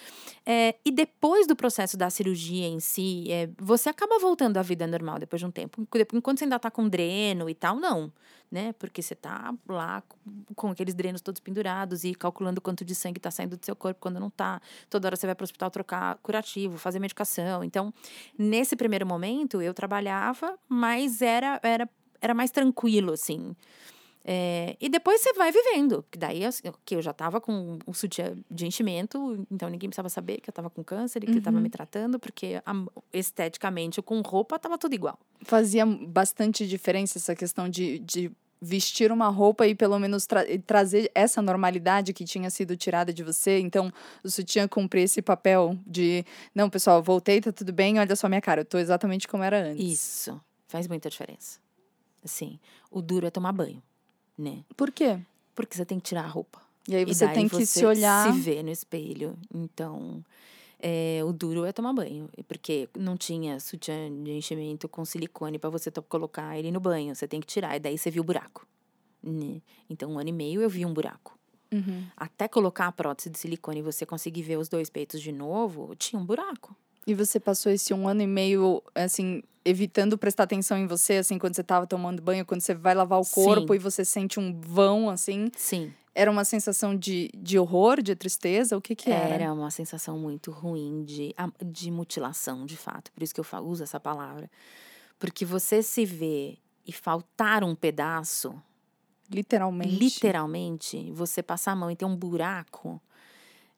É, 0.45 0.75
e 0.85 0.91
depois 0.91 1.47
do 1.47 1.55
processo 1.55 1.97
da 1.97 2.11
cirurgia 2.11 2.67
em 2.67 2.79
si, 2.79 3.25
é, 3.31 3.49
você 3.57 3.89
acaba 3.89 4.19
voltando 4.19 4.57
à 4.57 4.61
vida 4.61 4.85
normal 4.85 5.17
depois 5.17 5.39
de 5.39 5.47
um 5.47 5.49
tempo. 5.49 5.87
Enquanto 6.13 6.37
você 6.37 6.43
ainda 6.43 6.59
tá 6.59 6.69
com 6.69 6.87
dreno 6.87 7.49
e 7.49 7.55
tal, 7.55 7.77
não. 7.77 8.13
Né? 8.51 8.73
Porque 8.73 9.01
você 9.01 9.15
tá 9.15 9.55
lá 9.67 10.03
com 10.55 10.67
aqueles 10.67 10.93
drenos 10.93 11.21
todos 11.21 11.41
pendurados 11.41 12.03
e 12.03 12.13
calculando 12.13 12.61
quanto 12.61 12.85
de 12.85 12.93
sangue 12.93 13.17
está 13.17 13.31
saindo 13.31 13.57
do 13.57 13.65
seu 13.65 13.75
corpo 13.75 13.99
quando 13.99 14.19
não 14.19 14.29
tá. 14.29 14.61
Toda 14.87 15.07
hora 15.07 15.15
você 15.15 15.25
vai 15.25 15.33
para 15.33 15.43
o 15.43 15.45
hospital 15.45 15.71
trocar 15.71 16.19
curativo, 16.21 16.77
fazer 16.77 16.99
medicação. 16.99 17.63
Então, 17.63 17.91
nesse 18.37 18.75
primeiro 18.75 19.07
momento, 19.07 19.63
eu 19.63 19.73
trabalhava, 19.73 20.59
mas 20.69 21.23
era, 21.23 21.59
era 21.63 21.89
era 22.21 22.33
mais 22.33 22.51
tranquilo, 22.51 23.13
assim. 23.13 23.55
É, 24.23 24.77
e 24.79 24.87
depois 24.87 25.19
você 25.19 25.33
vai 25.33 25.51
vivendo, 25.51 26.05
que 26.11 26.17
daí 26.17 26.45
assim, 26.45 26.61
que 26.85 26.95
eu 26.95 27.01
já 27.01 27.11
tava 27.11 27.41
com 27.41 27.79
o 27.87 27.93
sutiã 27.93 28.35
de 28.51 28.67
enchimento, 28.67 29.45
então 29.49 29.67
ninguém 29.67 29.89
precisava 29.89 30.09
saber 30.09 30.39
que 30.39 30.49
eu 30.49 30.53
tava 30.53 30.69
com 30.69 30.83
câncer 30.83 31.23
e 31.23 31.25
que 31.25 31.31
uhum. 31.31 31.37
eu 31.39 31.43
tava 31.43 31.59
me 31.59 31.69
trazendo, 31.69 32.19
porque 32.19 32.61
a, 32.63 32.73
esteticamente 33.11 33.99
com 34.01 34.21
roupa 34.21 34.59
tava 34.59 34.77
tudo 34.77 34.93
igual. 34.93 35.17
Fazia 35.41 35.85
bastante 35.85 36.67
diferença 36.67 37.17
essa 37.17 37.35
questão 37.35 37.67
de, 37.67 37.97
de 37.97 38.31
vestir 38.61 39.11
uma 39.11 39.27
roupa 39.27 39.65
e 39.65 39.73
pelo 39.73 39.97
menos 39.97 40.27
tra 40.27 40.43
trazer 40.67 41.09
essa 41.15 41.41
normalidade 41.41 42.13
que 42.13 42.23
tinha 42.23 42.49
sido 42.51 42.77
tirada 42.77 43.11
de 43.11 43.23
você. 43.23 43.57
Então, 43.57 43.91
o 44.23 44.29
sutiã 44.29 44.67
cumprir 44.67 45.01
esse 45.01 45.19
papel 45.19 45.75
de, 45.85 46.23
não, 46.53 46.69
pessoal, 46.69 47.01
voltei, 47.01 47.41
tá 47.41 47.51
tudo 47.51 47.73
bem, 47.73 47.97
olha 47.97 48.15
só 48.15 48.29
minha 48.29 48.41
cara, 48.41 48.61
eu 48.61 48.65
tô 48.65 48.77
exatamente 48.77 49.27
como 49.27 49.43
era 49.43 49.69
antes. 49.69 49.83
Isso, 49.83 50.39
faz 50.67 50.87
muita 50.87 51.09
diferença. 51.09 51.59
Assim, 52.23 52.59
o 52.89 53.01
duro 53.01 53.25
é 53.25 53.31
tomar 53.31 53.51
banho, 53.51 53.81
né? 54.37 54.63
Por 54.77 54.91
quê? 54.91 55.19
Porque 55.55 55.75
você 55.75 55.85
tem 55.85 55.99
que 55.99 56.05
tirar 56.05 56.23
a 56.23 56.27
roupa. 56.27 56.61
E 56.87 56.95
aí 56.95 57.05
você 57.05 57.25
e 57.25 57.33
tem 57.33 57.47
que 57.47 57.65
se 57.65 57.85
olhar. 57.85 58.31
Se 58.31 58.39
ver 58.39 58.63
no 58.63 58.69
espelho. 58.69 59.37
Então, 59.53 60.23
É, 60.83 61.21
o 61.23 61.31
duro 61.31 61.63
é 61.63 61.71
tomar 61.71 61.93
banho, 61.93 62.27
porque 62.47 62.89
não 62.97 63.15
tinha 63.15 63.59
sutiã 63.59 64.09
de 64.23 64.31
enchimento 64.31 64.89
com 64.89 65.05
silicone 65.05 65.59
para 65.59 65.69
você 65.69 65.91
colocar 66.09 66.57
ele 66.57 66.71
no 66.71 66.79
banho. 66.79 67.13
Você 67.13 67.27
tem 67.27 67.39
que 67.39 67.45
tirar, 67.45 67.75
e 67.75 67.79
daí 67.79 67.97
você 67.97 68.09
viu 68.09 68.23
o 68.23 68.25
buraco. 68.25 68.65
Né? 69.21 69.61
Então, 69.87 70.13
um 70.13 70.17
ano 70.17 70.29
e 70.29 70.31
meio 70.31 70.59
eu 70.59 70.69
vi 70.69 70.83
um 70.83 70.91
buraco. 70.91 71.37
Uhum. 71.71 72.03
Até 72.17 72.47
colocar 72.47 72.87
a 72.87 72.91
prótese 72.91 73.29
de 73.29 73.37
silicone 73.37 73.79
e 73.79 73.83
você 73.83 74.07
conseguir 74.07 74.41
ver 74.41 74.57
os 74.57 74.67
dois 74.67 74.89
peitos 74.89 75.21
de 75.21 75.31
novo, 75.31 75.95
tinha 75.95 76.19
um 76.19 76.25
buraco. 76.25 76.75
E 77.05 77.13
você 77.13 77.39
passou 77.39 77.71
esse 77.71 77.93
um 77.93 78.07
ano 78.07 78.23
e 78.23 78.27
meio, 78.27 78.81
assim, 78.95 79.43
evitando 79.63 80.17
prestar 80.17 80.43
atenção 80.43 80.77
em 80.77 80.87
você, 80.87 81.15
assim, 81.15 81.37
quando 81.37 81.55
você 81.55 81.61
estava 81.61 81.85
tomando 81.85 82.21
banho, 82.21 82.45
quando 82.45 82.61
você 82.61 82.73
vai 82.73 82.95
lavar 82.95 83.19
o 83.19 83.25
corpo 83.25 83.73
Sim. 83.73 83.75
e 83.75 83.79
você 83.79 84.05
sente 84.05 84.39
um 84.39 84.59
vão, 84.59 85.09
assim? 85.09 85.49
Sim. 85.55 85.93
Era 86.13 86.29
uma 86.29 86.43
sensação 86.43 86.95
de, 86.95 87.29
de 87.35 87.57
horror, 87.57 88.01
de 88.01 88.15
tristeza? 88.15 88.75
O 88.75 88.81
que 88.81 88.95
que 88.95 89.09
era? 89.09 89.35
Era 89.35 89.53
uma 89.53 89.71
sensação 89.71 90.17
muito 90.19 90.51
ruim 90.51 91.05
de, 91.05 91.33
de 91.65 91.89
mutilação, 91.89 92.65
de 92.65 92.75
fato. 92.75 93.11
Por 93.13 93.23
isso 93.23 93.33
que 93.33 93.39
eu 93.39 93.45
uso 93.63 93.83
essa 93.83 93.99
palavra. 93.99 94.49
Porque 95.17 95.45
você 95.45 95.81
se 95.81 96.05
vê 96.05 96.57
e 96.85 96.91
faltar 96.91 97.63
um 97.63 97.73
pedaço 97.73 98.61
Literalmente. 99.31 99.95
Literalmente, 99.95 101.11
você 101.11 101.41
passar 101.41 101.71
a 101.71 101.75
mão 101.75 101.89
e 101.89 101.95
ter 101.95 102.05
um 102.05 102.15
buraco 102.15 103.01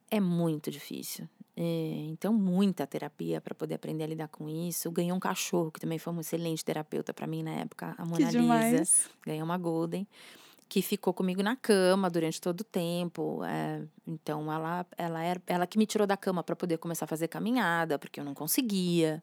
é 0.09 0.19
muito 0.19 0.71
difícil. 0.71 1.29
É, 1.55 2.05
então, 2.09 2.33
muita 2.33 2.87
terapia 2.87 3.39
para 3.39 3.53
poder 3.53 3.75
aprender 3.75 4.03
a 4.03 4.07
lidar 4.07 4.27
com 4.27 4.49
isso. 4.49 4.89
Ganhei 4.91 5.11
um 5.11 5.19
cachorro, 5.19 5.71
que 5.71 5.79
também 5.79 5.99
foi 5.99 6.11
um 6.11 6.19
excelente 6.19 6.65
terapeuta 6.65 7.13
para 7.13 7.27
mim 7.27 7.43
na 7.43 7.51
época, 7.51 7.93
a 7.97 8.05
Mona 8.05 8.17
Lisa. 8.79 9.09
Ganhei 9.25 9.41
uma 9.41 9.57
Golden, 9.57 10.07
que 10.67 10.81
ficou 10.81 11.13
comigo 11.13 11.43
na 11.43 11.55
cama 11.55 12.09
durante 12.09 12.41
todo 12.41 12.61
o 12.61 12.63
tempo. 12.63 13.43
É, 13.45 13.83
então, 14.07 14.51
ela, 14.51 14.85
ela, 14.97 15.23
era, 15.23 15.41
ela 15.45 15.67
que 15.67 15.77
me 15.77 15.85
tirou 15.85 16.07
da 16.07 16.17
cama 16.17 16.43
para 16.43 16.55
poder 16.55 16.77
começar 16.79 17.05
a 17.05 17.07
fazer 17.07 17.27
caminhada, 17.27 17.99
porque 17.99 18.19
eu 18.19 18.23
não 18.23 18.33
conseguia. 18.33 19.19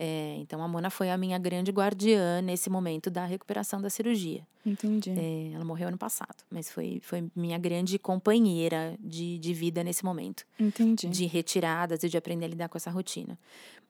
É, 0.00 0.36
então, 0.38 0.62
a 0.62 0.68
Mona 0.68 0.90
foi 0.90 1.10
a 1.10 1.18
minha 1.18 1.36
grande 1.38 1.72
guardiã 1.72 2.40
nesse 2.40 2.70
momento 2.70 3.10
da 3.10 3.24
recuperação 3.24 3.80
da 3.82 3.90
cirurgia. 3.90 4.46
Entendi. 4.64 5.10
É, 5.10 5.50
ela 5.54 5.64
morreu 5.64 5.88
ano 5.88 5.98
passado, 5.98 6.44
mas 6.48 6.70
foi, 6.70 7.00
foi 7.02 7.28
minha 7.34 7.58
grande 7.58 7.98
companheira 7.98 8.96
de, 9.00 9.38
de 9.38 9.52
vida 9.52 9.82
nesse 9.82 10.04
momento. 10.04 10.46
Entendi. 10.58 11.08
De 11.08 11.26
retiradas 11.26 12.04
e 12.04 12.08
de 12.08 12.16
aprender 12.16 12.44
a 12.44 12.48
lidar 12.48 12.68
com 12.68 12.78
essa 12.78 12.90
rotina. 12.90 13.36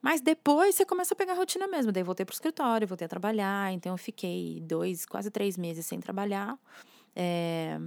Mas 0.01 0.23
depois 0.23 0.77
você 0.77 0.87
começa 0.87 1.13
a 1.13 1.17
pegar 1.17 1.33
a 1.33 1.37
rotina 1.37 1.67
mesmo. 1.67 1.93
Daí 1.93 2.03
voltei 2.03 2.25
para 2.25 2.33
o 2.33 2.37
escritório, 2.37 2.89
voltei 2.89 3.05
a 3.05 3.09
trabalhar. 3.09 3.73
Então, 3.73 3.93
eu 3.93 3.99
fiquei 3.99 4.61
dois, 4.63 5.05
quase 5.05 5.31
três 5.31 5.59
meses 5.59 5.85
sem 5.85 6.01
trabalhar. 6.01 6.59
É, 7.15 7.79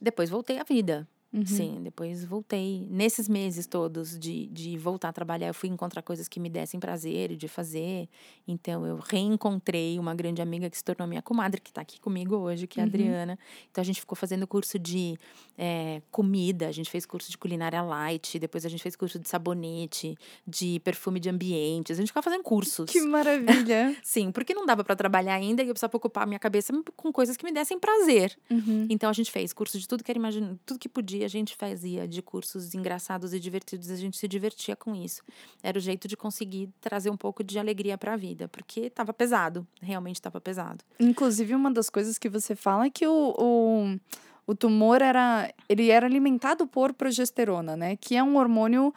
depois 0.00 0.30
voltei 0.30 0.58
à 0.58 0.62
vida. 0.62 1.08
Uhum. 1.32 1.46
Sim, 1.46 1.80
depois 1.82 2.24
voltei. 2.24 2.86
Nesses 2.90 3.28
meses 3.28 3.64
todos 3.64 4.18
de, 4.18 4.46
de 4.48 4.76
voltar 4.76 5.10
a 5.10 5.12
trabalhar, 5.12 5.46
eu 5.46 5.54
fui 5.54 5.68
encontrar 5.68 6.02
coisas 6.02 6.26
que 6.26 6.40
me 6.40 6.50
dessem 6.50 6.80
prazer 6.80 7.36
de 7.36 7.46
fazer. 7.46 8.08
Então, 8.48 8.84
eu 8.84 8.96
reencontrei 8.96 9.96
uma 9.98 10.12
grande 10.12 10.42
amiga 10.42 10.68
que 10.68 10.76
se 10.76 10.82
tornou 10.82 11.06
minha 11.06 11.22
comadre, 11.22 11.60
que 11.60 11.70
está 11.70 11.82
aqui 11.82 12.00
comigo 12.00 12.34
hoje, 12.34 12.66
que 12.66 12.80
é 12.80 12.82
a 12.82 12.86
uhum. 12.86 12.90
Adriana. 12.90 13.38
Então, 13.70 13.80
a 13.80 13.84
gente 13.84 14.00
ficou 14.00 14.16
fazendo 14.16 14.44
curso 14.44 14.76
de 14.76 15.16
é, 15.56 16.02
comida, 16.10 16.66
a 16.66 16.72
gente 16.72 16.90
fez 16.90 17.06
curso 17.06 17.30
de 17.30 17.38
culinária 17.38 17.80
light, 17.80 18.36
depois 18.38 18.66
a 18.66 18.68
gente 18.68 18.82
fez 18.82 18.96
curso 18.96 19.16
de 19.18 19.28
sabonete, 19.28 20.16
de 20.44 20.80
perfume 20.80 21.20
de 21.20 21.30
ambientes. 21.30 21.96
A 21.96 22.00
gente 22.00 22.08
ficava 22.08 22.24
fazendo 22.24 22.42
cursos. 22.42 22.90
Que 22.90 23.00
maravilha! 23.02 23.96
Sim, 24.02 24.32
porque 24.32 24.52
não 24.52 24.66
dava 24.66 24.82
para 24.82 24.96
trabalhar 24.96 25.34
ainda 25.34 25.62
e 25.62 25.68
eu 25.68 25.74
precisava 25.74 25.96
ocupar 25.96 26.26
minha 26.26 26.40
cabeça 26.40 26.72
com 26.96 27.12
coisas 27.12 27.36
que 27.36 27.44
me 27.44 27.52
dessem 27.52 27.78
prazer. 27.78 28.36
Uhum. 28.50 28.88
Então, 28.90 29.08
a 29.08 29.12
gente 29.12 29.30
fez 29.30 29.52
curso 29.52 29.78
de 29.78 29.86
tudo 29.86 30.02
que 30.02 30.10
era 30.10 30.18
imaginar, 30.18 30.56
tudo 30.66 30.80
que 30.80 30.88
podia 30.88 31.19
a 31.24 31.28
gente 31.28 31.56
fazia 31.56 32.06
de 32.06 32.22
cursos 32.22 32.74
engraçados 32.74 33.32
e 33.32 33.40
divertidos, 33.40 33.90
a 33.90 33.96
gente 33.96 34.16
se 34.16 34.26
divertia 34.28 34.76
com 34.76 34.94
isso. 34.94 35.22
Era 35.62 35.78
o 35.78 35.80
jeito 35.80 36.06
de 36.08 36.16
conseguir 36.16 36.68
trazer 36.80 37.10
um 37.10 37.16
pouco 37.16 37.42
de 37.42 37.58
alegria 37.58 37.96
para 37.96 38.14
a 38.14 38.16
vida, 38.16 38.48
porque 38.48 38.80
estava 38.80 39.12
pesado, 39.12 39.66
realmente 39.80 40.16
estava 40.16 40.40
pesado. 40.40 40.84
Inclusive, 40.98 41.54
uma 41.54 41.70
das 41.70 41.90
coisas 41.90 42.18
que 42.18 42.28
você 42.28 42.54
fala 42.54 42.86
é 42.86 42.90
que 42.90 43.06
o, 43.06 43.34
o, 43.38 43.98
o 44.46 44.54
tumor 44.54 45.02
era, 45.02 45.52
ele 45.68 45.90
era 45.90 46.06
alimentado 46.06 46.66
por 46.66 46.92
progesterona, 46.92 47.76
né? 47.76 47.96
Que 47.96 48.16
é 48.16 48.22
um 48.22 48.36
hormônio 48.36 48.92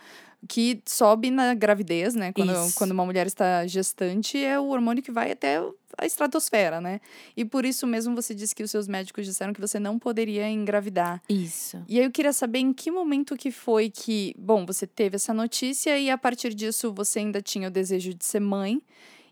que 0.48 0.82
sobe 0.86 1.32
na 1.32 1.54
gravidez, 1.54 2.16
né? 2.16 2.34
Quando, 2.34 2.54
quando 2.76 2.92
uma 2.92 3.06
mulher 3.06 3.28
está 3.28 3.66
gestante, 3.66 4.38
é 4.44 4.60
o 4.60 4.68
hormônio 4.68 5.02
que 5.02 5.12
vai 5.12 5.32
até 5.32 5.64
a 5.98 6.06
estratosfera, 6.06 6.82
né? 6.82 7.00
E 7.36 7.46
por 7.46 7.66
isso 7.66 7.86
mesmo 7.88 8.16
você 8.16 8.34
disse 8.34 8.54
que 8.54 8.64
os 8.64 8.72
seus 8.72 8.88
médicos 8.88 9.26
disseram 9.26 9.54
que 9.54 9.62
você 9.62 9.80
não 9.80 9.98
poderia 9.98 10.50
engravidar. 10.50 11.22
Isso. 11.30 11.82
E 11.88 12.00
aí 12.00 12.06
eu 12.06 12.12
queria 12.12 12.34
saber 12.34 12.60
em 12.60 12.74
que 12.74 12.92
momento 12.92 13.38
que 13.38 13.52
foi 13.52 13.90
que, 13.90 14.36
bom, 14.38 14.66
você 14.66 14.86
teve 14.86 15.16
essa 15.16 15.34
notícia 15.34 15.98
e 15.98 16.10
a 16.10 16.18
partir 16.18 16.54
disso 16.54 16.92
você 16.94 17.20
ainda 17.20 17.42
tinha 17.42 17.68
o 17.68 17.72
desejo 17.72 18.14
de 18.14 18.26
ser 18.26 18.40
mãe. 18.40 18.82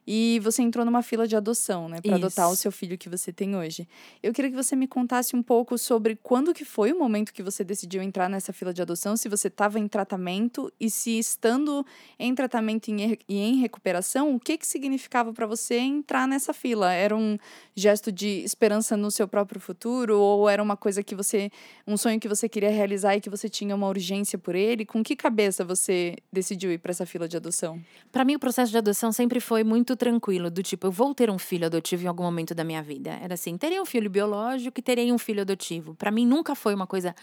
E 0.06 0.40
você 0.44 0.62
entrou 0.62 0.84
numa 0.84 1.02
fila 1.02 1.28
de 1.28 1.36
adoção, 1.36 1.88
né, 1.88 2.02
para 2.02 2.16
adotar 2.16 2.50
o 2.50 2.56
seu 2.56 2.72
filho 2.72 2.98
que 2.98 3.08
você 3.08 3.32
tem 3.32 3.56
hoje. 3.56 3.88
Eu 4.22 4.34
queria 4.34 4.50
que 4.50 4.56
você 4.56 4.76
me 4.76 4.88
contasse 4.88 5.36
um 5.36 5.44
pouco 5.44 5.78
sobre 5.78 6.16
quando 6.16 6.54
que 6.54 6.66
foi 6.66 6.92
o 6.92 6.98
momento 6.98 7.32
que 7.34 7.44
você 7.44 7.64
decidiu 7.64 8.02
entrar 8.02 8.30
nessa 8.30 8.52
fila 8.52 8.74
de 8.74 8.82
adoção, 8.82 9.16
se 9.16 9.30
você 9.30 9.48
estava 9.48 9.80
em 9.80 9.88
tratamento 9.88 10.72
e 10.80 10.90
se 10.90 11.18
estando 11.20 11.86
em 12.18 12.34
tratamento 12.34 12.90
e 12.90 13.18
em 13.30 13.56
recuperação, 13.58 14.36
o 14.36 14.40
que 14.40 14.58
que 14.58 14.66
significava 14.66 15.32
para 15.32 15.46
você 15.46 15.78
entrar 15.78 16.28
nessa 16.28 16.54
fila? 16.54 16.92
Era 16.92 17.16
um 17.16 17.38
gesto 17.76 18.12
de 18.12 18.44
esperança 18.44 18.98
no 18.98 19.12
seu 19.12 19.28
próprio 19.28 19.62
futuro 19.62 20.20
ou 20.20 20.50
era 20.50 20.62
uma 20.62 20.76
coisa 20.76 21.04
que 21.04 21.16
você, 21.16 21.52
um 21.88 21.96
sonho 21.96 22.20
que 22.20 22.28
você 22.28 22.50
queria 22.50 22.70
realizar 22.70 23.16
e 23.16 23.22
que 23.22 23.30
você 23.30 23.48
tinha 23.48 23.76
uma 23.76 23.88
urgência 23.88 24.38
por 24.38 24.56
ele? 24.56 24.86
Com 24.86 25.04
que 25.04 25.16
cabeça 25.16 25.64
você 25.64 26.16
decidiu 26.32 26.72
ir 26.72 26.80
para 26.80 26.92
essa 26.92 27.06
fila 27.06 27.28
de 27.28 27.38
adoção? 27.38 27.80
Para 28.12 28.26
mim 28.26 28.36
o 28.36 28.40
processo 28.40 28.72
de 28.72 28.78
adoção 28.78 29.12
sempre 29.12 29.40
foi 29.40 29.64
muito 29.64 29.91
muito 29.92 29.96
tranquilo, 29.98 30.50
do 30.50 30.64
tipo, 30.64 30.88
eu 30.88 30.92
vou 30.92 31.14
ter 31.14 31.30
um 31.30 31.38
filho 31.38 31.66
adotivo 31.66 32.04
em 32.04 32.08
algum 32.08 32.24
momento 32.24 32.56
da 32.56 32.64
minha 32.64 32.82
vida. 32.82 33.12
Era 33.22 33.34
assim, 33.34 33.58
terei 33.58 33.80
um 33.80 33.86
filho 33.86 34.10
biológico 34.10 34.80
e 34.80 34.82
terei 34.82 35.12
um 35.12 35.18
filho 35.18 35.42
adotivo. 35.42 35.94
Para 35.96 36.12
mim 36.12 36.26
nunca 36.26 36.56
foi 36.56 36.74
uma 36.74 36.88
coisa 36.88 37.14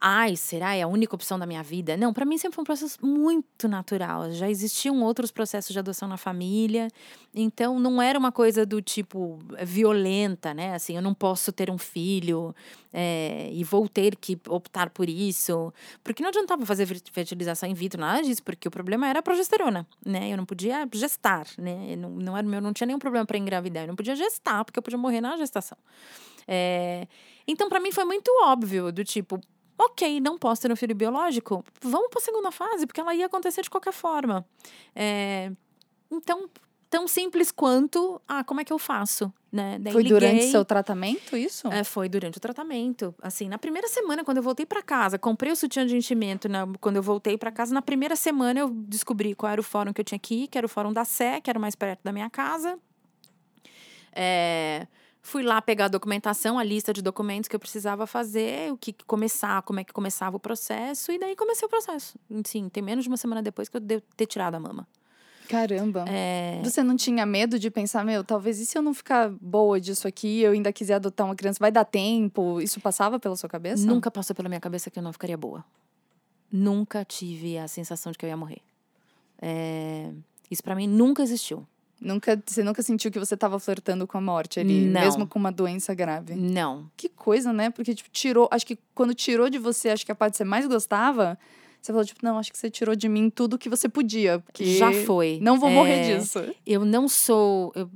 ai, 0.00 0.36
será? 0.36 0.74
É 0.74 0.82
a 0.82 0.86
única 0.86 1.14
opção 1.14 1.38
da 1.38 1.46
minha 1.46 1.62
vida? 1.62 1.96
Não, 1.96 2.12
para 2.12 2.24
mim 2.24 2.38
sempre 2.38 2.54
foi 2.54 2.62
um 2.62 2.64
processo 2.64 3.04
muito 3.04 3.66
natural. 3.68 4.30
Já 4.32 4.48
existiam 4.48 5.02
outros 5.02 5.30
processos 5.30 5.72
de 5.72 5.78
adoção 5.78 6.08
na 6.08 6.16
família, 6.16 6.88
então 7.34 7.78
não 7.78 8.00
era 8.00 8.18
uma 8.18 8.30
coisa 8.30 8.64
do 8.64 8.80
tipo 8.80 9.38
violenta, 9.62 10.54
né? 10.54 10.74
Assim, 10.74 10.96
eu 10.96 11.02
não 11.02 11.14
posso 11.14 11.52
ter 11.52 11.70
um 11.70 11.78
filho 11.78 12.54
é, 12.92 13.50
e 13.52 13.64
vou 13.64 13.88
ter 13.88 14.16
que 14.16 14.38
optar 14.48 14.90
por 14.90 15.08
isso, 15.08 15.72
porque 16.02 16.22
não 16.22 16.28
adiantava 16.28 16.64
fazer 16.64 16.86
fertilização 16.86 17.68
in 17.68 17.74
vitro, 17.74 18.00
nada 18.00 18.22
disso, 18.22 18.42
porque 18.42 18.68
o 18.68 18.70
problema 18.70 19.08
era 19.08 19.18
a 19.18 19.22
progesterona, 19.22 19.86
né? 20.04 20.32
Eu 20.32 20.36
não 20.36 20.46
podia 20.46 20.88
gestar, 20.92 21.46
né? 21.58 21.96
não, 21.96 22.10
não, 22.10 22.36
era, 22.36 22.46
eu 22.46 22.60
não 22.60 22.72
tinha 22.72 22.86
nenhum 22.86 22.98
problema 22.98 23.26
para 23.26 23.36
engravidar, 23.36 23.84
eu 23.84 23.88
não 23.88 23.96
podia 23.96 24.14
gestar, 24.14 24.64
porque 24.64 24.78
eu 24.78 24.82
podia 24.82 24.98
morrer 24.98 25.20
na 25.20 25.36
gestação. 25.36 25.76
É, 26.46 27.06
então, 27.46 27.68
para 27.68 27.80
mim 27.80 27.92
foi 27.92 28.04
muito 28.04 28.30
óbvio, 28.42 28.90
do 28.90 29.04
tipo, 29.04 29.40
Ok, 29.78 30.20
não 30.20 30.36
posso 30.36 30.62
ter 30.62 30.72
um 30.72 30.76
filho 30.76 30.94
biológico? 30.94 31.64
Vamos 31.80 32.08
para 32.10 32.20
a 32.20 32.24
segunda 32.24 32.50
fase, 32.50 32.86
porque 32.86 33.00
ela 33.00 33.14
ia 33.14 33.26
acontecer 33.26 33.62
de 33.62 33.70
qualquer 33.70 33.92
forma. 33.92 34.44
É, 34.94 35.52
então, 36.10 36.50
tão 36.90 37.06
simples 37.06 37.52
quanto, 37.52 38.20
ah, 38.26 38.42
como 38.42 38.60
é 38.60 38.64
que 38.64 38.72
eu 38.72 38.78
faço? 38.78 39.32
Né? 39.50 39.78
Daí 39.80 39.92
foi 39.92 40.02
liguei, 40.02 40.18
durante 40.18 40.44
seu 40.50 40.64
tratamento 40.64 41.36
isso? 41.36 41.68
É, 41.68 41.82
foi 41.84 42.08
durante 42.08 42.36
o 42.38 42.40
tratamento. 42.40 43.14
Assim, 43.22 43.48
na 43.48 43.56
primeira 43.56 43.88
semana, 43.88 44.24
quando 44.24 44.38
eu 44.38 44.42
voltei 44.42 44.66
para 44.66 44.82
casa, 44.82 45.18
comprei 45.18 45.52
o 45.52 45.56
sutiã 45.56 45.86
de 45.86 45.96
enchimento. 45.96 46.48
Na, 46.48 46.66
quando 46.80 46.96
eu 46.96 47.02
voltei 47.02 47.38
para 47.38 47.50
casa, 47.50 47.72
na 47.72 47.80
primeira 47.80 48.16
semana 48.16 48.60
eu 48.60 48.68
descobri 48.70 49.34
qual 49.34 49.52
era 49.52 49.60
o 49.60 49.64
fórum 49.64 49.92
que 49.92 50.00
eu 50.00 50.04
tinha 50.04 50.20
ir, 50.30 50.48
que 50.48 50.58
era 50.58 50.66
o 50.66 50.68
fórum 50.68 50.92
da 50.92 51.04
Sé, 51.04 51.40
que 51.40 51.48
era 51.48 51.58
mais 51.58 51.74
perto 51.74 52.00
da 52.02 52.12
minha 52.12 52.28
casa. 52.28 52.78
É, 54.12 54.86
Fui 55.28 55.42
lá 55.42 55.60
pegar 55.60 55.84
a 55.84 55.88
documentação, 55.88 56.58
a 56.58 56.64
lista 56.64 56.90
de 56.90 57.02
documentos 57.02 57.48
que 57.48 57.54
eu 57.54 57.60
precisava 57.60 58.06
fazer, 58.06 58.72
o 58.72 58.78
que, 58.78 58.94
começar, 59.06 59.60
como 59.60 59.78
é 59.78 59.84
que 59.84 59.92
começava 59.92 60.38
o 60.38 60.40
processo, 60.40 61.12
e 61.12 61.18
daí 61.18 61.36
comecei 61.36 61.66
o 61.66 61.68
processo. 61.68 62.18
Sim, 62.46 62.70
tem 62.70 62.82
menos 62.82 63.04
de 63.04 63.10
uma 63.10 63.18
semana 63.18 63.42
depois 63.42 63.68
que 63.68 63.76
eu 63.76 63.80
devo 63.82 64.02
ter 64.16 64.24
tirado 64.24 64.54
a 64.54 64.58
mama. 64.58 64.88
Caramba. 65.46 66.06
É... 66.08 66.62
Você 66.64 66.82
não 66.82 66.96
tinha 66.96 67.26
medo 67.26 67.58
de 67.58 67.70
pensar, 67.70 68.06
meu, 68.06 68.24
talvez 68.24 68.58
e 68.58 68.64
se 68.64 68.78
eu 68.78 68.80
não 68.80 68.94
ficar 68.94 69.28
boa 69.28 69.78
disso 69.78 70.08
aqui, 70.08 70.40
eu 70.40 70.52
ainda 70.52 70.72
quiser 70.72 70.94
adotar 70.94 71.26
uma 71.26 71.36
criança, 71.36 71.58
vai 71.60 71.70
dar 71.70 71.84
tempo? 71.84 72.58
Isso 72.58 72.80
passava 72.80 73.20
pela 73.20 73.36
sua 73.36 73.50
cabeça? 73.50 73.86
Nunca 73.86 74.10
passou 74.10 74.34
pela 74.34 74.48
minha 74.48 74.60
cabeça 74.60 74.90
que 74.90 74.98
eu 74.98 75.02
não 75.02 75.12
ficaria 75.12 75.36
boa. 75.36 75.62
Nunca 76.50 77.04
tive 77.04 77.58
a 77.58 77.68
sensação 77.68 78.10
de 78.12 78.16
que 78.16 78.24
eu 78.24 78.30
ia 78.30 78.36
morrer. 78.36 78.62
É... 79.42 80.10
Isso 80.50 80.62
para 80.62 80.74
mim 80.74 80.86
nunca 80.86 81.22
existiu. 81.22 81.66
Nunca, 82.00 82.40
você 82.46 82.62
nunca 82.62 82.82
sentiu 82.82 83.10
que 83.10 83.18
você 83.18 83.34
estava 83.34 83.58
flertando 83.58 84.06
com 84.06 84.16
a 84.18 84.20
morte 84.20 84.60
ali, 84.60 84.86
não. 84.86 85.00
mesmo 85.00 85.26
com 85.26 85.38
uma 85.38 85.50
doença 85.50 85.92
grave? 85.94 86.34
Não. 86.34 86.88
Que 86.96 87.08
coisa, 87.08 87.52
né? 87.52 87.70
Porque 87.70 87.94
tipo, 87.94 88.08
tirou, 88.10 88.48
acho 88.52 88.64
que 88.64 88.78
quando 88.94 89.14
tirou 89.14 89.50
de 89.50 89.58
você, 89.58 89.90
acho 89.90 90.06
que 90.06 90.12
a 90.12 90.14
parte 90.14 90.32
que 90.32 90.38
você 90.38 90.44
mais 90.44 90.66
gostava, 90.66 91.36
você 91.82 91.92
falou 91.92 92.04
tipo, 92.04 92.20
não, 92.24 92.38
acho 92.38 92.52
que 92.52 92.58
você 92.58 92.70
tirou 92.70 92.94
de 92.94 93.08
mim 93.08 93.28
tudo 93.28 93.58
que 93.58 93.68
você 93.68 93.88
podia, 93.88 94.38
porque 94.38 94.76
já 94.76 94.92
foi. 95.04 95.38
Não 95.42 95.58
vou 95.58 95.70
é, 95.70 95.74
morrer 95.74 96.18
disso. 96.18 96.38
Eu 96.64 96.84
não 96.84 97.08
sou, 97.08 97.72
eu, 97.74 97.90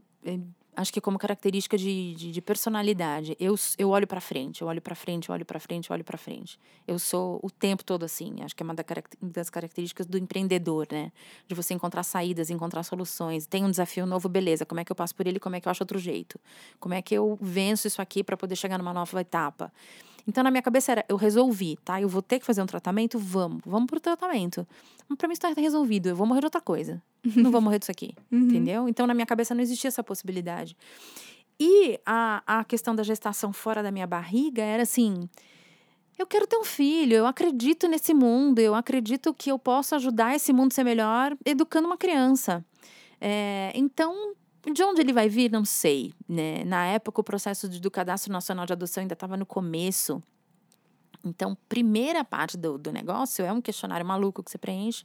acho 0.74 0.92
que 0.92 1.00
como 1.00 1.18
característica 1.18 1.76
de, 1.76 2.14
de, 2.14 2.32
de 2.32 2.40
personalidade. 2.40 3.36
Eu, 3.38 3.54
eu 3.78 3.90
olho 3.90 4.06
para 4.06 4.20
frente, 4.20 4.62
eu 4.62 4.68
olho 4.68 4.80
para 4.80 4.94
frente, 4.94 5.28
eu 5.28 5.34
olho 5.34 5.44
para 5.44 5.60
frente, 5.60 5.90
eu 5.90 5.94
olho 5.94 6.04
para 6.04 6.16
frente. 6.16 6.58
Eu 6.86 6.98
sou 6.98 7.38
o 7.42 7.50
tempo 7.50 7.84
todo 7.84 8.04
assim. 8.04 8.36
Acho 8.42 8.56
que 8.56 8.62
é 8.62 8.64
uma 8.64 8.74
das 9.20 9.50
características 9.50 10.06
do 10.06 10.16
empreendedor, 10.16 10.86
né? 10.90 11.12
De 11.46 11.54
você 11.54 11.74
encontrar 11.74 12.02
saídas, 12.02 12.50
encontrar 12.50 12.82
soluções. 12.82 13.46
Tem 13.46 13.64
um 13.64 13.70
desafio 13.70 14.06
novo, 14.06 14.28
beleza. 14.28 14.64
Como 14.64 14.80
é 14.80 14.84
que 14.84 14.90
eu 14.90 14.96
passo 14.96 15.14
por 15.14 15.26
ele? 15.26 15.38
Como 15.38 15.54
é 15.56 15.60
que 15.60 15.68
eu 15.68 15.70
acho 15.70 15.82
outro 15.82 15.98
jeito? 15.98 16.40
Como 16.80 16.94
é 16.94 17.02
que 17.02 17.14
eu 17.14 17.38
venço 17.40 17.86
isso 17.86 18.00
aqui 18.00 18.24
para 18.24 18.36
poder 18.36 18.56
chegar 18.56 18.78
numa 18.78 18.94
nova 18.94 19.20
etapa? 19.20 19.72
Então, 20.26 20.44
na 20.44 20.50
minha 20.50 20.62
cabeça 20.62 20.92
era, 20.92 21.04
eu 21.08 21.16
resolvi, 21.16 21.76
tá? 21.84 22.00
Eu 22.00 22.08
vou 22.08 22.22
ter 22.22 22.38
que 22.38 22.46
fazer 22.46 22.62
um 22.62 22.66
tratamento? 22.66 23.18
Vamos, 23.18 23.60
vamos 23.64 23.86
pro 23.86 24.00
tratamento. 24.00 24.66
Mas 25.08 25.18
pra 25.18 25.28
mim 25.28 25.34
está 25.34 25.48
resolvido, 25.48 26.08
eu 26.08 26.16
vou 26.16 26.26
morrer 26.26 26.40
de 26.40 26.46
outra 26.46 26.60
coisa. 26.60 27.02
Não 27.36 27.50
vou 27.50 27.60
morrer 27.60 27.78
disso 27.78 27.90
aqui, 27.90 28.14
uhum. 28.30 28.40
entendeu? 28.40 28.88
Então, 28.88 29.06
na 29.06 29.14
minha 29.14 29.26
cabeça 29.26 29.54
não 29.54 29.62
existia 29.62 29.88
essa 29.88 30.02
possibilidade. 30.02 30.76
E 31.58 31.98
a, 32.04 32.42
a 32.46 32.64
questão 32.64 32.94
da 32.94 33.02
gestação 33.02 33.52
fora 33.52 33.82
da 33.82 33.90
minha 33.90 34.06
barriga 34.06 34.62
era 34.62 34.82
assim, 34.82 35.28
eu 36.18 36.26
quero 36.26 36.46
ter 36.46 36.56
um 36.56 36.64
filho, 36.64 37.14
eu 37.14 37.26
acredito 37.26 37.88
nesse 37.88 38.14
mundo, 38.14 38.58
eu 38.58 38.74
acredito 38.74 39.32
que 39.34 39.50
eu 39.50 39.58
posso 39.58 39.94
ajudar 39.94 40.34
esse 40.34 40.52
mundo 40.52 40.72
a 40.72 40.74
ser 40.74 40.84
melhor 40.84 41.36
educando 41.44 41.86
uma 41.86 41.96
criança. 41.96 42.64
É, 43.20 43.70
então, 43.74 44.34
de 44.70 44.82
onde 44.84 45.00
ele 45.00 45.12
vai 45.12 45.28
vir, 45.28 45.50
não 45.50 45.64
sei. 45.64 46.12
Né? 46.28 46.62
Na 46.64 46.86
época, 46.86 47.20
o 47.20 47.24
processo 47.24 47.68
do 47.68 47.90
Cadastro 47.90 48.32
Nacional 48.32 48.66
de 48.66 48.72
Adoção 48.72 49.00
ainda 49.00 49.14
estava 49.14 49.36
no 49.36 49.46
começo. 49.46 50.22
Então, 51.24 51.56
primeira 51.68 52.24
parte 52.24 52.56
do, 52.56 52.78
do 52.78 52.92
negócio 52.92 53.44
é 53.44 53.52
um 53.52 53.60
questionário 53.60 54.04
maluco 54.04 54.42
que 54.42 54.50
você 54.50 54.58
preenche. 54.58 55.04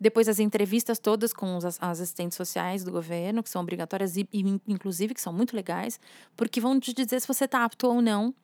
Depois, 0.00 0.28
as 0.28 0.38
entrevistas 0.38 0.98
todas 0.98 1.32
com 1.32 1.56
os 1.56 1.64
assistentes 1.80 2.36
sociais 2.36 2.84
do 2.84 2.92
governo, 2.92 3.42
que 3.42 3.50
são 3.50 3.62
obrigatórias 3.62 4.16
e, 4.16 4.28
e 4.32 4.60
inclusive, 4.66 5.14
que 5.14 5.20
são 5.20 5.32
muito 5.32 5.56
legais, 5.56 5.98
porque 6.36 6.60
vão 6.60 6.78
te 6.78 6.92
dizer 6.92 7.20
se 7.20 7.26
você 7.26 7.46
está 7.46 7.64
apto 7.64 7.86
ou 7.86 8.00
não. 8.00 8.34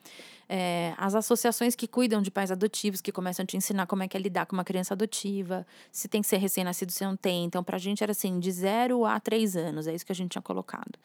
É, 0.49 0.93
as 0.99 1.15
associações 1.15 1.75
que 1.75 1.87
cuidam 1.89 2.21
de 2.21 2.31
pais 2.31 2.51
adotivos, 2.51 3.01
que 3.01 3.11
começam 3.11 3.45
a 3.45 3.47
te 3.47 3.57
ensinar 3.57 3.87
como 3.87 4.03
é 4.03 4.09
que 4.09 4.17
é 4.17 4.21
lidar 4.21 4.47
com 4.47 4.55
uma 4.55 4.65
criança 4.65 4.93
adotiva, 4.93 5.67
se 5.91 6.07
tem 6.09 6.21
que 6.21 6.27
ser 6.27 6.37
recém-nascido, 6.37 6.93
se 6.93 7.05
não 7.05 7.17
tem. 7.17 7.45
Então, 7.45 7.65
para 7.65 7.77
a 7.77 7.81
gente 7.81 8.03
era 8.03 8.13
assim, 8.13 8.39
de 8.39 8.53
zero 8.53 9.05
a 9.05 9.19
três 9.19 9.57
anos, 9.57 9.87
é 9.87 9.95
isso 9.95 10.05
que 10.05 10.13
a 10.13 10.15
gente 10.15 10.33
tinha 10.33 10.43
colocado. 10.43 10.99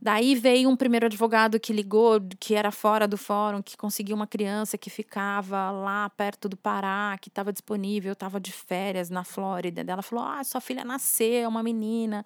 Daí 0.00 0.34
veio 0.34 0.68
um 0.68 0.76
primeiro 0.76 1.06
advogado 1.06 1.58
que 1.58 1.72
ligou, 1.72 2.20
que 2.38 2.54
era 2.54 2.70
fora 2.70 3.08
do 3.08 3.16
fórum, 3.16 3.62
que 3.62 3.76
conseguiu 3.76 4.14
uma 4.14 4.26
criança 4.26 4.76
que 4.76 4.90
ficava 4.90 5.70
lá 5.70 6.10
perto 6.10 6.48
do 6.48 6.56
Pará, 6.56 7.16
que 7.20 7.28
estava 7.28 7.50
disponível, 7.52 8.12
estava 8.12 8.38
de 8.38 8.52
férias 8.52 9.08
na 9.08 9.24
Flórida. 9.24 9.84
Ela 9.90 10.02
falou: 10.02 10.24
Ah, 10.24 10.44
sua 10.44 10.60
filha 10.60 10.84
nasceu, 10.84 11.44
é 11.44 11.48
uma 11.48 11.62
menina, 11.62 12.24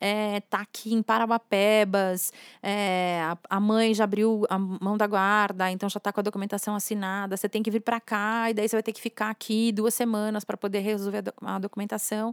é, 0.00 0.40
tá 0.40 0.60
aqui 0.60 0.94
em 0.94 1.02
Parabapebas, 1.02 2.32
é, 2.62 3.20
a, 3.22 3.38
a, 3.56 3.60
mãe 3.60 3.92
já 3.92 4.04
abriu 4.04 4.46
a 4.48 4.58
mão 4.58 4.96
da 4.96 5.06
guarda, 5.06 5.70
então 5.70 5.88
já 5.88 5.98
está 5.98 6.12
com 6.12 6.20
a 6.20 6.22
documentação 6.22 6.74
assinada. 6.74 7.36
Você 7.36 7.48
tem 7.48 7.62
que 7.62 7.70
vir 7.70 7.80
para 7.80 8.00
cá 8.00 8.50
e 8.50 8.54
daí 8.54 8.68
você 8.68 8.76
vai 8.76 8.82
ter 8.82 8.92
que 8.92 9.00
ficar 9.00 9.28
aqui 9.30 9.72
duas 9.72 9.92
semanas 9.92 10.42
para 10.42 10.56
poder 10.56 10.80
resolver 10.80 11.18
a, 11.18 11.20
do, 11.20 11.34
a 11.42 11.58
documentação. 11.58 12.32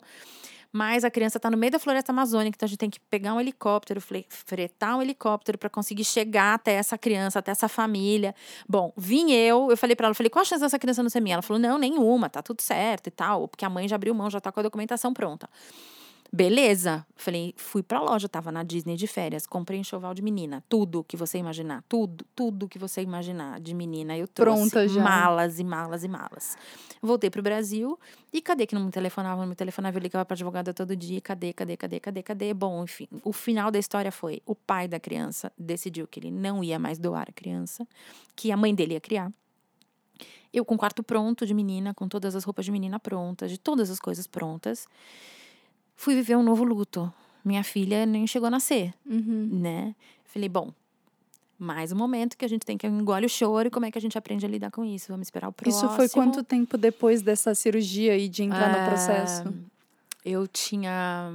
Mas 0.72 1.04
a 1.04 1.12
criança 1.12 1.38
está 1.38 1.50
no 1.50 1.58
meio 1.58 1.72
da 1.72 1.80
floresta 1.80 2.12
amazônica, 2.12 2.56
então 2.56 2.66
a 2.66 2.70
gente 2.70 2.80
tem 2.80 2.90
que 2.90 3.00
pegar 3.00 3.34
um 3.34 3.40
helicóptero, 3.40 4.02
fretar 4.30 4.98
um 4.98 5.02
helicóptero 5.02 5.58
para 5.58 5.70
conseguir 5.70 6.04
chegar 6.04 6.54
até 6.54 6.74
essa 6.74 6.98
criança, 6.98 7.40
até 7.40 7.52
essa 7.52 7.68
família. 7.68 8.36
Bom, 8.68 8.94
vim 8.98 9.32
eu, 9.32 9.70
eu 9.70 9.78
falei 9.78 9.96
para 9.96 10.08
ela, 10.08 10.14
falei, 10.14 10.30
qual 10.30 10.42
a 10.42 10.46
chance 10.46 10.62
dessa 10.62 10.80
criança 10.80 11.02
não 11.02 11.10
ser 11.10 11.22
minha? 11.22 11.36
Ela 11.36 11.42
falou, 11.42 11.60
não, 11.60 11.78
nenhuma, 11.78 12.30
tá 12.30 12.42
tudo 12.42 12.62
certo 12.62 13.08
e 13.08 13.12
tal, 13.12 13.48
porque 13.48 13.66
a 13.66 13.70
mãe 13.70 13.88
já 13.88 13.96
abriu 13.96 14.14
mão, 14.14 14.30
já 14.30 14.40
tá 14.40 14.52
com 14.52 14.60
a 14.60 14.64
documentação 14.64 15.14
pronta. 15.14 15.50
Beleza. 16.32 17.06
Falei, 17.16 17.54
fui 17.58 17.82
pra 17.82 18.02
loja, 18.02 18.28
tava 18.28 18.52
na 18.52 18.63
Disney 18.63 18.96
de 18.96 19.08
férias, 19.08 19.48
comprei 19.48 19.80
enxoval 19.80 20.13
de 20.13 20.22
menina, 20.22 20.63
tudo 20.68 21.04
que 21.04 21.16
você 21.16 21.38
imaginar, 21.38 21.84
tudo, 21.88 22.26
tudo 22.36 22.68
que 22.68 22.78
você 22.78 23.02
imaginar 23.02 23.60
de 23.60 23.74
menina, 23.74 24.18
eu 24.18 24.28
trouxe 24.28 24.70
Pronta 24.70 24.88
já. 24.88 25.02
malas 25.02 25.60
e 25.60 25.63
malas 25.63 26.04
e 26.04 26.08
malas. 26.08 26.58
Voltei 27.02 27.30
pro 27.30 27.42
Brasil 27.42 27.98
e 28.32 28.42
cadê 28.42 28.66
que 28.68 28.76
não 28.76 28.86
me 28.86 28.92
telefonava, 28.92 29.42
não 29.42 29.48
me 29.48 29.56
telefonava, 29.56 29.98
eu 29.98 30.02
ligava 30.02 30.26
pra 30.26 30.36
advogada 30.36 30.74
todo 30.74 30.96
dia, 30.96 31.22
cadê, 31.22 31.54
cadê, 31.54 31.78
cadê, 31.78 32.00
cadê, 32.00 32.24
cadê? 32.24 32.54
Bom, 32.54 32.84
enfim, 32.84 33.08
o 33.24 33.32
final 33.32 33.72
da 33.72 33.80
história 33.80 34.12
foi, 34.12 34.42
o 34.46 34.54
pai 34.54 34.88
da 34.88 35.00
criança 35.00 35.52
decidiu 35.58 36.08
que 36.08 36.20
ele 36.20 36.32
não 36.32 36.63
ia 36.63 36.78
mais 36.78 37.00
doar 37.00 37.28
a 37.30 37.34
criança, 37.34 37.88
que 38.36 38.52
a 38.52 38.58
mãe 38.58 38.76
dele 38.76 38.94
ia 38.94 39.02
criar. 39.02 39.32
Eu 40.54 40.66
com 40.66 40.76
o 40.76 40.78
quarto 40.78 41.04
pronto 41.04 41.46
de 41.46 41.54
menina, 41.54 41.94
com 41.94 42.08
todas 42.08 42.36
as 42.36 42.44
roupas 42.44 42.66
de 42.66 42.72
menina 42.72 43.00
prontas, 43.00 43.52
de 43.52 43.58
todas 43.60 43.90
as 43.90 44.00
coisas 44.00 44.26
prontas 44.28 44.88
fui 45.98 46.16
viver 46.16 46.38
um 46.38 46.44
novo 46.44 46.64
luto. 46.64 47.12
Minha 47.44 47.64
filha 47.64 48.06
nem 48.06 48.26
chegou 48.28 48.48
a 48.48 48.52
nascer, 48.52 48.94
uhum. 49.06 49.50
né? 49.52 49.96
Falei, 50.26 50.48
bom, 50.48 50.72
mais 51.58 51.92
um 51.92 51.96
momento 51.96 52.38
que 52.38 52.46
a 52.46 52.48
gente 52.48 52.66
tem 52.66 52.78
que 52.78 52.86
engolir 52.86 53.26
o 53.26 53.30
choro 53.30 53.68
e 53.68 53.72
como 53.72 53.86
é 53.86 53.92
que 53.92 53.98
a 53.98 54.02
gente 54.02 54.18
aprende 54.18 54.46
a 54.46 54.50
lidar 54.50 54.70
com 54.70 54.86
isso. 54.86 55.08
Vamos 55.10 55.28
esperar 55.28 55.50
o 55.50 55.52
próximo. 55.52 55.88
Isso 55.88 55.96
foi 55.96 56.08
quanto 56.08 56.44
tempo 56.44 56.78
depois 56.78 57.22
dessa 57.22 57.56
cirurgia 57.56 58.18
e 58.18 58.30
de 58.30 58.44
entrar 58.44 58.80
no 58.80 58.88
processo? 58.88 59.44
Ah, 59.48 59.54
eu 60.24 60.48
tinha 60.48 61.34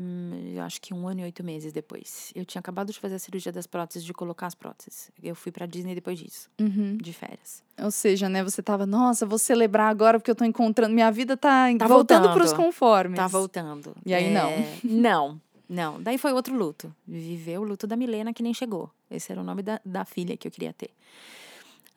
Hum, 0.00 0.52
eu 0.54 0.62
acho 0.62 0.80
que 0.80 0.94
um 0.94 1.08
ano 1.08 1.22
e 1.22 1.24
oito 1.24 1.42
meses 1.42 1.72
depois. 1.72 2.30
Eu 2.32 2.44
tinha 2.44 2.60
acabado 2.60 2.92
de 2.92 3.00
fazer 3.00 3.16
a 3.16 3.18
cirurgia 3.18 3.50
das 3.50 3.66
próteses, 3.66 4.04
de 4.04 4.12
colocar 4.12 4.46
as 4.46 4.54
próteses. 4.54 5.10
Eu 5.20 5.34
fui 5.34 5.50
pra 5.50 5.66
Disney 5.66 5.92
depois 5.92 6.16
disso, 6.20 6.48
uhum. 6.60 6.96
de 6.96 7.12
férias. 7.12 7.64
Ou 7.82 7.90
seja, 7.90 8.28
né, 8.28 8.44
você 8.44 8.62
tava, 8.62 8.86
nossa, 8.86 9.26
vou 9.26 9.38
celebrar 9.38 9.90
agora 9.90 10.20
porque 10.20 10.30
eu 10.30 10.36
tô 10.36 10.44
encontrando. 10.44 10.94
Minha 10.94 11.10
vida 11.10 11.36
tá, 11.36 11.66
tá 11.76 11.88
voltando, 11.88 12.28
voltando 12.28 12.32
pros 12.32 12.52
conformes. 12.52 13.16
Tá 13.16 13.26
voltando. 13.26 13.96
E 14.06 14.14
aí, 14.14 14.26
é... 14.26 14.30
não. 14.30 14.52
Não, 14.84 15.40
não. 15.68 16.00
Daí 16.00 16.16
foi 16.16 16.32
outro 16.32 16.56
luto. 16.56 16.94
Viver 17.04 17.58
o 17.58 17.64
luto 17.64 17.84
da 17.84 17.96
Milena 17.96 18.32
que 18.32 18.42
nem 18.42 18.54
chegou. 18.54 18.88
Esse 19.10 19.32
era 19.32 19.40
o 19.40 19.44
nome 19.44 19.62
da, 19.62 19.80
da 19.84 20.04
filha 20.04 20.36
que 20.36 20.46
eu 20.46 20.52
queria 20.52 20.72
ter. 20.72 20.90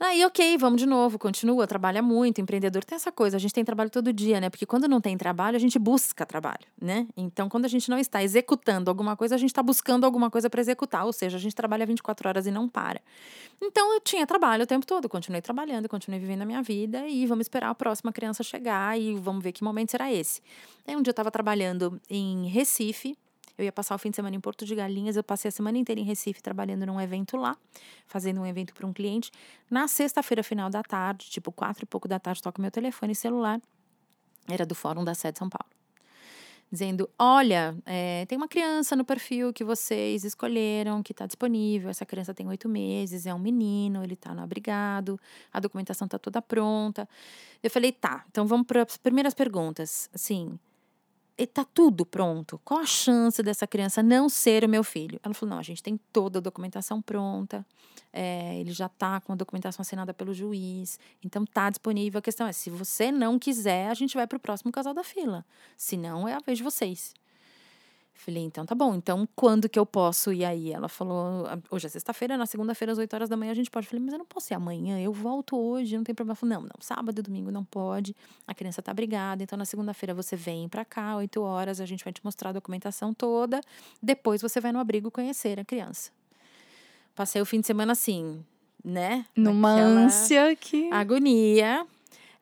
Aí, 0.04 0.26
ok, 0.26 0.58
vamos 0.58 0.82
de 0.82 0.88
novo, 0.88 1.20
continua, 1.20 1.68
trabalha 1.68 2.02
muito, 2.02 2.42
empreendedor 2.42 2.84
tem 2.84 2.96
essa 2.96 3.12
coisa, 3.12 3.38
a 3.38 3.40
gente 3.40 3.54
tem 3.54 3.64
trabalho 3.64 3.92
todo 3.92 4.12
dia, 4.12 4.42
né? 4.42 4.50
Porque 4.50 4.66
quando 4.66 4.88
não 4.88 5.00
tem 5.00 5.16
trabalho, 5.16 5.56
a 5.56 5.60
gente 5.60 5.78
busca 5.78 6.26
trabalho, 6.26 6.66
né? 6.82 7.08
Então, 7.16 7.48
quando 7.48 7.66
a 7.66 7.68
gente 7.68 7.88
não 7.88 8.00
está 8.00 8.24
executando 8.24 8.90
alguma 8.90 9.16
coisa, 9.16 9.36
a 9.36 9.38
gente 9.38 9.52
está 9.52 9.62
buscando 9.62 10.04
alguma 10.04 10.32
coisa 10.32 10.50
para 10.50 10.60
executar, 10.60 11.06
ou 11.06 11.14
seja, 11.14 11.38
a 11.38 11.40
gente 11.40 11.54
trabalha 11.54 11.86
24 11.86 12.28
horas 12.28 12.48
e 12.48 12.52
não 12.52 12.68
para. 12.68 13.00
Então, 13.62 13.94
eu 13.94 14.00
tinha 14.00 14.26
trabalho 14.26 14.64
o 14.64 14.66
tempo 14.66 14.88
todo, 14.88 15.08
continuei 15.08 15.40
trabalhando, 15.40 15.88
continuei 15.88 16.20
vivendo 16.20 16.42
a 16.42 16.46
minha 16.46 16.64
vida 16.64 17.08
e 17.08 17.28
vamos 17.28 17.44
esperar 17.44 17.70
a 17.70 17.76
próxima 17.76 18.12
criança 18.12 18.42
chegar 18.42 19.00
e 19.00 19.14
vamos 19.14 19.44
ver 19.44 19.52
que 19.52 19.64
momento 19.64 19.92
será 19.92 20.12
esse. 20.12 20.42
Aí, 20.88 20.96
um 20.96 21.04
dia 21.04 21.12
eu 21.12 21.14
estava 21.14 21.30
trabalhando 21.30 22.02
em 22.10 22.48
Recife, 22.48 23.16
eu 23.62 23.66
ia 23.66 23.72
passar 23.72 23.96
o 23.96 23.98
fim 23.98 24.10
de 24.10 24.16
semana 24.16 24.36
em 24.36 24.40
Porto 24.40 24.66
de 24.66 24.76
Galinhas, 24.76 25.16
eu 25.16 25.24
passei 25.24 25.50
a 25.50 25.52
semana 25.52 25.78
inteira 25.78 26.02
em 26.02 26.04
Recife 26.04 26.42
trabalhando 26.42 26.86
num 26.86 27.00
evento 27.00 27.38
lá, 27.38 27.56
fazendo 28.08 28.42
um 28.42 28.46
evento 28.46 28.74
para 28.74 28.86
um 28.86 28.94
cliente. 28.94 29.32
Na 29.70 29.88
sexta-feira, 29.88 30.44
final 30.44 30.70
da 30.70 30.82
tarde, 30.84 31.30
tipo 31.30 31.52
quatro 31.52 31.84
e 31.84 31.88
pouco 31.88 32.08
da 32.08 32.20
tarde, 32.20 32.42
toco 32.42 32.62
meu 32.62 32.72
telefone 32.72 33.14
celular. 33.14 33.62
Era 34.50 34.66
do 34.66 34.74
Fórum 34.74 35.04
da 35.04 35.14
Sede 35.14 35.38
São 35.38 35.50
Paulo. 35.50 35.70
Dizendo: 36.72 37.10
Olha, 37.20 37.76
é, 37.86 38.26
tem 38.28 38.38
uma 38.38 38.48
criança 38.48 38.96
no 38.96 39.04
perfil 39.04 39.52
que 39.52 39.64
vocês 39.64 40.24
escolheram, 40.24 41.04
que 41.04 41.12
está 41.12 41.26
disponível. 41.26 41.90
Essa 41.90 42.06
criança 42.06 42.34
tem 42.34 42.48
oito 42.48 42.70
meses, 42.70 43.26
é 43.26 43.34
um 43.34 43.40
menino, 43.40 44.02
ele 44.04 44.14
está 44.14 44.34
no 44.34 44.42
abrigado, 44.42 45.20
a 45.52 45.60
documentação 45.60 46.06
está 46.06 46.18
toda 46.18 46.42
pronta. 46.42 47.08
Eu 47.62 47.70
falei: 47.70 47.92
Tá, 47.92 48.24
então 48.32 48.48
vamos 48.48 48.66
para 48.66 48.84
as 48.84 48.96
primeiras 48.96 49.34
perguntas. 49.34 50.10
Assim, 50.14 50.58
está 51.44 51.64
tudo 51.64 52.06
pronto. 52.06 52.60
Qual 52.64 52.80
a 52.80 52.86
chance 52.86 53.42
dessa 53.42 53.66
criança 53.68 54.02
não 54.04 54.30
ser 54.30 54.64
o 54.64 54.70
meu 54.70 54.84
filho? 54.84 55.20
Ela 55.24 55.34
falou: 55.34 55.56
não, 55.56 55.60
a 55.60 55.64
gente 55.64 55.82
tem 55.82 56.00
toda 56.12 56.40
a 56.40 56.42
documentação 56.42 57.02
pronta, 57.02 57.66
é, 58.14 58.60
ele 58.60 58.72
já 58.72 58.88
está 58.88 59.22
com 59.22 59.34
a 59.34 59.36
documentação 59.36 59.82
assinada 59.82 60.14
pelo 60.14 60.34
juiz, 60.34 61.00
então 61.24 61.44
está 61.44 61.70
disponível. 61.70 62.20
A 62.20 62.22
questão 62.22 62.48
é: 62.48 62.52
se 62.52 62.70
você 62.70 63.12
não 63.12 63.40
quiser, 63.40 63.90
a 63.90 63.94
gente 63.94 64.16
vai 64.16 64.28
para 64.28 64.38
o 64.38 64.40
próximo 64.40 64.72
casal 64.72 64.94
da 64.94 65.04
fila. 65.04 65.46
Se 65.78 65.96
não, 65.96 66.28
é 66.28 66.34
a 66.34 66.40
vez 66.40 66.58
de 66.58 66.64
vocês. 66.64 67.14
Falei, 68.24 68.44
então 68.44 68.68
tá 68.68 68.76
bom, 68.76 68.94
então 68.94 69.28
quando 69.36 69.68
que 69.68 69.80
eu 69.80 69.86
posso 69.86 70.32
ir 70.32 70.46
aí? 70.46 70.72
Ela 70.72 70.88
falou, 70.88 71.44
hoje 71.72 71.88
é 71.88 71.90
sexta-feira, 71.90 72.38
na 72.38 72.46
segunda-feira, 72.46 72.92
às 72.92 73.00
8 73.00 73.12
horas 73.16 73.30
da 73.30 73.36
manhã, 73.36 73.52
a 73.52 73.56
gente 73.56 73.72
pode. 73.72 73.88
Falei, 73.88 74.06
mas 74.06 74.14
eu 74.14 74.20
não 74.20 74.28
posso 74.28 74.54
ir 74.54 74.56
amanhã, 74.56 75.00
eu 75.00 75.12
volto 75.12 75.58
hoje, 75.58 75.98
não 75.98 76.04
tem 76.04 76.14
problema. 76.14 76.36
Falou, 76.36 76.54
não, 76.54 76.62
não, 76.62 76.76
sábado 76.82 77.18
e 77.18 77.22
domingo 77.24 77.50
não 77.50 77.64
pode, 77.64 78.16
a 78.46 78.54
criança 78.54 78.80
tá 78.80 78.94
brigada, 78.94 79.42
então 79.42 79.58
na 79.58 79.66
segunda-feira 79.66 80.14
você 80.14 80.36
vem 80.36 80.70
pra 80.70 80.86
cá, 80.86 81.16
8 81.16 81.42
horas, 81.42 81.82
a 81.82 81.86
gente 81.88 82.04
vai 82.04 82.14
te 82.14 82.24
mostrar 82.24 82.52
a 82.52 82.54
documentação 82.54 83.12
toda, 83.12 83.60
depois 84.00 84.40
você 84.40 84.62
vai 84.62 84.72
no 84.72 84.78
abrigo 84.78 85.10
conhecer 85.10 85.60
a 85.60 85.66
criança. 85.66 86.12
Passei 87.16 87.42
o 87.42 87.46
fim 87.46 87.60
de 87.60 87.66
semana 87.66 87.94
assim, 87.94 88.46
né? 88.86 89.26
Numa 89.36 89.72
ânsia 89.72 90.56
que. 90.56 90.92
Agonia. 90.92 91.88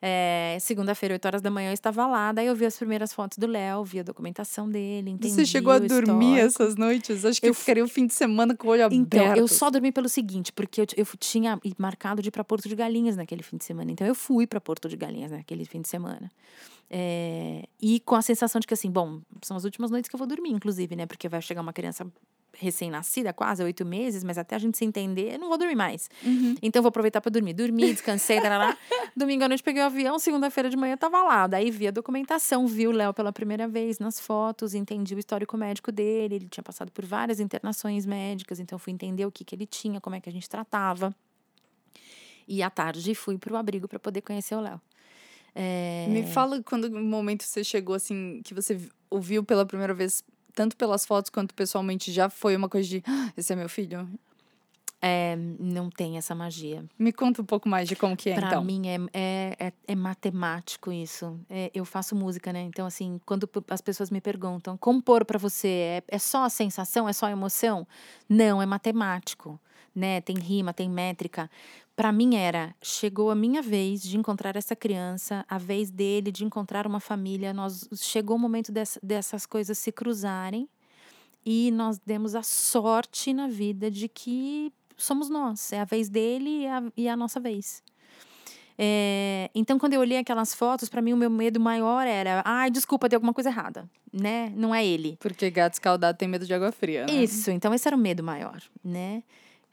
É, 0.02 0.56
Segunda-feira, 0.60 1.14
8 1.14 1.26
horas 1.26 1.42
da 1.42 1.50
manhã, 1.50 1.70
eu 1.70 1.74
estava 1.74 2.06
lá. 2.06 2.32
Daí 2.32 2.46
eu 2.46 2.54
vi 2.54 2.64
as 2.64 2.76
primeiras 2.76 3.12
fotos 3.12 3.36
do 3.36 3.46
Léo, 3.46 3.84
vi 3.84 4.00
a 4.00 4.02
documentação 4.02 4.68
dele, 4.68 5.10
entendi 5.10 5.34
Você 5.34 5.44
chegou 5.44 5.72
a 5.72 5.78
dormir 5.78 6.38
essas 6.38 6.76
noites? 6.76 7.24
Acho 7.24 7.40
que 7.40 7.46
eu, 7.46 7.50
eu 7.50 7.54
ficaria 7.54 7.84
o 7.84 7.88
fim 7.88 8.06
de 8.06 8.14
semana 8.14 8.56
com 8.56 8.68
o 8.68 8.70
olho 8.70 8.88
então, 8.90 9.20
aberto. 9.20 9.38
eu 9.38 9.46
só 9.46 9.68
dormi 9.68 9.92
pelo 9.92 10.08
seguinte, 10.08 10.52
porque 10.52 10.80
eu, 10.80 10.86
eu 10.96 11.06
tinha 11.18 11.60
marcado 11.78 12.22
de 12.22 12.28
ir 12.28 12.30
para 12.32 12.42
Porto 12.42 12.68
de 12.68 12.74
Galinhas 12.74 13.16
naquele 13.16 13.42
fim 13.42 13.56
de 13.56 13.64
semana. 13.64 13.90
Então 13.92 14.06
eu 14.06 14.14
fui 14.14 14.46
para 14.46 14.60
Porto 14.60 14.88
de 14.88 14.96
Galinhas 14.96 15.32
naquele 15.32 15.64
fim 15.64 15.80
de 15.82 15.88
semana. 15.88 16.30
É, 16.88 17.68
e 17.80 18.00
com 18.00 18.16
a 18.16 18.22
sensação 18.22 18.58
de 18.58 18.66
que, 18.66 18.74
assim, 18.74 18.90
bom, 18.90 19.20
são 19.42 19.56
as 19.56 19.64
últimas 19.64 19.90
noites 19.90 20.08
que 20.08 20.16
eu 20.16 20.18
vou 20.18 20.26
dormir, 20.26 20.50
inclusive, 20.50 20.96
né? 20.96 21.06
Porque 21.06 21.28
vai 21.28 21.40
chegar 21.40 21.60
uma 21.60 21.72
criança 21.72 22.04
recém-nascida, 22.56 23.32
quase 23.32 23.62
oito 23.62 23.84
meses, 23.84 24.24
mas 24.24 24.38
até 24.38 24.56
a 24.56 24.58
gente 24.58 24.76
se 24.76 24.84
entender, 24.84 25.34
eu 25.34 25.38
não 25.38 25.48
vou 25.48 25.58
dormir 25.58 25.74
mais. 25.74 26.08
Uhum. 26.24 26.54
Então, 26.62 26.82
vou 26.82 26.88
aproveitar 26.88 27.20
para 27.20 27.30
dormir. 27.30 27.54
Dormi, 27.54 27.92
descansei, 27.92 28.40
tarará. 28.40 28.76
Domingo 29.16 29.44
à 29.44 29.48
noite 29.48 29.62
peguei 29.62 29.82
o 29.82 29.86
avião, 29.86 30.18
segunda-feira 30.18 30.68
de 30.68 30.76
manhã 30.76 30.96
tava 30.96 31.22
lá. 31.22 31.46
Daí 31.46 31.70
vi 31.70 31.88
a 31.88 31.90
documentação, 31.90 32.66
vi 32.66 32.86
o 32.86 32.92
Léo 32.92 33.14
pela 33.14 33.32
primeira 33.32 33.66
vez 33.68 33.98
nas 33.98 34.20
fotos, 34.20 34.74
entendi 34.74 35.14
o 35.14 35.18
histórico 35.18 35.56
médico 35.56 35.90
dele. 35.90 36.36
Ele 36.36 36.48
tinha 36.48 36.64
passado 36.64 36.90
por 36.90 37.04
várias 37.04 37.40
internações 37.40 38.06
médicas, 38.06 38.60
então 38.60 38.78
fui 38.78 38.92
entender 38.92 39.24
o 39.26 39.30
que, 39.30 39.44
que 39.44 39.54
ele 39.54 39.66
tinha, 39.66 40.00
como 40.00 40.16
é 40.16 40.20
que 40.20 40.28
a 40.28 40.32
gente 40.32 40.48
tratava. 40.48 41.14
E 42.46 42.62
à 42.62 42.70
tarde 42.70 43.14
fui 43.14 43.38
para 43.38 43.52
o 43.52 43.56
abrigo 43.56 43.86
para 43.86 43.98
poder 43.98 44.22
conhecer 44.22 44.54
o 44.54 44.60
Léo. 44.60 44.80
É... 45.54 46.06
Me 46.08 46.24
fala 46.26 46.62
quando 46.62 46.84
o 46.84 47.00
momento 47.00 47.44
você 47.44 47.62
chegou 47.64 47.94
assim, 47.94 48.40
que 48.44 48.54
você 48.54 48.80
ouviu 49.08 49.44
pela 49.44 49.66
primeira 49.66 49.92
vez, 49.92 50.22
tanto 50.54 50.76
pelas 50.76 51.04
fotos 51.04 51.30
quanto 51.30 51.54
pessoalmente, 51.54 52.12
já 52.12 52.28
foi 52.28 52.56
uma 52.56 52.68
coisa 52.68 52.88
de 52.88 53.02
ah, 53.06 53.32
esse 53.36 53.52
é 53.52 53.56
meu 53.56 53.68
filho? 53.68 54.08
É, 55.02 55.34
não 55.58 55.88
tem 55.88 56.18
essa 56.18 56.34
magia. 56.34 56.84
Me 56.98 57.10
conta 57.10 57.40
um 57.40 57.44
pouco 57.44 57.66
mais 57.66 57.88
de 57.88 57.96
como 57.96 58.14
que 58.14 58.28
é, 58.28 58.34
pra 58.34 58.48
então. 58.48 58.62
Pra 58.62 58.66
mim 58.66 58.86
é, 58.86 58.96
é, 59.14 59.56
é, 59.58 59.72
é, 59.88 59.94
matemático 59.94 60.92
isso. 60.92 61.40
É, 61.48 61.70
eu 61.72 61.86
faço 61.86 62.14
música, 62.14 62.52
né? 62.52 62.60
Então, 62.60 62.86
assim, 62.86 63.18
quando 63.24 63.48
as 63.70 63.80
pessoas 63.80 64.10
me 64.10 64.20
perguntam, 64.20 64.76
compor 64.76 65.24
para 65.24 65.38
você 65.38 65.68
é, 65.68 66.02
é 66.08 66.18
só 66.18 66.44
a 66.44 66.50
sensação, 66.50 67.08
é 67.08 67.14
só 67.14 67.26
a 67.26 67.30
emoção? 67.30 67.86
Não, 68.28 68.60
é 68.60 68.66
matemático, 68.66 69.58
né? 69.94 70.20
Tem 70.20 70.36
rima, 70.36 70.72
tem 70.72 70.88
métrica 70.88 71.50
para 72.00 72.12
mim 72.12 72.34
era, 72.34 72.74
chegou 72.80 73.30
a 73.30 73.34
minha 73.34 73.60
vez 73.60 74.00
de 74.00 74.16
encontrar 74.16 74.56
essa 74.56 74.74
criança, 74.74 75.44
a 75.46 75.58
vez 75.58 75.90
dele 75.90 76.32
de 76.32 76.46
encontrar 76.46 76.86
uma 76.86 76.98
família, 76.98 77.52
nós 77.52 77.86
chegou 77.94 78.36
o 78.36 78.38
momento 78.38 78.72
dessa, 78.72 78.98
dessas 79.02 79.44
coisas 79.44 79.76
se 79.76 79.92
cruzarem 79.92 80.66
e 81.44 81.70
nós 81.70 81.98
demos 81.98 82.34
a 82.34 82.42
sorte 82.42 83.34
na 83.34 83.48
vida 83.48 83.90
de 83.90 84.08
que 84.08 84.72
somos 84.96 85.28
nós, 85.28 85.74
é 85.74 85.80
a 85.80 85.84
vez 85.84 86.08
dele 86.08 86.62
e 86.62 86.66
a, 86.66 86.82
e 86.96 87.06
a 87.06 87.14
nossa 87.14 87.38
vez. 87.38 87.82
É, 88.78 89.50
então, 89.54 89.78
quando 89.78 89.92
eu 89.92 90.00
olhei 90.00 90.16
aquelas 90.16 90.54
fotos, 90.54 90.88
para 90.88 91.02
mim 91.02 91.12
o 91.12 91.18
meu 91.18 91.28
medo 91.28 91.60
maior 91.60 92.06
era, 92.06 92.42
ai, 92.46 92.70
desculpa, 92.70 93.10
tem 93.10 93.16
alguma 93.18 93.34
coisa 93.34 93.50
errada, 93.50 93.86
né? 94.10 94.50
Não 94.56 94.74
é 94.74 94.82
ele. 94.82 95.18
Porque 95.20 95.50
gato 95.50 95.74
escaldado 95.74 96.16
tem 96.16 96.26
medo 96.26 96.46
de 96.46 96.54
água 96.54 96.72
fria, 96.72 97.04
né? 97.04 97.12
Isso, 97.12 97.50
então 97.50 97.74
esse 97.74 97.86
era 97.86 97.94
o 97.94 98.00
medo 98.00 98.22
maior, 98.22 98.62
né? 98.82 99.22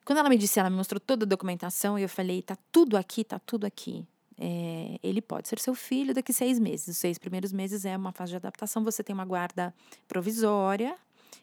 Quando 0.08 0.20
ela 0.20 0.30
me 0.30 0.38
disse, 0.38 0.58
ela 0.58 0.70
me 0.70 0.78
mostrou 0.78 1.02
toda 1.02 1.26
a 1.26 1.28
documentação, 1.28 2.00
e 2.00 2.02
eu 2.02 2.08
falei, 2.08 2.42
tá 2.42 2.58
tudo 2.72 2.96
aqui, 2.96 3.26
tá 3.26 3.40
tudo 3.40 3.66
aqui. 3.66 4.08
É, 4.40 4.98
ele 5.04 5.22
pode 5.22 5.50
ser 5.50 5.60
seu 5.60 5.76
filho 5.76 6.14
daqui 6.14 6.32
seis 6.32 6.58
meses. 6.58 6.88
Os 6.88 6.98
seis 6.98 7.18
primeiros 7.18 7.52
meses 7.52 7.84
é 7.84 7.98
uma 7.98 8.14
fase 8.14 8.30
de 8.30 8.38
adaptação, 8.38 8.86
você 8.86 9.04
tem 9.04 9.14
uma 9.14 9.26
guarda 9.26 9.76
provisória. 10.08 10.96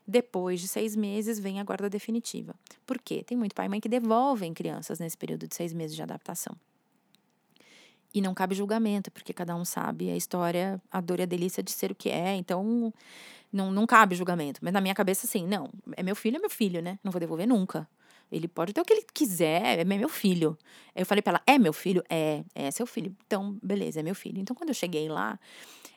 Depois 0.09 0.62
de 0.62 0.68
seis 0.68 0.96
meses 0.96 1.38
vem 1.38 1.61
a 1.61 1.62
guarda 1.62 1.90
definitiva. 1.90 2.55
Por 2.87 2.98
quê? 2.98 3.22
Tem 3.22 3.37
muito 3.37 3.55
pai 3.55 3.66
e 3.66 3.68
mãe 3.68 3.81
que 3.83 3.88
devolvem 3.88 4.55
crianças 4.55 4.98
nesse 4.98 5.18
período 5.18 5.46
de 5.46 5.55
seis 5.55 5.74
meses 5.74 5.94
de 5.94 6.03
adaptação. 6.03 6.57
E 8.14 8.22
não 8.22 8.33
cabe 8.33 8.55
julgamento, 8.55 9.11
porque 9.11 9.35
cada 9.35 9.55
um 9.55 9.66
sabe 9.66 10.11
a 10.11 10.16
história, 10.16 10.81
a 10.90 11.03
dor 11.03 11.20
e 11.20 11.24
a 11.24 11.27
delícia 11.27 11.62
de 11.62 11.70
ser 11.70 11.92
o 11.92 11.94
que 11.94 12.09
é. 12.09 12.35
Então, 12.35 12.94
não, 13.53 13.70
não 13.70 13.87
cabe 13.87 14.14
julgamento. 14.14 14.61
Mas 14.62 14.72
na 14.72 14.81
minha 14.81 14.94
cabeça, 14.94 15.27
assim, 15.27 15.46
não, 15.46 15.68
é 15.98 16.03
meu 16.03 16.16
filho, 16.16 16.38
é 16.38 16.40
meu 16.40 16.48
filho, 16.48 16.81
né? 16.81 16.98
Não 17.05 17.12
vou 17.12 17.20
devolver 17.20 17.46
nunca. 17.46 17.87
Ele 18.34 18.48
pode 18.48 18.72
ter 18.72 18.80
o 18.80 18.84
que 18.84 18.92
ele 18.92 19.06
quiser, 19.12 19.78
é 19.78 19.84
meu 19.84 20.08
filho. 20.08 20.58
Eu 20.94 21.06
falei 21.06 21.22
para 21.22 21.34
ela: 21.34 21.42
é 21.46 21.58
meu 21.58 21.72
filho? 21.72 22.02
É, 22.08 22.44
é 22.54 22.70
seu 22.70 22.86
filho. 22.86 23.14
Então, 23.26 23.56
beleza, 23.62 24.00
é 24.00 24.02
meu 24.02 24.14
filho. 24.14 24.40
Então, 24.40 24.54
quando 24.54 24.70
eu 24.70 24.74
cheguei 24.74 25.08
lá, 25.08 25.38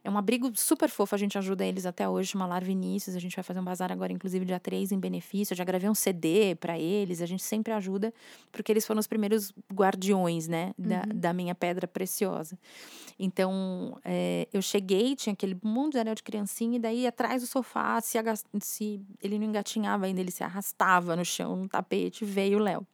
é 0.04 0.10
um 0.10 0.17
abrigo 0.17 0.50
super 0.56 0.89
fofo, 0.89 1.13
a 1.15 1.17
gente 1.17 1.38
ajuda 1.38 1.65
eles 1.65 1.86
até 1.86 2.08
hoje, 2.08 2.30
chama 2.30 2.45
Lar 2.45 2.63
Vinícius. 2.63 3.15
A 3.15 3.19
gente 3.19 3.36
vai 3.36 3.43
fazer 3.43 3.60
um 3.60 3.63
bazar 3.63 3.91
agora, 3.91 4.13
inclusive, 4.13 4.45
dia 4.45 4.60
3 4.60 4.93
em 4.93 5.00
benefício. 5.00 5.54
Eu 5.54 5.58
já 5.58 5.65
gravei 5.65 5.89
um 5.89 5.93
CD 5.93 6.56
para 6.56 6.80
eles, 6.80 7.21
a 7.21 7.26
gente 7.26 7.43
sempre 7.43 7.73
ajuda, 7.73 8.13
porque 8.52 8.71
eles 8.71 8.86
foram 8.86 9.00
os 9.00 9.08
primeiros 9.08 9.52
guardiões, 9.73 10.47
né, 10.47 10.73
da, 10.78 11.00
uhum. 11.00 11.04
da 11.13 11.34
minha 11.34 11.54
pedra 11.54 11.88
preciosa. 11.88 12.58
Então, 13.19 14.00
é, 14.06 14.47
eu 14.54 14.62
cheguei, 14.62 15.13
tinha 15.13 15.34
aquele 15.34 15.58
mundo 15.62 15.93
de 15.93 16.00
anel 16.00 16.15
de 16.15 16.23
criancinha, 16.23 16.78
e 16.78 16.80
daí 16.80 17.08
atrás 17.08 17.41
do 17.41 17.47
sofá, 17.47 18.00
se, 18.00 18.17
se 18.62 19.02
ele 19.21 19.38
não 19.38 19.47
engatinhava 19.47 20.06
ainda, 20.06 20.21
ele 20.21 20.32
se 20.32 20.43
arrastava 20.43 21.15
no 21.15 21.26
chão, 21.26 21.56
no 21.56 21.67
tapete, 21.67 22.23
veio 22.28 22.60
o 22.60 22.62
Léo 22.62 22.86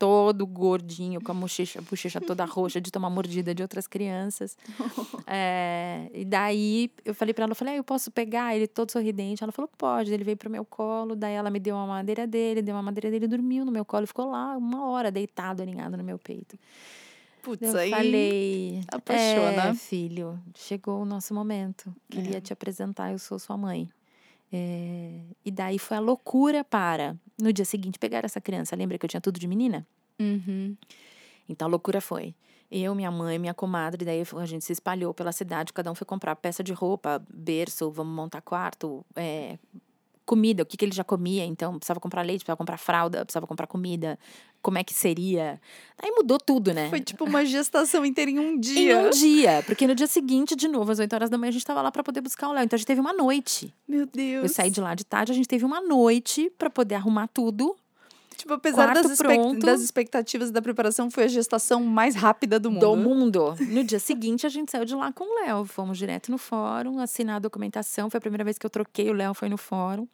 todo 0.00 0.46
gordinho, 0.46 1.20
com 1.20 1.30
a 1.30 1.34
bochecha, 1.34 1.82
bochecha 1.82 2.22
toda 2.22 2.42
roxa 2.48 2.80
de 2.80 2.90
tomar 2.90 3.10
mordida 3.10 3.54
de 3.54 3.62
outras 3.62 3.86
crianças. 3.86 4.56
É, 5.32 6.10
e 6.12 6.24
daí 6.24 6.90
eu 7.04 7.14
falei 7.14 7.32
para 7.32 7.44
ela, 7.44 7.52
eu 7.52 7.56
falei, 7.56 7.74
ah, 7.74 7.76
eu 7.76 7.84
posso 7.84 8.10
pegar? 8.10 8.56
Ele 8.56 8.66
todo 8.66 8.90
sorridente. 8.90 9.44
Ela 9.44 9.52
falou, 9.52 9.70
pode. 9.78 10.12
Ele 10.12 10.24
veio 10.24 10.36
pro 10.36 10.50
meu 10.50 10.64
colo, 10.64 11.14
daí 11.14 11.34
ela 11.34 11.50
me 11.50 11.60
deu 11.60 11.76
uma 11.76 11.86
madeira 11.86 12.26
dele, 12.26 12.60
deu 12.60 12.74
uma 12.74 12.82
madeira 12.82 13.10
dele, 13.10 13.28
dormiu 13.28 13.64
no 13.64 13.70
meu 13.70 13.84
colo 13.84 14.04
e 14.04 14.06
ficou 14.08 14.28
lá 14.28 14.56
uma 14.56 14.90
hora 14.90 15.12
deitado, 15.12 15.62
alinhado 15.62 15.96
no 15.96 16.02
meu 16.02 16.18
peito. 16.18 16.58
Putz, 17.42 17.62
eu 17.62 17.78
aí 17.78 17.90
falei, 17.90 18.80
apaixona. 18.90 19.68
É, 19.68 19.74
filho, 19.74 20.40
chegou 20.56 21.02
o 21.02 21.04
nosso 21.04 21.32
momento. 21.32 21.94
Queria 22.10 22.38
é. 22.38 22.40
te 22.40 22.52
apresentar, 22.52 23.12
eu 23.12 23.18
sou 23.20 23.38
sua 23.38 23.56
mãe. 23.56 23.88
É, 24.52 25.20
e 25.44 25.50
daí 25.50 25.78
foi 25.78 25.96
a 25.96 26.00
loucura 26.00 26.64
para, 26.64 27.16
no 27.40 27.52
dia 27.52 27.64
seguinte, 27.64 27.98
pegar 27.98 28.24
essa 28.24 28.40
criança. 28.40 28.74
Lembra 28.74 28.98
que 28.98 29.04
eu 29.04 29.10
tinha 29.10 29.20
tudo 29.20 29.38
de 29.38 29.46
menina? 29.46 29.86
Uhum. 30.18 30.76
Então 31.48 31.66
a 31.66 31.70
loucura 31.70 32.00
foi. 32.00 32.34
Eu, 32.70 32.94
minha 32.94 33.10
mãe, 33.10 33.36
minha 33.38 33.52
comadre, 33.52 34.04
daí 34.04 34.22
a 34.36 34.46
gente 34.46 34.64
se 34.64 34.72
espalhou 34.72 35.12
pela 35.12 35.32
cidade, 35.32 35.72
cada 35.72 35.90
um 35.90 35.94
foi 35.94 36.06
comprar 36.06 36.36
peça 36.36 36.62
de 36.62 36.72
roupa, 36.72 37.20
berço, 37.28 37.90
vamos 37.90 38.14
montar 38.14 38.40
quarto, 38.40 39.04
é, 39.16 39.58
comida, 40.30 40.62
o 40.62 40.66
que, 40.66 40.76
que 40.76 40.84
ele 40.84 40.92
já 40.92 41.02
comia, 41.02 41.44
então 41.44 41.76
precisava 41.76 41.98
comprar 41.98 42.22
leite, 42.22 42.42
precisava 42.42 42.56
comprar 42.56 42.78
fralda, 42.78 43.24
precisava 43.24 43.48
comprar 43.48 43.66
comida, 43.66 44.16
como 44.62 44.78
é 44.78 44.84
que 44.84 44.94
seria. 44.94 45.60
Aí 46.00 46.08
mudou 46.12 46.38
tudo, 46.38 46.72
né? 46.72 46.88
Foi 46.88 47.00
tipo 47.00 47.24
uma 47.24 47.44
gestação 47.44 48.06
inteira 48.06 48.30
em 48.30 48.38
um 48.38 48.54
dia. 48.60 48.92
Em 48.92 49.06
um 49.06 49.10
dia, 49.10 49.60
porque 49.66 49.88
no 49.88 49.94
dia 49.94 50.06
seguinte, 50.06 50.54
de 50.54 50.68
novo, 50.68 50.92
às 50.92 51.00
8 51.00 51.12
horas 51.12 51.30
da 51.30 51.36
manhã, 51.36 51.48
a 51.48 51.52
gente 51.52 51.62
estava 51.62 51.82
lá 51.82 51.90
para 51.90 52.04
poder 52.04 52.20
buscar 52.20 52.48
o 52.48 52.52
Léo. 52.52 52.62
Então 52.62 52.76
a 52.76 52.78
gente 52.78 52.86
teve 52.86 53.00
uma 53.00 53.12
noite. 53.12 53.74
Meu 53.88 54.06
Deus. 54.06 54.44
Eu 54.44 54.48
saí 54.48 54.70
de 54.70 54.80
lá 54.80 54.94
de 54.94 55.04
tarde, 55.04 55.32
a 55.32 55.34
gente 55.34 55.48
teve 55.48 55.64
uma 55.64 55.80
noite 55.80 56.48
para 56.56 56.70
poder 56.70 56.94
arrumar 56.94 57.26
tudo. 57.26 57.74
Tipo, 58.36 58.54
apesar 58.54 58.94
das, 58.94 59.10
expect 59.10 59.58
das 59.58 59.80
expectativas 59.82 60.50
da 60.52 60.62
preparação, 60.62 61.10
foi 61.10 61.24
a 61.24 61.28
gestação 61.28 61.82
mais 61.84 62.14
rápida 62.14 62.60
do 62.60 62.70
mundo. 62.70 62.80
Do 62.80 62.96
mundo. 62.96 63.56
No 63.68 63.82
dia 63.82 63.98
seguinte, 63.98 64.46
a 64.46 64.48
gente 64.48 64.70
saiu 64.70 64.84
de 64.84 64.94
lá 64.94 65.12
com 65.12 65.24
o 65.24 65.44
Léo. 65.44 65.64
Fomos 65.64 65.98
direto 65.98 66.30
no 66.30 66.38
fórum, 66.38 67.00
assinar 67.00 67.36
a 67.36 67.38
documentação. 67.40 68.08
Foi 68.08 68.18
a 68.18 68.20
primeira 68.20 68.44
vez 68.44 68.56
que 68.56 68.64
eu 68.64 68.70
troquei, 68.70 69.10
o 69.10 69.12
Léo 69.12 69.34
foi 69.34 69.48
no 69.48 69.58
fórum. 69.58 70.06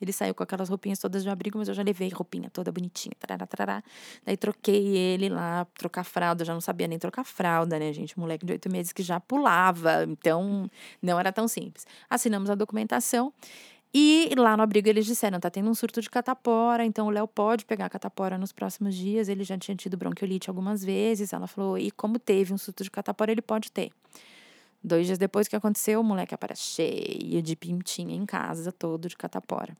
Ele 0.00 0.12
saiu 0.12 0.34
com 0.34 0.42
aquelas 0.42 0.68
roupinhas 0.68 0.98
todas 0.98 1.22
de 1.22 1.28
abrigo, 1.28 1.58
mas 1.58 1.68
eu 1.68 1.74
já 1.74 1.82
levei 1.82 2.08
roupinha 2.08 2.50
toda 2.50 2.72
bonitinha. 2.72 3.12
Tarará, 3.18 3.46
tarará. 3.46 3.82
Daí 4.24 4.36
troquei 4.36 4.96
ele 4.96 5.28
lá, 5.28 5.66
trocar 5.78 6.04
fralda. 6.04 6.42
Eu 6.42 6.46
já 6.46 6.54
não 6.54 6.60
sabia 6.60 6.88
nem 6.88 6.98
trocar 6.98 7.24
fralda, 7.24 7.78
né, 7.78 7.92
gente? 7.92 8.18
Moleque 8.18 8.46
de 8.46 8.52
oito 8.52 8.70
meses 8.70 8.92
que 8.92 9.02
já 9.02 9.20
pulava. 9.20 10.04
Então, 10.04 10.70
não 11.02 11.18
era 11.18 11.32
tão 11.32 11.46
simples. 11.46 11.86
Assinamos 12.08 12.50
a 12.50 12.54
documentação. 12.54 13.32
E 13.92 14.30
lá 14.36 14.56
no 14.56 14.62
abrigo 14.62 14.88
eles 14.88 15.04
disseram, 15.04 15.40
tá 15.40 15.50
tendo 15.50 15.68
um 15.68 15.74
surto 15.74 16.00
de 16.00 16.08
catapora, 16.08 16.84
então 16.84 17.08
o 17.08 17.10
Léo 17.10 17.26
pode 17.26 17.64
pegar 17.64 17.88
catapora 17.88 18.38
nos 18.38 18.52
próximos 18.52 18.94
dias. 18.94 19.28
Ele 19.28 19.42
já 19.42 19.58
tinha 19.58 19.74
tido 19.74 19.96
bronquiolite 19.96 20.48
algumas 20.48 20.84
vezes. 20.84 21.32
Ela 21.32 21.48
falou, 21.48 21.76
e 21.76 21.90
como 21.90 22.18
teve 22.18 22.54
um 22.54 22.58
surto 22.58 22.84
de 22.84 22.90
catapora, 22.90 23.32
ele 23.32 23.42
pode 23.42 23.72
ter. 23.72 23.90
Dois 24.82 25.06
dias 25.06 25.18
depois 25.18 25.46
que 25.46 25.54
aconteceu, 25.54 26.00
o 26.00 26.04
moleque 26.04 26.34
aparece 26.34 26.62
cheio 26.62 27.42
de 27.42 27.54
pintinha 27.54 28.14
em 28.14 28.24
casa, 28.24 28.72
todo 28.72 29.08
de 29.08 29.16
catapora. 29.16 29.76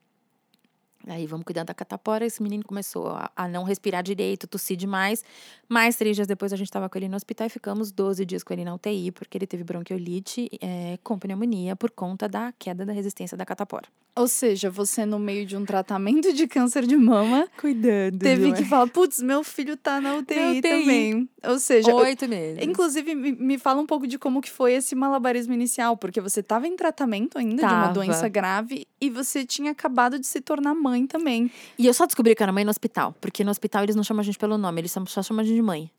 Aí 1.06 1.26
vamos 1.26 1.44
cuidar 1.44 1.64
da 1.64 1.72
catapora. 1.72 2.26
Esse 2.26 2.42
menino 2.42 2.62
começou 2.64 3.08
a, 3.08 3.30
a, 3.34 3.48
não 3.48 3.62
respirar 3.62 4.02
direito, 4.02 4.46
tossir 4.46 4.76
demais. 4.76 5.24
Mais 5.68 5.96
três 5.96 6.14
dias 6.14 6.26
depois 6.26 6.52
a 6.52 6.56
gente 6.56 6.66
estava 6.66 6.88
com 6.88 6.98
ele 6.98 7.08
no 7.08 7.16
hospital 7.16 7.46
e 7.46 7.50
ficamos 7.50 7.90
12 7.90 8.24
dias 8.26 8.42
com 8.42 8.52
ele 8.52 8.64
na 8.64 8.74
UTI, 8.74 9.10
porque 9.10 9.38
ele 9.38 9.46
teve 9.46 9.64
bronquiolite 9.64 10.50
é, 10.60 10.98
com 11.02 11.18
pneumonia 11.18 11.74
por 11.74 11.90
conta 11.90 12.28
da 12.28 12.52
queda 12.58 12.84
da 12.84 12.92
resistência 12.92 13.36
da 13.36 13.46
catapora. 13.46 13.88
Ou 14.14 14.26
seja, 14.26 14.68
você 14.68 15.06
no 15.06 15.18
meio 15.18 15.46
de 15.46 15.56
um 15.56 15.64
tratamento 15.64 16.32
de 16.32 16.46
câncer 16.46 16.86
de 16.86 16.96
mama, 16.96 17.48
cuidando, 17.58 18.18
teve 18.18 18.52
que 18.52 18.64
falar, 18.64 18.88
putz, 18.88 19.22
meu 19.22 19.42
filho 19.44 19.76
tá 19.76 20.00
na 20.00 20.16
UTI, 20.16 20.34
na 20.34 20.50
UTI. 20.50 20.62
também. 20.62 21.28
Ou 21.44 21.58
seja, 21.58 21.94
oito 21.94 22.28
meses. 22.28 22.62
Inclusive, 22.64 23.14
me, 23.14 23.32
me 23.32 23.58
fala 23.58 23.80
um 23.80 23.86
pouco 23.86 24.06
de 24.06 24.18
como 24.18 24.40
que 24.40 24.50
foi 24.50 24.74
esse 24.74 24.94
malabarismo 24.94 25.54
inicial, 25.54 25.96
porque 25.96 26.20
você 26.20 26.40
estava 26.40 26.66
em 26.66 26.76
tratamento 26.76 27.38
ainda 27.38 27.62
tava. 27.62 27.74
de 27.74 27.80
uma 27.80 27.92
doença 27.92 28.28
grave 28.28 28.86
e 29.00 29.08
você 29.08 29.44
tinha 29.44 29.70
acabado 29.70 30.18
de 30.18 30.26
se 30.26 30.40
tornar 30.40 30.74
mãe 30.74 31.06
também. 31.06 31.50
E 31.78 31.86
eu 31.86 31.94
só 31.94 32.04
descobri 32.04 32.34
que 32.34 32.42
era 32.42 32.52
mãe 32.52 32.64
no 32.64 32.70
hospital, 32.70 33.14
porque 33.20 33.44
no 33.44 33.50
hospital 33.50 33.84
eles 33.84 33.96
não 33.96 34.04
chamam 34.04 34.20
a 34.20 34.24
gente 34.24 34.38
pelo 34.38 34.58
nome, 34.58 34.80
eles 34.80 34.92
só 34.92 35.22
chamam 35.22 35.42
a 35.42 35.44
gente 35.44 35.54
de 35.54 35.62
mãe. 35.62 35.90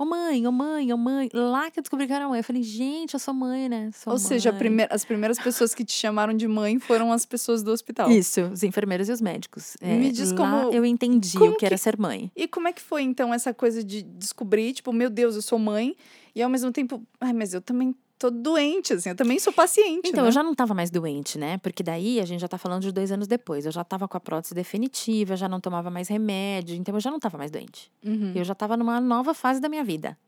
Ô 0.00 0.06
mãe, 0.06 0.46
ô 0.46 0.50
mãe, 0.52 0.90
ô 0.94 0.96
mãe. 0.96 1.28
Lá 1.34 1.70
que 1.70 1.78
eu 1.78 1.82
descobri 1.82 2.06
que 2.06 2.12
era 2.14 2.26
mãe. 2.26 2.40
Eu 2.40 2.44
falei, 2.44 2.62
gente, 2.62 3.12
eu 3.12 3.20
sou 3.20 3.34
mãe, 3.34 3.68
né? 3.68 3.90
Sou 3.92 4.14
Ou 4.14 4.18
mãe. 4.18 4.26
seja, 4.26 4.50
primeir, 4.50 4.88
as 4.90 5.04
primeiras 5.04 5.38
pessoas 5.38 5.74
que 5.74 5.84
te 5.84 5.92
chamaram 5.92 6.32
de 6.32 6.48
mãe 6.48 6.78
foram 6.78 7.12
as 7.12 7.26
pessoas 7.26 7.62
do 7.62 7.70
hospital. 7.70 8.10
Isso, 8.10 8.40
os 8.50 8.62
enfermeiros 8.62 9.10
e 9.10 9.12
os 9.12 9.20
médicos. 9.20 9.76
É, 9.78 9.94
Me 9.94 10.10
diz 10.10 10.32
lá 10.32 10.62
como- 10.62 10.72
eu 10.72 10.86
entendi 10.86 11.36
como 11.36 11.50
o 11.50 11.52
que, 11.52 11.58
que- 11.58 11.66
era 11.66 11.76
ser 11.76 11.98
mãe. 11.98 12.32
E 12.34 12.48
como 12.48 12.66
é 12.66 12.72
que 12.72 12.80
foi, 12.80 13.02
então, 13.02 13.34
essa 13.34 13.52
coisa 13.52 13.84
de 13.84 14.00
descobrir, 14.02 14.72
tipo, 14.72 14.90
meu 14.90 15.10
Deus, 15.10 15.36
eu 15.36 15.42
sou 15.42 15.58
mãe, 15.58 15.94
e 16.34 16.42
ao 16.42 16.48
mesmo 16.48 16.72
tempo, 16.72 17.02
ai, 17.20 17.34
mas 17.34 17.52
eu 17.52 17.60
também 17.60 17.94
tô 18.20 18.30
doente, 18.30 18.92
assim, 18.92 19.08
eu 19.08 19.16
também 19.16 19.38
sou 19.38 19.50
paciente. 19.50 20.10
Então, 20.10 20.22
né? 20.22 20.28
eu 20.28 20.32
já 20.32 20.42
não 20.42 20.54
tava 20.54 20.74
mais 20.74 20.90
doente, 20.90 21.38
né? 21.38 21.56
Porque 21.58 21.82
daí 21.82 22.20
a 22.20 22.26
gente 22.26 22.40
já 22.40 22.48
tá 22.48 22.58
falando 22.58 22.82
de 22.82 22.92
dois 22.92 23.10
anos 23.10 23.26
depois. 23.26 23.64
Eu 23.64 23.72
já 23.72 23.82
tava 23.82 24.06
com 24.06 24.14
a 24.16 24.20
prótese 24.20 24.54
definitiva, 24.54 25.34
já 25.36 25.48
não 25.48 25.58
tomava 25.58 25.90
mais 25.90 26.06
remédio, 26.06 26.76
então 26.76 26.94
eu 26.94 27.00
já 27.00 27.10
não 27.10 27.18
tava 27.18 27.38
mais 27.38 27.50
doente. 27.50 27.90
Uhum. 28.04 28.32
Eu 28.34 28.44
já 28.44 28.54
tava 28.54 28.76
numa 28.76 29.00
nova 29.00 29.32
fase 29.32 29.58
da 29.58 29.70
minha 29.70 29.82
vida. 29.82 30.18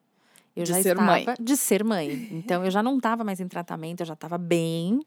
Eu 0.56 0.64
De 0.64 0.70
já 0.70 0.82
ser 0.82 0.92
estava 0.92 1.02
mãe. 1.04 1.26
de 1.38 1.56
ser 1.56 1.84
mãe. 1.84 2.28
Então 2.32 2.64
eu 2.64 2.70
já 2.70 2.82
não 2.82 2.96
estava 2.96 3.22
mais 3.22 3.40
em 3.40 3.46
tratamento, 3.46 4.00
eu 4.00 4.06
já 4.06 4.14
estava 4.14 4.38
bem. 4.38 5.02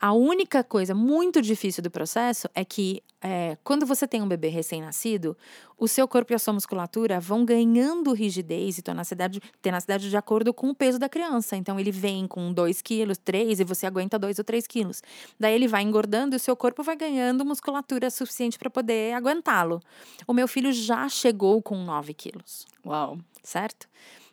A 0.00 0.12
única 0.12 0.62
coisa 0.62 0.94
muito 0.94 1.40
difícil 1.40 1.82
do 1.82 1.90
processo 1.90 2.48
é 2.54 2.64
que 2.64 3.02
é, 3.26 3.56
quando 3.64 3.86
você 3.86 4.06
tem 4.06 4.20
um 4.20 4.28
bebê 4.28 4.48
recém-nascido, 4.48 5.34
o 5.78 5.88
seu 5.88 6.06
corpo 6.06 6.32
e 6.32 6.36
a 6.36 6.38
sua 6.38 6.52
musculatura 6.52 7.18
vão 7.18 7.42
ganhando 7.42 8.12
rigidez 8.12 8.76
e 8.76 8.82
tenacidade, 8.82 9.40
tenacidade 9.62 10.10
de 10.10 10.16
acordo 10.16 10.52
com 10.52 10.68
o 10.68 10.74
peso 10.74 10.98
da 10.98 11.08
criança. 11.08 11.56
Então 11.56 11.80
ele 11.80 11.90
vem 11.90 12.28
com 12.28 12.52
2 12.52 12.82
quilos, 12.82 13.16
3 13.16 13.60
e 13.60 13.64
você 13.64 13.86
aguenta 13.86 14.18
2 14.18 14.38
ou 14.38 14.44
3 14.44 14.66
quilos. 14.66 15.02
Daí 15.40 15.54
ele 15.54 15.66
vai 15.66 15.82
engordando 15.82 16.34
e 16.34 16.36
o 16.36 16.40
seu 16.40 16.54
corpo 16.54 16.82
vai 16.82 16.96
ganhando 16.96 17.42
musculatura 17.42 18.10
suficiente 18.10 18.58
para 18.58 18.68
poder 18.68 19.14
aguentá-lo. 19.14 19.80
O 20.26 20.34
meu 20.34 20.46
filho 20.46 20.70
já 20.70 21.08
chegou 21.08 21.62
com 21.62 21.82
9 21.82 22.12
quilos 22.12 22.66
Uau. 22.84 23.18
certo? 23.42 23.88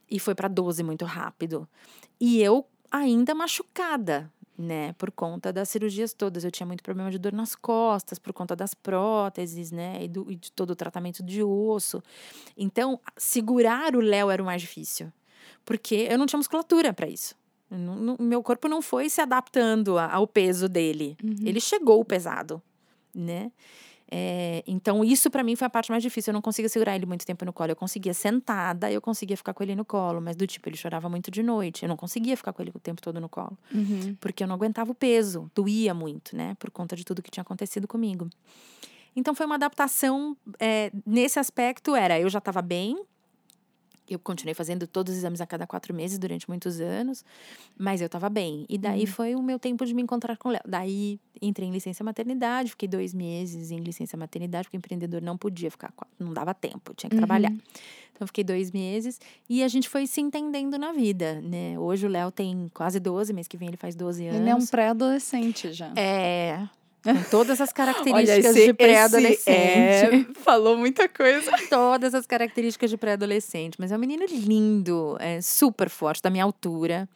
E 0.09 0.19
foi 0.19 0.35
para 0.35 0.49
12 0.49 0.83
muito 0.83 1.05
rápido. 1.05 1.65
E 2.19 2.41
eu 2.41 2.67
ainda 2.91 3.33
machucada, 3.33 4.29
né, 4.57 4.93
por 4.93 5.09
conta 5.11 5.51
das 5.51 5.69
cirurgias 5.69 6.13
todas. 6.13 6.43
Eu 6.43 6.51
tinha 6.51 6.67
muito 6.67 6.83
problema 6.83 7.09
de 7.09 7.17
dor 7.17 7.33
nas 7.33 7.55
costas, 7.55 8.19
por 8.19 8.31
conta 8.33 8.55
das 8.55 8.73
próteses, 8.73 9.71
né, 9.71 10.03
e, 10.03 10.07
do, 10.07 10.31
e 10.31 10.35
de 10.35 10.51
todo 10.51 10.71
o 10.71 10.75
tratamento 10.75 11.23
de 11.23 11.41
osso. 11.43 12.01
Então, 12.57 12.99
segurar 13.17 13.95
o 13.95 13.99
Léo 14.01 14.29
era 14.29 14.41
o 14.41 14.45
mais 14.45 14.61
difícil, 14.61 15.11
porque 15.65 16.07
eu 16.09 16.17
não 16.17 16.25
tinha 16.25 16.37
musculatura 16.37 16.93
para 16.93 17.07
isso. 17.07 17.35
Não- 17.69 17.95
não- 17.95 18.17
meu 18.19 18.43
corpo 18.43 18.67
não 18.67 18.81
foi 18.81 19.09
se 19.09 19.21
adaptando 19.21 19.97
a- 19.97 20.11
ao 20.13 20.27
peso 20.27 20.67
dele. 20.67 21.15
Ele 21.47 21.59
chegou 21.61 22.03
pesado, 22.03 22.61
né? 23.15 23.51
É, 24.13 24.61
então, 24.67 25.03
isso 25.05 25.31
para 25.31 25.41
mim 25.41 25.55
foi 25.55 25.65
a 25.65 25.69
parte 25.69 25.89
mais 25.89 26.03
difícil. 26.03 26.31
Eu 26.31 26.33
não 26.33 26.41
conseguia 26.41 26.67
segurar 26.67 26.95
ele 26.95 27.05
muito 27.05 27.25
tempo 27.25 27.45
no 27.45 27.53
colo. 27.53 27.71
Eu 27.71 27.75
conseguia 27.77 28.13
sentada, 28.13 28.91
eu 28.91 28.99
conseguia 29.01 29.37
ficar 29.37 29.53
com 29.53 29.63
ele 29.63 29.73
no 29.73 29.85
colo, 29.85 30.19
mas 30.19 30.35
do 30.35 30.45
tipo, 30.45 30.67
ele 30.67 30.75
chorava 30.75 31.07
muito 31.07 31.31
de 31.31 31.41
noite. 31.41 31.83
Eu 31.83 31.89
não 31.89 31.95
conseguia 31.95 32.35
ficar 32.35 32.51
com 32.51 32.61
ele 32.61 32.71
o 32.75 32.79
tempo 32.79 33.01
todo 33.01 33.21
no 33.21 33.29
colo, 33.29 33.57
Uhum. 33.73 34.15
porque 34.19 34.43
eu 34.43 34.47
não 34.47 34.55
aguentava 34.55 34.91
o 34.91 34.95
peso, 34.95 35.49
doía 35.55 35.93
muito, 35.93 36.35
né, 36.35 36.55
por 36.59 36.69
conta 36.69 36.93
de 36.95 37.05
tudo 37.05 37.21
que 37.21 37.31
tinha 37.31 37.41
acontecido 37.41 37.87
comigo. 37.87 38.29
Então, 39.15 39.33
foi 39.33 39.45
uma 39.45 39.55
adaptação 39.55 40.35
é, 40.59 40.91
nesse 41.05 41.39
aspecto. 41.39 41.95
Era, 41.95 42.19
eu 42.19 42.29
já 42.29 42.39
estava 42.39 42.61
bem, 42.61 43.01
eu 44.13 44.19
continuei 44.19 44.53
fazendo 44.53 44.85
todos 44.87 45.13
os 45.13 45.19
exames 45.19 45.41
a 45.41 45.45
cada 45.45 45.65
quatro 45.65 45.93
meses 45.93 46.17
durante 46.17 46.47
muitos 46.49 46.79
anos, 46.79 47.23
mas 47.77 48.01
eu 48.01 48.07
estava 48.07 48.29
bem. 48.29 48.65
E 48.67 48.77
daí 48.77 49.05
foi 49.05 49.35
o 49.35 49.41
meu 49.41 49.57
tempo 49.57 49.85
de 49.85 49.93
me 49.93 50.01
encontrar 50.01 50.37
com 50.37 50.49
o 50.49 50.51
Léo. 50.51 50.61
Daí 50.67 51.19
entrei 51.41 51.67
em 51.67 51.71
licença 51.71 52.03
maternidade, 52.03 52.71
fiquei 52.71 52.87
dois 52.87 53.13
meses 53.13 53.71
em 53.71 53.79
licença 53.79 54.17
maternidade, 54.17 54.65
porque 54.65 54.77
o 54.77 54.79
empreendedor 54.79 55.21
não 55.21 55.37
podia 55.37 55.71
ficar, 55.71 55.93
não 56.19 56.33
dava 56.33 56.53
tempo, 56.53 56.93
tinha 56.93 57.09
que 57.09 57.15
trabalhar. 57.15 57.53
Então, 58.13 58.27
fiquei 58.27 58.43
dois 58.43 58.69
meses 58.69 59.19
e 59.49 59.63
a 59.63 59.67
gente 59.67 59.89
foi 59.89 60.05
se 60.05 60.21
entendendo 60.21 60.77
na 60.77 60.91
vida, 60.91 61.41
né? 61.41 61.79
Hoje 61.79 62.05
o 62.05 62.09
Léo 62.09 62.29
tem 62.31 62.69
quase 62.71 62.99
12, 62.99 63.33
mês 63.33 63.47
que 63.47 63.57
vem 63.57 63.69
ele 63.69 63.77
faz 63.77 63.95
12 63.95 64.27
anos. 64.27 64.39
Ele 64.41 64.49
é 64.49 64.55
um 64.55 64.65
pré-adolescente 64.65 65.73
já. 65.73 65.91
É, 65.95 66.67
com 67.03 67.23
todas 67.29 67.59
as 67.61 67.69
Olha, 67.69 67.73
características 67.75 68.55
esse- 68.55 68.65
de 68.67 68.73
pré-adolescente. 68.73 69.47
é, 69.49 70.25
falou 70.43 70.77
muita 70.77 71.07
coisa. 71.09 71.51
Todas 71.69 72.13
as 72.13 72.25
características 72.25 72.89
de 72.89 72.97
pré-adolescente. 72.97 73.75
Mas 73.79 73.91
é 73.91 73.95
um 73.95 73.99
menino 73.99 74.25
lindo, 74.29 75.17
é 75.19 75.41
super 75.41 75.89
forte, 75.89 76.21
da 76.21 76.29
minha 76.29 76.43
altura. 76.43 77.07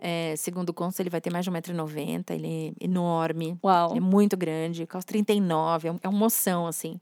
É, 0.00 0.34
segundo 0.36 0.72
consta, 0.72 1.02
ele 1.02 1.10
vai 1.10 1.20
ter 1.20 1.32
mais 1.32 1.44
de 1.44 1.50
1,90m, 1.50 2.24
ele 2.30 2.74
é 2.80 2.84
enorme. 2.84 3.58
Uau. 3.64 3.90
Ele 3.90 3.98
é 3.98 4.00
muito 4.00 4.36
grande, 4.36 4.86
calça 4.86 5.06
39, 5.06 5.88
é 5.88 5.92
um, 5.92 5.98
é 6.04 6.08
um 6.08 6.12
moção, 6.12 6.66
assim. 6.68 7.00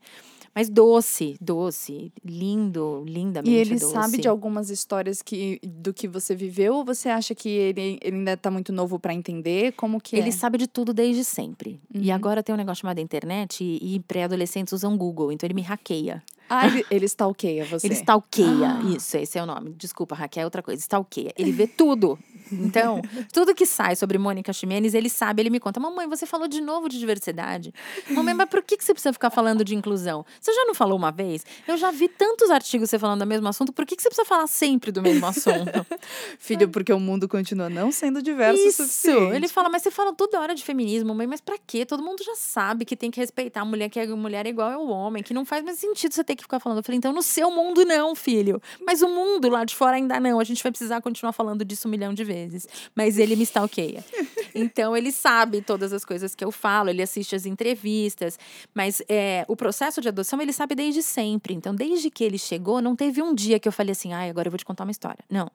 Mas 0.56 0.70
doce, 0.70 1.36
doce, 1.38 2.10
lindo, 2.24 3.04
lindamente 3.06 3.50
E 3.54 3.58
ele 3.58 3.74
doce. 3.78 3.92
sabe 3.92 4.16
de 4.16 4.26
algumas 4.26 4.70
histórias 4.70 5.20
que, 5.20 5.60
do 5.62 5.92
que 5.92 6.08
você 6.08 6.34
viveu 6.34 6.76
ou 6.76 6.82
você 6.84 7.10
acha 7.10 7.34
que 7.34 7.46
ele, 7.50 7.98
ele 8.02 8.16
ainda 8.16 8.38
tá 8.38 8.50
muito 8.50 8.72
novo 8.72 8.98
pra 8.98 9.12
entender? 9.12 9.72
Como 9.72 10.00
que 10.00 10.16
Ele 10.16 10.30
é? 10.30 10.32
sabe 10.32 10.56
de 10.56 10.66
tudo 10.66 10.94
desde 10.94 11.22
sempre. 11.24 11.78
E 11.92 12.08
Uhum. 12.08 12.14
agora 12.14 12.42
tem 12.42 12.54
um 12.54 12.58
negócio 12.58 12.80
chamado 12.80 12.98
internet 13.00 13.62
e, 13.62 13.96
e 13.96 14.00
pré-adolescentes 14.00 14.72
usam 14.72 14.96
Google, 14.96 15.30
então 15.30 15.46
ele 15.46 15.52
me 15.52 15.60
hackeia. 15.62 16.22
Ah, 16.48 16.66
ele, 16.66 16.86
ele 16.90 17.06
stalkeia 17.06 17.64
você. 17.64 17.86
Ele 17.86 17.94
stalkeia. 17.94 18.78
Ah. 18.78 18.94
Isso, 18.94 19.16
esse 19.16 19.38
é 19.38 19.42
o 19.42 19.46
nome. 19.46 19.74
Desculpa, 19.76 20.14
Raquel, 20.14 20.42
é 20.42 20.44
outra 20.44 20.62
coisa. 20.62 20.80
Stalkeia. 20.80 21.32
Ele 21.36 21.52
vê 21.52 21.66
tudo. 21.66 22.18
Então, 22.52 23.02
tudo 23.32 23.54
que 23.54 23.66
sai 23.66 23.96
sobre 23.96 24.18
Mônica 24.18 24.52
Ximenes, 24.52 24.94
ele 24.94 25.08
sabe, 25.08 25.42
ele 25.42 25.50
me 25.50 25.58
conta. 25.58 25.80
Mamãe, 25.80 26.06
você 26.08 26.26
falou 26.26 26.46
de 26.46 26.60
novo 26.60 26.88
de 26.88 26.98
diversidade. 26.98 27.72
Mamãe, 28.10 28.34
mas 28.34 28.48
por 28.48 28.62
que 28.62 28.76
que 28.76 28.84
você 28.84 28.92
precisa 28.92 29.12
ficar 29.12 29.30
falando 29.30 29.64
de 29.64 29.74
inclusão? 29.74 30.24
Você 30.40 30.52
já 30.52 30.64
não 30.64 30.74
falou 30.74 30.96
uma 30.96 31.10
vez? 31.10 31.44
Eu 31.66 31.76
já 31.76 31.90
vi 31.90 32.08
tantos 32.08 32.50
artigos 32.50 32.90
você 32.90 32.98
falando 32.98 33.20
do 33.20 33.26
mesmo 33.26 33.48
assunto, 33.48 33.72
por 33.72 33.84
que 33.84 33.96
que 33.96 34.02
você 34.02 34.08
precisa 34.08 34.26
falar 34.26 34.46
sempre 34.46 34.92
do 34.92 35.02
mesmo 35.02 35.26
assunto? 35.26 35.86
Filho, 36.38 36.68
porque 36.68 36.92
o 36.92 37.00
mundo 37.00 37.28
continua 37.28 37.68
não 37.68 37.90
sendo 37.90 38.22
diverso 38.22 38.62
o 38.62 38.68
Isso. 38.68 38.84
suficiente. 38.84 39.34
Ele 39.34 39.48
fala, 39.48 39.68
mas 39.68 39.82
você 39.82 39.90
fala 39.90 40.12
toda 40.12 40.40
hora 40.40 40.54
de 40.54 40.62
feminismo, 40.62 41.14
mãe, 41.14 41.26
mas 41.26 41.40
pra 41.40 41.56
quê? 41.66 41.84
Todo 41.84 42.02
mundo 42.02 42.22
já 42.22 42.34
sabe 42.36 42.84
que 42.84 42.96
tem 42.96 43.10
que 43.10 43.18
respeitar 43.18 43.62
a 43.62 43.64
mulher, 43.64 43.88
que 43.88 43.98
a 43.98 44.16
mulher 44.16 44.46
é 44.46 44.50
igual 44.50 44.72
ao 44.72 44.86
homem, 44.86 45.22
que 45.22 45.34
não 45.34 45.44
faz 45.44 45.64
mais 45.64 45.78
sentido 45.78 46.12
você 46.12 46.22
ter 46.22 46.35
que 46.36 46.42
ficar 46.42 46.60
falando. 46.60 46.78
Eu 46.78 46.84
falei, 46.84 46.98
então 46.98 47.12
no 47.12 47.22
seu 47.22 47.50
mundo 47.50 47.84
não, 47.84 48.14
filho. 48.14 48.60
Mas 48.86 49.02
o 49.02 49.08
mundo 49.08 49.48
lá 49.48 49.64
de 49.64 49.74
fora 49.74 49.96
ainda 49.96 50.20
não. 50.20 50.38
A 50.38 50.44
gente 50.44 50.62
vai 50.62 50.70
precisar 50.70 51.00
continuar 51.00 51.32
falando 51.32 51.64
disso 51.64 51.88
um 51.88 51.90
milhão 51.90 52.14
de 52.14 52.24
vezes. 52.24 52.68
Mas 52.94 53.18
ele 53.18 53.36
me 53.36 53.42
stalkeia. 53.42 54.04
Então 54.58 54.96
ele 54.96 55.12
sabe 55.12 55.60
todas 55.60 55.92
as 55.92 56.02
coisas 56.02 56.34
que 56.34 56.42
eu 56.42 56.50
falo, 56.50 56.88
ele 56.88 57.02
assiste 57.02 57.36
as 57.36 57.44
entrevistas. 57.44 58.38
Mas 58.72 59.02
é, 59.06 59.44
o 59.48 59.54
processo 59.54 60.00
de 60.00 60.08
adoção 60.08 60.40
ele 60.40 60.52
sabe 60.52 60.74
desde 60.74 61.02
sempre. 61.02 61.52
Então, 61.52 61.74
desde 61.74 62.08
que 62.08 62.24
ele 62.24 62.38
chegou, 62.38 62.80
não 62.80 62.96
teve 62.96 63.20
um 63.20 63.34
dia 63.34 63.58
que 63.58 63.68
eu 63.68 63.72
falei 63.72 63.92
assim, 63.92 64.14
ai, 64.14 64.30
agora 64.30 64.48
eu 64.48 64.50
vou 64.50 64.56
te 64.56 64.64
contar 64.64 64.84
uma 64.84 64.90
história. 64.90 65.22
Não. 65.28 65.50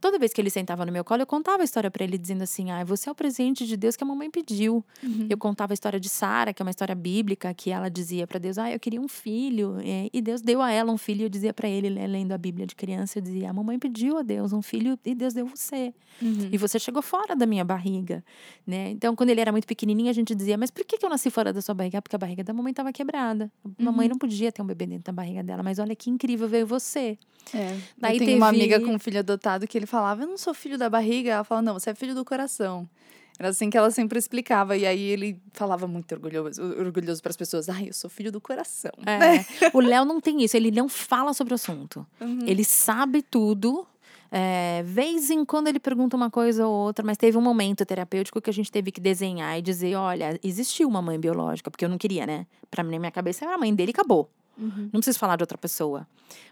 Toda 0.00 0.18
vez 0.18 0.32
que 0.32 0.40
ele 0.40 0.48
sentava 0.50 0.86
no 0.86 0.90
meu 0.92 1.04
colo, 1.04 1.22
eu 1.22 1.26
contava 1.26 1.62
a 1.62 1.64
história 1.64 1.90
para 1.90 2.02
ele, 2.02 2.16
dizendo 2.16 2.42
assim: 2.42 2.70
ai, 2.70 2.84
você 2.84 3.08
é 3.08 3.12
o 3.12 3.14
presente 3.14 3.66
de 3.66 3.76
Deus 3.76 3.96
que 3.96 4.02
a 4.02 4.06
mamãe 4.06 4.30
pediu. 4.30 4.84
Eu 5.28 5.36
contava 5.36 5.72
a 5.72 5.74
história 5.74 6.00
de 6.00 6.08
Sara, 6.08 6.54
que 6.54 6.62
é 6.62 6.64
uma 6.64 6.70
história 6.70 6.94
bíblica, 6.94 7.52
que 7.52 7.70
ela 7.70 7.88
dizia 7.90 8.26
para 8.26 8.38
Deus: 8.38 8.56
ah, 8.58 8.70
eu 8.70 8.80
queria 8.80 9.00
um 9.00 9.08
filho. 9.08 9.76
E 10.12 10.20
Deus 10.22 10.40
deu 10.40 10.62
a 10.62 10.70
ela 10.72 10.90
um 10.90 10.96
filho. 10.96 11.20
E 11.20 11.24
eu 11.24 11.28
dizia 11.28 11.52
para 11.52 11.68
ele, 11.68 11.88
lendo 11.90 12.32
a 12.32 12.38
Bíblia 12.38 12.66
de 12.66 12.74
criança, 12.74 13.18
eu 13.18 13.22
dizia: 13.22 13.50
a 13.50 13.52
mamãe 13.52 13.78
pediu 13.78 14.16
a 14.18 14.22
Deus 14.22 14.52
um 14.52 14.62
filho 14.62 14.98
e 15.04 15.14
Deus 15.14 15.34
deu 15.34 15.46
você. 15.46 15.92
Uhum. 16.22 16.48
E 16.50 16.56
você 16.56 16.78
chegou 16.78 17.02
fora 17.02 17.36
da 17.36 17.44
minha 17.46 17.64
barriga, 17.64 18.24
né? 18.66 18.90
Então, 18.90 19.14
quando 19.14 19.30
ele 19.30 19.40
era 19.40 19.52
muito 19.52 19.66
pequenininho, 19.66 20.08
a 20.08 20.14
gente 20.14 20.34
dizia: 20.34 20.56
mas 20.56 20.70
por 20.70 20.84
que, 20.84 21.04
eu 21.04 21.10
nasci 21.10 21.30
fora 21.30 21.52
da 21.52 21.60
sua 21.60 21.74
barriga? 21.74 21.98
Ah, 21.98 22.02
Porque 22.02 22.16
a 22.16 22.18
barriga 22.18 22.42
da 22.42 22.52
mamãe 22.54 22.70
estava 22.70 22.92
quebrada. 22.92 23.50
A 23.78 23.82
mamãe 23.82 24.08
não 24.08 24.16
podia 24.16 24.50
ter 24.50 24.62
um 24.62 24.66
bebê 24.66 24.86
dentro 24.86 25.04
da 25.04 25.12
barriga 25.12 25.42
dela. 25.42 25.62
Mas 25.62 25.78
olha 25.78 25.94
que 25.94 26.08
incrível 26.10 26.48
veio 26.48 26.66
você. 26.66 27.18
É. 27.54 27.76
Daí 27.98 28.18
eu 28.18 28.24
tenho 28.24 28.36
uma 28.36 28.50
teve- 28.50 28.62
amiga 28.62 28.80
com 28.80 28.94
um 28.94 28.98
filho 28.98 29.18
adotado 29.18 29.66
que 29.66 29.76
ele 29.76 29.86
falava, 29.90 30.22
eu 30.22 30.28
não 30.28 30.38
sou 30.38 30.54
filho 30.54 30.78
da 30.78 30.88
barriga. 30.88 31.32
Ela 31.32 31.44
falava, 31.44 31.64
não, 31.64 31.74
você 31.74 31.90
é 31.90 31.94
filho 31.94 32.14
do 32.14 32.24
coração. 32.24 32.88
Era 33.38 33.48
assim 33.48 33.70
que 33.70 33.76
ela 33.76 33.90
sempre 33.90 34.18
explicava. 34.18 34.76
E 34.76 34.86
aí 34.86 35.00
ele 35.00 35.40
falava 35.52 35.86
muito 35.86 36.12
orgulhoso, 36.14 36.62
orgulhoso 36.62 37.22
para 37.22 37.30
as 37.30 37.36
pessoas. 37.36 37.68
Ai, 37.68 37.88
eu 37.88 37.94
sou 37.94 38.08
filho 38.08 38.30
do 38.30 38.40
coração. 38.40 38.92
É, 39.06 39.70
o 39.74 39.80
Léo 39.80 40.04
não 40.04 40.20
tem 40.20 40.42
isso, 40.42 40.56
ele 40.56 40.70
não 40.70 40.88
fala 40.88 41.32
sobre 41.32 41.52
o 41.52 41.56
assunto. 41.56 42.06
Uhum. 42.20 42.46
Ele 42.46 42.64
sabe 42.64 43.22
tudo. 43.22 43.86
É, 44.32 44.82
vez 44.84 45.28
em 45.28 45.44
quando 45.44 45.66
ele 45.66 45.80
pergunta 45.80 46.16
uma 46.16 46.30
coisa 46.30 46.64
ou 46.64 46.72
outra, 46.72 47.04
mas 47.04 47.16
teve 47.16 47.36
um 47.36 47.40
momento 47.40 47.84
terapêutico 47.84 48.40
que 48.40 48.48
a 48.48 48.52
gente 48.52 48.70
teve 48.70 48.92
que 48.92 49.00
desenhar 49.00 49.58
e 49.58 49.62
dizer: 49.62 49.96
olha, 49.96 50.38
existiu 50.44 50.86
uma 50.86 51.02
mãe 51.02 51.18
biológica, 51.18 51.68
porque 51.70 51.84
eu 51.84 51.88
não 51.88 51.98
queria, 51.98 52.26
né? 52.26 52.46
Pra 52.70 52.84
mim, 52.84 52.92
na 52.92 52.98
minha 53.00 53.10
cabeça, 53.10 53.44
era 53.44 53.54
a 53.54 53.58
mãe 53.58 53.74
dele 53.74 53.90
e 53.90 53.94
acabou. 53.94 54.30
Uhum. 54.56 54.90
Não 54.92 55.00
preciso 55.00 55.18
falar 55.18 55.36
de 55.36 55.42
outra 55.42 55.58
pessoa. 55.58 56.06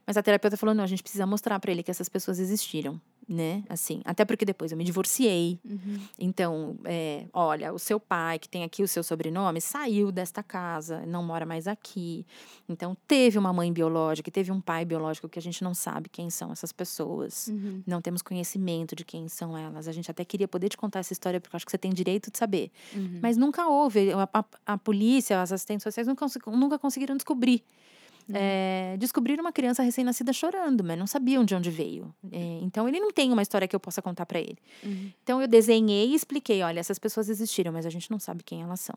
Mas 0.07 0.17
a 0.17 0.23
terapeuta 0.23 0.57
falou: 0.57 0.75
não, 0.75 0.83
a 0.83 0.87
gente 0.87 1.03
precisa 1.03 1.27
mostrar 1.27 1.61
pra 1.61 1.71
ele 1.71 1.83
que 1.83 1.91
essas 1.91 2.09
pessoas 2.09 2.39
existiram, 2.39 3.01
né? 3.29 3.63
Assim, 3.69 4.01
até 4.07 4.25
porque 4.25 4.45
depois 4.45 4.73
eu 4.73 4.79
me 4.79 4.85
divorciei. 4.85 5.59
Uhum. 5.65 6.01
Então, 6.19 6.77
é, 6.85 7.27
olha, 7.33 7.73
o 7.75 7.79
seu 7.79 8.01
pai, 8.01 8.39
que 8.39 8.49
tem 8.49 8.65
aqui 8.65 8.83
o 8.83 8.89
seu 8.89 9.03
sobrenome, 9.03 9.61
saiu 9.61 10.11
desta 10.11 10.43
casa, 10.43 11.05
não 11.07 11.23
mora 11.23 11.45
mais 11.45 11.67
aqui. 11.69 12.25
Então, 12.67 12.97
teve 13.07 13.39
uma 13.39 13.53
mãe 13.53 13.71
biológica, 13.73 14.31
e 14.31 14.33
teve 14.33 14.51
um 14.51 14.61
pai 14.61 14.85
biológico 14.85 15.29
que 15.29 15.39
a 15.39 15.43
gente 15.43 15.63
não 15.63 15.75
sabe 15.75 16.09
quem 16.09 16.31
são 16.31 16.51
essas 16.51 16.73
pessoas. 16.73 17.49
Uhum. 17.49 17.83
Não 17.87 18.01
temos 18.01 18.23
conhecimento 18.23 18.97
de 18.97 19.05
quem 19.05 19.29
são 19.29 19.57
elas. 19.59 19.87
A 19.87 19.93
gente 19.93 20.11
até 20.11 20.25
queria 20.25 20.49
poder 20.49 20.71
te 20.71 20.77
contar 20.79 21.01
essa 21.01 21.13
história, 21.13 21.39
porque 21.41 21.55
eu 21.55 21.59
acho 21.59 21.67
que 21.67 21.73
você 21.73 21.79
tem 21.79 21.93
direito 21.93 22.31
de 22.31 22.39
saber. 22.39 22.71
Uhum. 22.95 23.19
Mas 23.23 23.37
nunca 23.37 23.67
houve. 23.69 24.11
A, 24.13 24.29
a- 24.33 24.45
a 24.67 24.79
polícia, 24.79 25.43
as 25.43 25.53
assistentes 25.53 25.83
sociais 25.83 26.07
nunca, 26.09 26.27
nunca 26.47 26.79
conseguiram 26.79 27.15
descobrir. 27.17 27.63
Uhum. 28.29 28.35
é, 28.35 28.97
descobriram 28.99 29.43
uma 29.43 29.53
criança 29.53 29.83
recém-nascida 29.83 30.33
chorando, 30.33 30.85
mas 30.85 30.99
não 30.99 31.07
sabiam 31.07 31.45
de 31.45 31.55
onde 31.55 31.71
veio. 31.71 32.15
É, 32.31 32.61
então 32.63 32.89
ele 32.89 33.01
não 33.01 33.11
tem 33.11 33.33
uma 33.33 33.43
história 33.43 33.67
que 33.67 33.75
eu 33.75 33.81
possa 33.81 34.03
contar 34.03 34.27
para 34.27 34.39
ele. 34.39 34.59
Uhum. 34.85 35.11
Então 35.23 35.41
eu 35.41 35.49
desenhei 35.49 36.09
e 36.11 36.15
expliquei: 36.15 36.63
olha, 36.63 36.81
essas 36.81 36.99
pessoas 36.99 37.29
existiram, 37.29 37.73
mas 37.73 37.87
a 37.87 37.91
gente 37.91 38.11
não 38.11 38.19
sabe 38.19 38.43
quem 38.43 38.63
elas 38.63 38.81
são. 38.81 38.97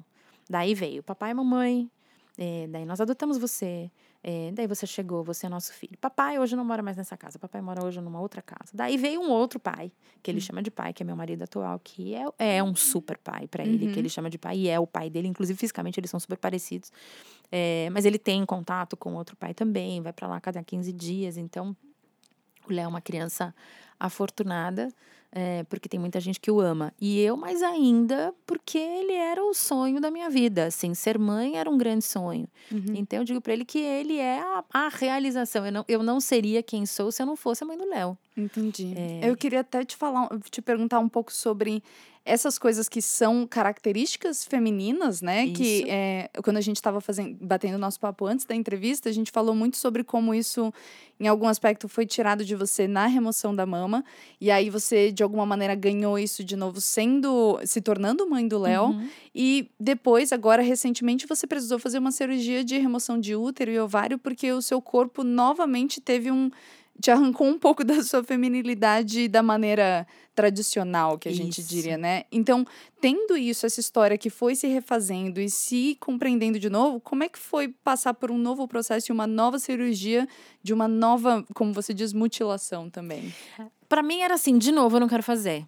Daí 0.50 0.74
veio 0.74 1.02
papai 1.02 1.32
e 1.32 1.34
mamãe, 1.34 1.90
é, 2.38 2.68
daí 2.68 2.86
nós 2.86 3.00
adotamos 3.00 3.38
você. 3.38 3.90
É, 4.24 4.52
daí 4.54 4.68
você 4.68 4.86
chegou, 4.86 5.24
você 5.24 5.48
é 5.48 5.50
nosso 5.50 5.74
filho. 5.74 5.98
Papai 6.00 6.38
hoje 6.38 6.56
não 6.56 6.64
mora 6.64 6.84
mais 6.84 6.96
nessa 6.96 7.18
casa, 7.18 7.40
papai 7.40 7.60
mora 7.60 7.84
hoje 7.84 8.00
numa 8.00 8.20
outra 8.20 8.42
casa. 8.42 8.72
Daí 8.72 8.96
veio 8.96 9.20
um 9.20 9.32
outro 9.32 9.60
pai, 9.60 9.92
que 10.22 10.30
ele 10.30 10.38
hum. 10.38 10.42
chama 10.42 10.62
de 10.62 10.70
pai, 10.70 10.94
que 10.94 11.02
é 11.02 11.06
meu 11.06 11.16
marido 11.16 11.44
atual, 11.44 11.80
que 11.80 12.14
é, 12.14 12.58
é 12.58 12.64
um 12.64 12.76
super 12.76 13.18
pai 13.18 13.48
para 13.48 13.64
ele, 13.64 13.88
uhum. 13.88 13.94
que 13.94 14.00
ele 14.00 14.10
chama 14.10 14.30
de 14.30 14.38
pai, 14.38 14.58
e 14.58 14.70
é 14.70 14.80
o 14.80 14.86
pai 14.86 15.10
dele. 15.10 15.28
Inclusive, 15.28 15.58
fisicamente, 15.58 16.00
eles 16.00 16.12
são 16.12 16.20
super 16.20 16.38
parecidos. 16.38 16.92
É, 17.52 17.90
mas 17.92 18.06
ele 18.06 18.20
tem 18.20 18.46
contato 18.46 18.96
com 18.96 19.16
outro 19.16 19.36
pai 19.36 19.56
também, 19.56 20.02
vai 20.02 20.14
para 20.14 20.28
lá 20.28 20.40
cada 20.40 20.64
15 20.64 20.94
dias. 20.94 21.38
Então, 21.38 21.76
o 22.70 22.74
Léo 22.74 22.86
é 22.86 22.88
uma 22.88 23.02
criança 23.02 23.54
afortunada 24.00 24.90
é, 25.32 25.64
porque 25.64 25.88
tem 25.88 26.00
muita 26.00 26.20
gente 26.20 26.40
que 26.40 26.52
o 26.52 26.60
ama. 26.60 26.94
E 27.00 27.22
eu, 27.22 27.38
mais 27.38 27.64
ainda, 27.64 28.34
porque 28.46 28.78
ele 28.78 29.14
era 29.14 29.42
o 29.42 29.54
sonho 29.54 30.02
da 30.02 30.12
minha 30.12 30.30
vida. 30.30 30.66
Assim, 30.66 30.94
ser 30.94 31.18
mãe 31.18 31.58
era 31.58 31.70
um 31.70 31.78
grande 31.78 32.04
sonho. 32.04 32.48
Uhum. 32.72 32.94
Então, 32.96 33.20
eu 33.20 33.26
digo 33.26 33.40
para 33.40 33.54
ele 33.54 33.64
que 33.64 33.80
ele 33.80 34.18
é 34.18 34.40
a, 34.40 34.64
a, 34.74 34.90
realização. 34.90 35.66
Eu 35.66 35.72
não, 35.72 35.86
eu 35.88 36.04
não 36.04 36.20
seria 36.20 36.62
quem 36.62 36.86
sou 36.86 37.12
se 37.12 37.22
eu 37.22 37.26
não 37.26 37.38
fosse 37.38 37.64
a 37.64 37.68
mãe 37.68 37.78
do 37.78 37.88
Léo. 37.88 38.18
Entendi. 38.36 38.94
É... 38.96 39.30
Eu 39.30 39.38
queria 39.38 39.62
até 39.62 39.86
te 39.86 39.96
falar, 39.96 40.30
te 40.50 40.62
perguntar 40.62 41.00
um 41.00 41.10
pouco 41.10 41.32
sobre 41.32 41.82
essas 42.24 42.60
coisas 42.60 42.88
que 42.88 43.02
são 43.02 43.48
características 43.48 44.46
femininas, 44.46 45.22
né? 45.22 45.46
Isso. 45.46 45.54
Que 45.56 45.90
é, 45.90 46.30
quando 46.44 46.58
a 46.58 46.62
gente 46.62 46.76
estava 46.76 47.02
fazendo, 47.02 47.36
batendo 47.42 47.78
nosso 47.80 48.00
papo 48.00 48.26
antes 48.26 48.46
da 48.46 48.54
entrevista, 48.54 49.10
a 49.10 49.12
gente 49.12 49.32
falou 49.32 49.56
muito 49.56 49.78
sobre 49.78 50.04
como 50.04 50.34
isso, 50.34 50.72
em 51.20 51.28
algum 51.28 51.48
aspecto, 51.48 51.88
foi 51.88 52.06
tirado 52.06 52.46
de 52.46 52.56
você 52.56 52.88
na 52.88 53.08
remoção 53.08 53.56
da 53.56 53.66
mama. 53.66 54.06
E 54.40 54.52
aí 54.52 54.70
você, 54.70 55.12
de 55.12 55.24
alguma 55.24 55.48
maneira, 55.48 55.74
ganhou 55.74 56.18
isso 56.20 56.44
de 56.44 56.56
novo, 56.56 56.80
sendo, 56.80 57.60
se 57.66 57.82
tornando 57.82 58.30
mãe 58.30 58.48
do 58.48 58.60
Léo. 58.60 58.90
Uhum. 58.90 59.10
E 59.34 59.72
depois, 59.80 60.32
agora, 60.32 60.62
recentemente, 60.62 61.26
você 61.26 61.48
precisou 61.48 61.80
fazer 61.80 61.98
uma 61.98 62.12
cirurgia 62.12 62.64
de 62.64 62.78
remoção 62.78 63.20
de 63.20 63.36
útero 63.36 63.72
e 63.72 63.80
ovário, 63.80 64.20
porque 64.20 64.52
o 64.52 64.62
seu 64.62 64.80
corpo 64.80 65.24
novamente 65.24 66.00
teve 66.00 66.30
um 66.32 66.52
te 67.00 67.12
arrancou 67.12 67.48
um 67.48 67.58
pouco 67.58 67.84
da 67.86 68.04
sua 68.04 68.24
feminilidade 68.24 69.28
da 69.28 69.44
maneira 69.44 70.08
tradicional, 70.34 71.18
que 71.18 71.28
a 71.28 71.32
isso. 71.32 71.42
gente 71.42 71.64
diria, 71.64 71.98
né? 71.98 72.24
Então, 72.32 72.66
tendo 73.00 73.36
isso, 73.36 73.66
essa 73.66 73.80
história 73.80 74.18
que 74.18 74.30
foi 74.30 74.56
se 74.56 74.68
refazendo 74.68 75.40
e 75.40 75.50
se 75.50 75.98
compreendendo 76.00 76.60
de 76.60 76.70
novo, 76.70 77.00
como 77.00 77.24
é 77.24 77.30
que 77.30 77.38
foi 77.38 77.68
passar 77.68 78.14
por 78.14 78.32
um 78.32 78.38
novo 78.38 78.68
processo 78.68 79.12
e 79.12 79.14
uma 79.14 79.28
nova 79.28 79.60
cirurgia 79.60 80.28
de 80.64 80.74
uma 80.74 80.88
nova, 80.88 81.46
como 81.54 81.74
você 81.74 81.94
diz, 81.94 82.14
mutilação 82.14 82.90
também? 82.90 83.34
Para 83.90 84.02
mim 84.02 84.22
era 84.22 84.36
assim, 84.36 84.58
de 84.58 84.72
novo, 84.72 84.96
eu 84.96 85.00
não 85.02 85.08
quero 85.08 85.24
fazer, 85.24 85.66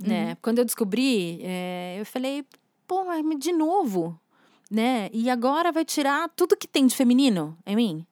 né? 0.00 0.30
Uhum. 0.30 0.36
Quando 0.40 0.58
eu 0.60 0.64
descobri, 0.64 1.40
é, 1.42 1.96
eu 1.98 2.06
falei, 2.06 2.44
pô, 2.86 3.04
de 3.38 3.52
novo, 3.52 4.18
né? 4.70 5.10
E 5.12 5.28
agora 5.28 5.72
vai 5.72 5.84
tirar 5.84 6.28
tudo 6.30 6.56
que 6.56 6.68
tem 6.68 6.86
de 6.86 6.94
feminino 6.94 7.56
em 7.66 7.76
mim? 7.76 8.06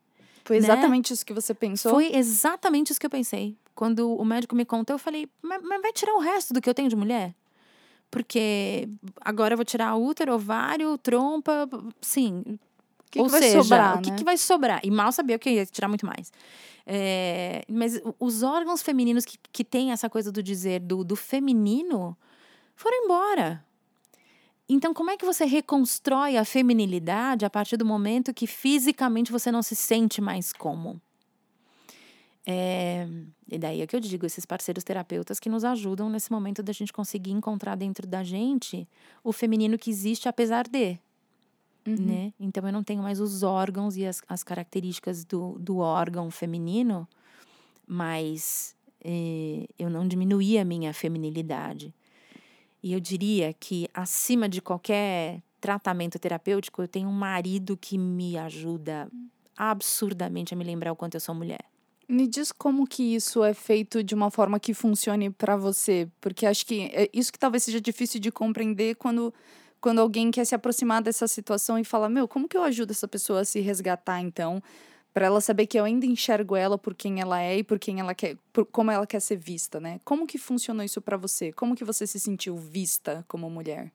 Foi 0.44 0.58
né? 0.58 0.64
exatamente 0.64 1.10
né? 1.10 1.14
isso 1.14 1.26
que 1.26 1.32
você 1.32 1.54
pensou? 1.54 1.92
Foi 1.92 2.14
exatamente 2.14 2.90
isso 2.90 3.00
que 3.00 3.06
eu 3.06 3.10
pensei. 3.10 3.56
Quando 3.74 4.14
o 4.14 4.24
médico 4.24 4.54
me 4.54 4.64
contou, 4.64 4.94
eu 4.94 4.98
falei, 4.98 5.28
mas, 5.40 5.62
mas 5.62 5.80
vai 5.80 5.92
tirar 5.92 6.14
o 6.14 6.18
resto 6.20 6.52
do 6.52 6.60
que 6.60 6.68
eu 6.68 6.74
tenho 6.74 6.88
de 6.88 6.96
mulher? 6.96 7.34
Porque 8.10 8.88
agora 9.20 9.54
eu 9.54 9.56
vou 9.56 9.64
tirar 9.64 9.96
útero, 9.96 10.34
ovário, 10.34 10.98
trompa, 10.98 11.68
sim. 12.00 12.58
Que 13.10 13.18
Ou 13.18 13.26
que 13.26 13.38
seja, 13.38 13.62
sobrar, 13.62 13.98
o 13.98 14.02
que, 14.02 14.10
né? 14.10 14.16
que 14.16 14.24
vai 14.24 14.36
sobrar? 14.36 14.80
E 14.82 14.90
mal 14.90 15.12
sabia 15.12 15.38
que 15.38 15.48
eu 15.48 15.52
ia 15.54 15.66
tirar 15.66 15.88
muito 15.88 16.06
mais. 16.06 16.32
É, 16.86 17.64
mas 17.68 18.00
os 18.18 18.42
órgãos 18.42 18.82
femininos 18.82 19.24
que, 19.24 19.38
que 19.52 19.64
têm 19.64 19.92
essa 19.92 20.10
coisa 20.10 20.32
do 20.32 20.42
dizer 20.42 20.80
do, 20.80 21.04
do 21.04 21.16
feminino 21.16 22.16
foram 22.74 23.04
embora. 23.04 23.64
Então, 24.68 24.94
como 24.94 25.10
é 25.10 25.16
que 25.16 25.24
você 25.24 25.44
reconstrói 25.44 26.36
a 26.36 26.44
feminilidade 26.44 27.44
a 27.44 27.50
partir 27.50 27.76
do 27.76 27.84
momento 27.84 28.32
que 28.32 28.46
fisicamente 28.46 29.32
você 29.32 29.50
não 29.50 29.62
se 29.62 29.74
sente 29.74 30.20
mais 30.20 30.52
como? 30.52 31.00
É, 32.44 33.06
e 33.48 33.56
daí 33.58 33.82
é 33.82 33.86
que 33.86 33.94
eu 33.94 34.00
digo, 34.00 34.26
esses 34.26 34.44
parceiros 34.44 34.82
terapeutas 34.82 35.38
que 35.38 35.48
nos 35.48 35.64
ajudam 35.64 36.10
nesse 36.10 36.30
momento 36.32 36.62
da 36.62 36.72
gente 36.72 36.92
conseguir 36.92 37.30
encontrar 37.30 37.76
dentro 37.76 38.06
da 38.06 38.24
gente 38.24 38.88
o 39.22 39.32
feminino 39.32 39.78
que 39.78 39.90
existe 39.90 40.28
apesar 40.28 40.66
de. 40.66 40.98
Uhum. 41.86 41.96
Né? 41.96 42.32
Então 42.38 42.64
eu 42.66 42.72
não 42.72 42.82
tenho 42.82 43.02
mais 43.02 43.20
os 43.20 43.42
órgãos 43.42 43.96
e 43.96 44.06
as, 44.06 44.22
as 44.28 44.42
características 44.42 45.24
do, 45.24 45.58
do 45.58 45.78
órgão 45.78 46.30
feminino, 46.30 47.08
mas 47.86 48.74
é, 49.04 49.66
eu 49.78 49.90
não 49.90 50.06
diminuí 50.06 50.58
a 50.58 50.64
minha 50.64 50.92
feminilidade. 50.92 51.94
E 52.82 52.92
eu 52.92 53.00
diria 53.00 53.52
que, 53.52 53.88
acima 53.94 54.48
de 54.48 54.60
qualquer 54.60 55.42
tratamento 55.60 56.18
terapêutico, 56.18 56.82
eu 56.82 56.88
tenho 56.88 57.08
um 57.08 57.12
marido 57.12 57.76
que 57.76 57.96
me 57.96 58.36
ajuda 58.36 59.08
absurdamente 59.56 60.52
a 60.52 60.56
me 60.56 60.64
lembrar 60.64 60.90
o 60.92 60.96
quanto 60.96 61.14
eu 61.14 61.20
sou 61.20 61.34
mulher. 61.34 61.64
Me 62.08 62.26
diz 62.26 62.50
como 62.50 62.86
que 62.86 63.14
isso 63.14 63.44
é 63.44 63.54
feito 63.54 64.02
de 64.02 64.14
uma 64.14 64.30
forma 64.30 64.58
que 64.58 64.74
funcione 64.74 65.30
para 65.30 65.56
você, 65.56 66.08
porque 66.20 66.44
acho 66.44 66.66
que 66.66 66.90
é 66.92 67.08
isso 67.12 67.32
que 67.32 67.38
talvez 67.38 67.62
seja 67.62 67.80
difícil 67.80 68.20
de 68.20 68.30
compreender 68.32 68.96
quando 68.96 69.32
quando 69.80 70.00
alguém 70.00 70.30
quer 70.30 70.44
se 70.44 70.54
aproximar 70.54 71.02
dessa 71.02 71.26
situação 71.26 71.76
e 71.76 71.84
fala: 71.84 72.08
"Meu, 72.08 72.28
como 72.28 72.48
que 72.48 72.56
eu 72.56 72.62
ajudo 72.62 72.92
essa 72.92 73.08
pessoa 73.08 73.40
a 73.40 73.44
se 73.44 73.60
resgatar 73.60 74.20
então?" 74.20 74.62
Para 75.12 75.26
ela 75.26 75.40
saber 75.40 75.66
que 75.66 75.78
eu 75.78 75.84
ainda 75.84 76.06
enxergo 76.06 76.56
ela 76.56 76.78
por 76.78 76.94
quem 76.94 77.20
ela 77.20 77.40
é 77.40 77.58
e 77.58 77.64
por 77.64 77.78
quem 77.78 78.00
ela 78.00 78.14
quer, 78.14 78.36
por 78.52 78.64
como 78.64 78.90
ela 78.90 79.06
quer 79.06 79.20
ser 79.20 79.36
vista, 79.36 79.78
né? 79.78 80.00
Como 80.04 80.26
que 80.26 80.38
funcionou 80.38 80.84
isso 80.84 81.00
para 81.00 81.16
você? 81.16 81.52
Como 81.52 81.74
que 81.74 81.84
você 81.84 82.06
se 82.06 82.18
sentiu 82.18 82.56
vista 82.56 83.24
como 83.28 83.48
mulher? 83.50 83.92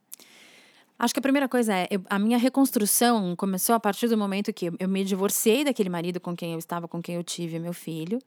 Acho 1.00 1.14
que 1.14 1.20
a 1.20 1.22
primeira 1.22 1.48
coisa 1.48 1.76
é, 1.76 1.88
eu, 1.92 2.02
a 2.10 2.18
minha 2.18 2.40
reconstrução 2.40 3.36
começou 3.36 3.76
a 3.76 3.80
partir 3.80 4.08
do 4.08 4.18
momento 4.18 4.52
que 4.52 4.72
eu 4.80 4.90
me 4.90 5.04
divorciei 5.04 5.64
daquele 5.64 5.90
marido 5.90 6.20
com 6.20 6.36
quem 6.36 6.54
eu 6.54 6.60
estava, 6.60 6.88
com 6.88 7.02
quem 7.02 7.16
eu 7.16 7.24
tive 7.24 7.60
meu 7.60 7.74
filho. 7.74 8.20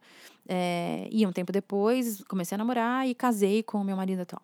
É, 0.47 1.07
e 1.11 1.25
um 1.25 1.33
tempo 1.33 1.51
depois, 1.51 2.23
comecei 2.29 2.55
a 2.55 2.57
namorar 2.57 3.07
e 3.07 3.13
casei 3.13 3.61
com 3.61 3.79
o 3.79 3.83
meu 3.83 3.97
marido 3.97 4.21
atual. 4.21 4.41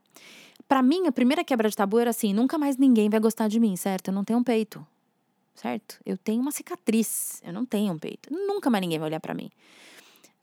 Para 0.67 0.81
mim, 0.81 1.07
a 1.07 1.11
primeira 1.11 1.43
quebra 1.43 1.69
de 1.69 1.75
tabu 1.75 1.99
era 1.99 2.09
assim: 2.09 2.33
nunca 2.33 2.57
mais 2.57 2.75
ninguém 2.75 3.09
vai 3.09 3.19
gostar 3.19 3.47
de 3.47 3.61
mim, 3.61 3.77
certo? 3.77 4.09
Eu 4.09 4.13
não 4.13 4.25
tenho 4.25 4.39
um 4.39 4.43
peito 4.43 4.85
certo? 5.57 5.99
Eu 6.05 6.17
tenho 6.17 6.41
uma 6.41 6.51
cicatriz, 6.51 7.41
eu 7.43 7.51
não 7.51 7.65
tenho 7.65 7.93
um 7.93 7.97
peito. 7.99 8.31
Nunca 8.31 8.69
mais 8.69 8.81
ninguém 8.81 8.99
vai 8.99 9.09
olhar 9.09 9.19
para 9.19 9.33
mim. 9.33 9.49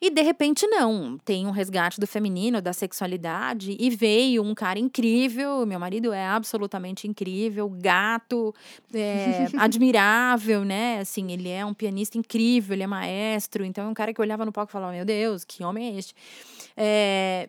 E 0.00 0.10
de 0.10 0.20
repente 0.20 0.66
não, 0.66 1.16
tem 1.24 1.46
um 1.46 1.50
resgate 1.50 1.98
do 1.98 2.06
feminino, 2.06 2.60
da 2.60 2.74
sexualidade 2.74 3.74
e 3.78 3.88
veio 3.88 4.42
um 4.42 4.54
cara 4.54 4.78
incrível, 4.78 5.64
meu 5.64 5.80
marido 5.80 6.12
é 6.12 6.26
absolutamente 6.26 7.08
incrível, 7.08 7.70
gato, 7.70 8.54
é, 8.92 9.46
admirável, 9.56 10.62
né? 10.62 10.98
Assim, 10.98 11.32
ele 11.32 11.48
é 11.48 11.64
um 11.64 11.72
pianista 11.72 12.18
incrível, 12.18 12.74
ele 12.74 12.82
é 12.82 12.86
maestro, 12.86 13.64
então 13.64 13.86
é 13.86 13.88
um 13.88 13.94
cara 13.94 14.12
que 14.12 14.20
olhava 14.20 14.44
no 14.44 14.52
palco 14.52 14.70
e 14.70 14.74
falava, 14.74 14.92
meu 14.92 15.06
Deus, 15.06 15.42
que 15.42 15.64
homem 15.64 15.94
é 15.94 15.98
este? 15.98 16.14
É, 16.76 17.48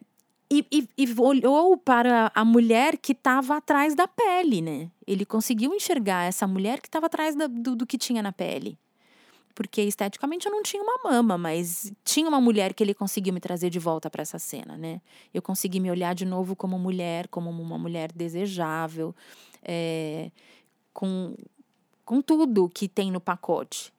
e, 0.50 0.66
e, 0.72 0.88
e, 0.98 1.20
olhou 1.20 1.76
para 1.76 2.32
a 2.36 2.46
mulher 2.46 2.98
que 2.98 3.14
estava 3.14 3.58
atrás 3.58 3.96
da 3.96 4.08
pele, 4.08 4.62
né? 4.62 4.92
Ele 5.08 5.26
conseguiu 5.26 5.74
enxergar 5.74 6.26
essa 6.26 6.46
mulher 6.46 6.80
que 6.82 6.88
estava 6.88 7.08
atrás 7.08 7.36
da, 7.36 7.48
do, 7.48 7.76
do 7.76 7.86
que 7.86 7.98
tinha 7.98 8.22
na 8.22 8.32
pele. 8.32 8.78
Porque 9.56 9.82
esteticamente 9.82 10.46
eu 10.46 10.52
não 10.52 10.62
tinha 10.62 10.84
uma 10.84 11.00
mama, 11.04 11.38
mas 11.38 11.92
tinha 12.04 12.28
uma 12.28 12.42
mulher 12.42 12.74
que 12.74 12.84
ele 12.84 12.94
conseguiu 12.94 13.34
me 13.34 13.40
trazer 13.40 13.70
de 13.70 13.80
volta 13.80 14.10
para 14.10 14.22
essa 14.22 14.38
cena, 14.38 14.78
né? 14.78 15.02
Eu 15.34 15.42
consegui 15.42 15.80
me 15.80 15.90
olhar 15.90 16.14
de 16.14 16.26
novo 16.26 16.56
como 16.56 16.78
mulher, 16.78 17.28
como 17.30 17.50
uma 17.50 17.78
mulher 17.78 18.12
desejável, 18.12 19.16
é, 19.64 20.30
com, 20.94 21.34
com 22.04 22.22
tudo 22.22 22.70
que 22.70 22.88
tem 22.88 23.10
no 23.12 23.22
pacote. 23.22 23.95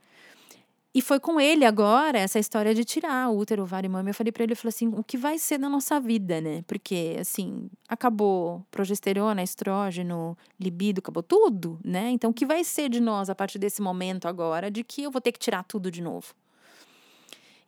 E 0.96 1.02
foi 1.02 1.20
com 1.20 1.38
ele 1.38 1.66
agora 1.66 2.18
essa 2.18 2.38
história 2.38 2.74
de 2.74 2.82
tirar 2.82 3.28
o 3.28 3.36
útero, 3.36 3.64
ovário 3.64 3.86
e 3.86 3.90
mama. 3.90 4.08
Eu 4.08 4.14
falei 4.14 4.32
para 4.32 4.44
ele, 4.44 4.54
eu 4.54 4.56
falei 4.56 4.70
assim, 4.70 4.88
o 4.88 5.04
que 5.04 5.18
vai 5.18 5.38
ser 5.38 5.58
da 5.58 5.68
nossa 5.68 6.00
vida, 6.00 6.40
né? 6.40 6.64
Porque, 6.66 7.18
assim, 7.20 7.68
acabou 7.86 8.64
progesterona, 8.70 9.42
estrógeno, 9.42 10.34
libido, 10.58 11.00
acabou 11.00 11.22
tudo, 11.22 11.78
né? 11.84 12.08
Então, 12.08 12.30
o 12.30 12.32
que 12.32 12.46
vai 12.46 12.64
ser 12.64 12.88
de 12.88 12.98
nós 12.98 13.28
a 13.28 13.34
partir 13.34 13.58
desse 13.58 13.82
momento 13.82 14.26
agora 14.26 14.70
de 14.70 14.82
que 14.82 15.02
eu 15.02 15.10
vou 15.10 15.20
ter 15.20 15.32
que 15.32 15.38
tirar 15.38 15.64
tudo 15.64 15.90
de 15.90 16.00
novo? 16.00 16.32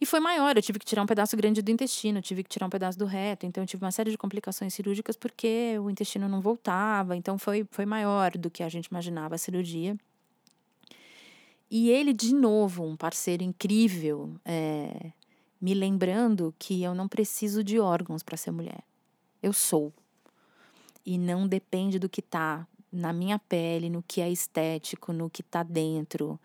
E 0.01 0.07
foi 0.07 0.21
maior, 0.21 0.57
eu 0.57 0.63
tive 0.63 0.79
que 0.79 0.87
tirar 0.87 1.03
um 1.03 1.07
pedaço 1.07 1.37
grande 1.37 1.61
do 1.61 1.71
intestino, 1.71 2.23
tive 2.23 2.43
que 2.43 2.49
tirar 2.49 2.65
um 2.65 2.71
pedaço 2.71 2.99
do 2.99 3.05
reto, 3.05 3.45
então 3.45 3.63
eu 3.63 3.67
tive 3.67 3.85
uma 3.85 3.93
série 3.93 4.11
de 4.11 4.17
complicações 4.17 4.73
cirúrgicas 4.73 5.17
porque 5.19 5.79
o 5.79 5.91
intestino 5.91 6.31
não 6.31 6.41
voltava, 6.41 7.15
então 7.15 7.37
foi, 7.37 7.67
foi 7.73 7.85
maior 7.85 8.31
do 8.39 8.49
que 8.49 8.63
a 8.63 8.71
gente 8.71 8.87
imaginava 8.87 9.35
a 9.35 9.39
cirurgia. 9.39 9.99
E 11.71 11.91
ele, 11.91 12.13
de 12.13 12.35
novo, 12.35 12.85
um 12.85 12.97
parceiro 12.97 13.43
incrível, 13.43 14.35
é, 14.45 15.13
me 15.61 15.75
lembrando 15.75 16.55
que 16.59 16.83
eu 16.83 16.95
não 16.95 17.09
preciso 17.09 17.63
de 17.63 17.79
órgãos 17.79 18.23
para 18.23 18.37
ser 18.37 18.51
mulher. 18.51 18.83
Eu 19.43 19.53
sou. 19.53 19.93
E 21.05 21.19
não 21.19 21.47
depende 21.47 21.99
do 21.99 22.09
que 22.09 22.23
tá 22.23 22.67
na 22.91 23.13
minha 23.13 23.39
pele, 23.39 23.91
no 23.91 24.03
que 24.07 24.21
é 24.21 24.31
estético, 24.31 25.13
no 25.13 25.29
que 25.29 25.43
tá 25.43 25.63
dentro. 25.63 26.41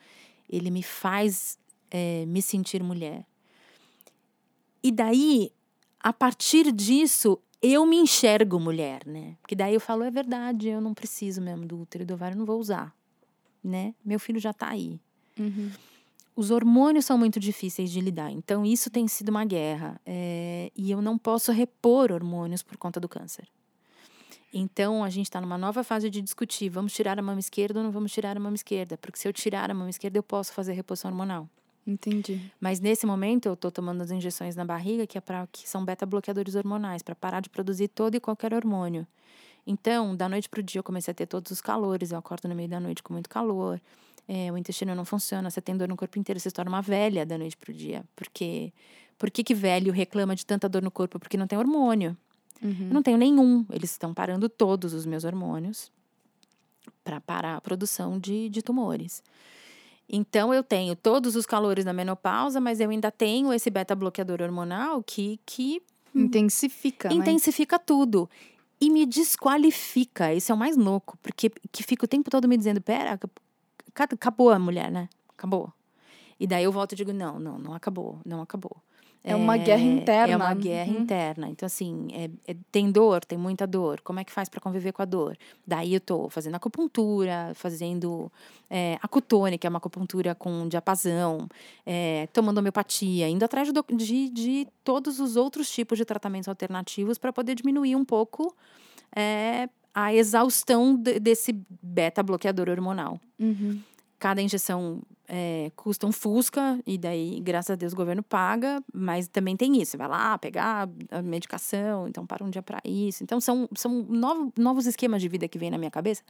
Ele 0.50 0.70
me 0.70 0.84
faz 0.84 1.58
é, 1.90 2.26
me 2.26 2.42
sentir 2.42 2.84
mulher. 2.84 3.26
E 4.82 4.92
daí, 4.92 5.52
a 6.00 6.12
partir 6.12 6.72
disso, 6.72 7.40
eu 7.62 7.86
me 7.86 7.96
enxergo 7.96 8.60
mulher, 8.60 9.06
né? 9.06 9.38
Porque 9.42 9.56
daí 9.56 9.74
eu 9.74 9.80
falo, 9.80 10.04
é 10.04 10.12
verdade, 10.12 10.68
eu 10.68 10.82
não 10.82 10.94
preciso 10.94 11.42
mesmo 11.42 11.66
do 11.66 11.80
útero 11.80 12.04
e 12.04 12.06
do 12.06 12.16
ovário, 12.16 12.38
não 12.38 12.46
vou 12.46 12.60
usar, 12.60 12.94
né? 13.64 13.96
Meu 14.04 14.20
filho 14.20 14.40
já 14.40 14.52
tá 14.52 14.68
aí. 14.68 15.00
Uhum. 15.40 15.72
Os 16.36 16.50
hormônios 16.50 17.06
são 17.06 17.18
muito 17.18 17.40
difíceis 17.40 17.92
de 17.92 18.02
lidar, 18.02 18.32
então 18.32 18.66
isso 18.66 18.90
tem 18.90 19.08
sido 19.08 19.30
uma 19.30 19.46
guerra. 19.46 20.02
É, 20.06 20.72
e 20.76 20.90
eu 20.90 21.02
não 21.02 21.18
posso 21.18 21.52
repor 21.52 22.12
hormônios 22.12 22.64
por 22.64 22.76
conta 22.76 23.00
do 23.00 23.08
câncer. 23.08 23.48
Então 24.52 25.04
a 25.04 25.10
gente 25.10 25.28
está 25.28 25.40
numa 25.40 25.58
nova 25.58 25.84
fase 25.84 26.10
de 26.10 26.22
discutir: 26.22 26.70
vamos 26.70 26.94
tirar 26.94 27.20
a 27.20 27.22
mama 27.22 27.40
esquerda 27.40 27.80
ou 27.80 27.84
não 27.84 27.92
vamos 27.92 28.12
tirar 28.12 28.36
a 28.36 28.40
mama 28.40 28.56
esquerda? 28.56 28.98
Porque 28.98 29.20
se 29.20 29.28
eu 29.28 29.34
tirar 29.34 29.70
a 29.70 29.74
mama 29.74 29.90
esquerda, 29.90 30.18
eu 30.18 30.24
posso 30.24 30.54
fazer 30.54 30.74
reposição 30.74 31.12
hormonal. 31.12 31.48
Entendi. 31.86 32.40
Mas 32.60 32.80
nesse 32.80 33.06
momento 33.06 33.48
eu 33.48 33.54
estou 33.54 33.70
tomando 33.70 34.02
as 34.02 34.10
injeções 34.10 34.56
na 34.56 34.64
barriga 34.64 35.06
que, 35.06 35.18
é 35.18 35.22
pra, 35.22 35.48
que 35.52 35.68
são 35.68 35.84
beta-bloqueadores 35.84 36.56
hormonais, 36.56 37.04
para 37.04 37.14
parar 37.14 37.42
de 37.42 37.50
produzir 37.50 37.90
todo 37.90 38.16
e 38.16 38.20
qualquer 38.20 38.54
hormônio. 38.54 39.06
Então, 39.68 40.16
da 40.16 40.30
noite 40.30 40.50
para 40.50 40.60
o 40.62 40.64
dia, 40.64 40.80
eu 40.80 40.84
comecei 40.84 41.12
a 41.12 41.16
ter 41.16 41.26
todos 41.26 41.52
os 41.52 41.62
calores, 41.62 42.12
eu 42.12 42.18
acordo 42.18 42.48
no 42.48 42.56
meio 42.56 42.70
da 42.70 42.80
noite 42.80 43.04
com 43.04 43.14
muito 43.14 43.30
calor 43.30 43.80
é, 44.28 44.52
o 44.52 44.58
intestino 44.58 44.96
não 44.96 45.06
funciona, 45.06 45.50
você 45.50 45.62
tem 45.62 45.76
dor 45.76 45.88
no 45.88 45.96
corpo 45.96 46.18
inteiro, 46.18 46.40
você 46.40 46.50
se 46.50 46.56
torna 46.56 46.70
uma 46.70 46.82
velha 46.82 47.26
da 47.26 47.38
noite 47.38 47.58
pro 47.58 47.74
dia. 47.74 48.04
Porque 48.16 48.72
por 49.18 49.30
que, 49.30 49.44
que 49.44 49.54
velho 49.54 49.92
reclama 49.92 50.36
de 50.36 50.46
tanta 50.46 50.68
dor 50.68 50.82
no 50.82 50.92
corpo? 50.92 51.20
Porque 51.20 51.38
não 51.38 51.48
tem 51.48 51.58
hormônio. 51.58 52.18
Uhum. 52.62 52.88
Eu 52.88 52.94
não 52.94 53.04
tenho 53.04 53.18
nenhum. 53.18 53.66
Eles 53.72 53.92
estão 53.92 54.14
parando 54.14 54.48
todos 54.48 54.94
os 54.94 55.06
meus 55.06 55.24
hormônios 55.24 55.92
para 57.04 57.20
parar 57.20 57.58
a 57.58 57.62
produção 57.62 58.20
de, 58.20 58.50
de 58.50 58.62
tumores. 58.62 59.22
Então, 60.08 60.54
eu 60.54 60.64
tenho 60.64 60.96
todos 60.96 61.36
os 61.36 61.46
calores 61.46 61.86
da 61.86 61.94
menopausa, 61.94 62.60
mas 62.60 62.80
eu 62.80 62.90
ainda 62.90 63.12
tenho 63.12 63.54
esse 63.54 63.70
beta-bloqueador 63.70 64.42
hormonal 64.42 65.02
que, 65.02 65.40
que 65.46 65.82
intensifica. 66.14 67.10
Né? 67.10 67.16
Intensifica 67.16 67.78
né? 67.78 67.84
tudo. 67.86 68.30
E 68.80 68.90
me 68.90 69.06
desqualifica. 69.06 70.34
Esse 70.34 70.52
é 70.52 70.56
o 70.56 70.58
mais 70.58 70.76
louco, 70.76 71.18
porque 71.22 71.50
que 71.72 71.84
fica 71.84 72.06
o 72.06 72.08
tempo 72.08 72.30
todo 72.30 72.48
me 72.48 72.58
dizendo: 72.58 72.82
pera, 72.82 73.18
acabou 73.96 74.50
a 74.50 74.60
mulher, 74.60 74.92
né? 74.92 75.10
Acabou. 75.30 75.72
E 76.40 76.48
daí 76.48 76.64
eu 76.64 76.72
volto 76.72 76.94
e 76.94 76.96
digo, 76.96 77.14
não, 77.14 77.40
não, 77.40 77.58
não 77.58 77.74
acabou, 77.74 78.20
não 78.26 78.42
acabou. 78.42 78.78
É 79.26 79.34
uma 79.34 79.56
guerra 79.56 79.82
interna. 79.82 80.34
É 80.34 80.36
uma 80.36 80.54
guerra 80.54 80.92
uhum. 80.92 81.00
interna. 81.00 81.48
Então, 81.48 81.66
assim, 81.66 82.08
é, 82.12 82.30
é, 82.46 82.56
tem 82.70 82.92
dor, 82.92 83.24
tem 83.24 83.38
muita 83.38 83.66
dor. 83.66 84.02
Como 84.02 84.20
é 84.20 84.24
que 84.26 84.32
faz 84.34 84.50
para 84.50 84.60
conviver 84.60 84.92
com 84.92 85.02
a 85.02 85.06
dor? 85.06 85.38
Daí 85.66 85.94
eu 85.94 86.02
tô 86.02 86.30
fazendo 86.30 86.56
acupuntura, 86.56 87.54
fazendo 87.56 88.30
é, 88.70 88.98
acutone, 89.02 89.58
que 89.58 89.66
é 89.66 89.70
uma 89.70 89.78
acupuntura 89.78 90.36
com 90.36 90.68
diapasão, 90.68 91.48
é, 91.86 92.28
tomando 92.34 92.58
homeopatia, 92.58 93.30
indo 93.30 93.46
atrás 93.46 93.72
de, 93.72 93.96
de, 93.96 94.30
de, 94.30 94.68
todos 94.84 95.22
os 95.22 95.38
outros 95.38 95.72
tipos 95.72 95.98
de 95.98 96.04
tratamentos 96.04 96.50
alternativos 96.50 97.18
para 97.18 97.32
poder 97.32 97.56
diminuir 97.56 97.96
um 97.96 98.04
pouco 98.04 98.54
é, 99.16 99.70
a 99.94 100.14
exaustão 100.14 100.96
de, 100.96 101.20
desse 101.20 101.54
beta-bloqueador 101.82 102.70
hormonal. 102.70 103.20
Uhum. 103.40 103.80
Cada 104.18 104.42
injeção 104.42 105.02
é, 105.28 105.72
custa 105.76 106.08
um 106.08 106.12
Fusca, 106.12 106.80
e 106.86 106.98
daí, 106.98 107.40
graças 107.42 107.72
a 107.72 107.76
Deus, 107.76 107.94
o 107.94 107.96
governo 107.96 108.24
paga, 108.24 108.82
mas 108.94 109.28
também 109.28 109.56
tem 109.56 109.82
isso. 109.82 109.92
Você 109.92 109.98
vai 109.98 110.08
lá 110.08 110.38
pegar 110.38 110.90
a 111.12 111.22
medicação, 111.22 112.08
então 112.08 112.26
para 112.26 112.44
um 112.44 112.50
dia 112.50 112.62
para 112.62 112.80
isso. 112.86 113.24
Então, 113.24 113.40
são, 113.40 113.68
são 113.76 114.04
novos, 114.10 114.52
novos 114.58 114.86
esquemas 114.86 115.22
de 115.22 115.28
vida 115.28 115.48
que 115.48 115.58
vêm 115.58 115.70
na 115.70 115.78
minha 115.78 115.92
cabeça, 115.92 116.24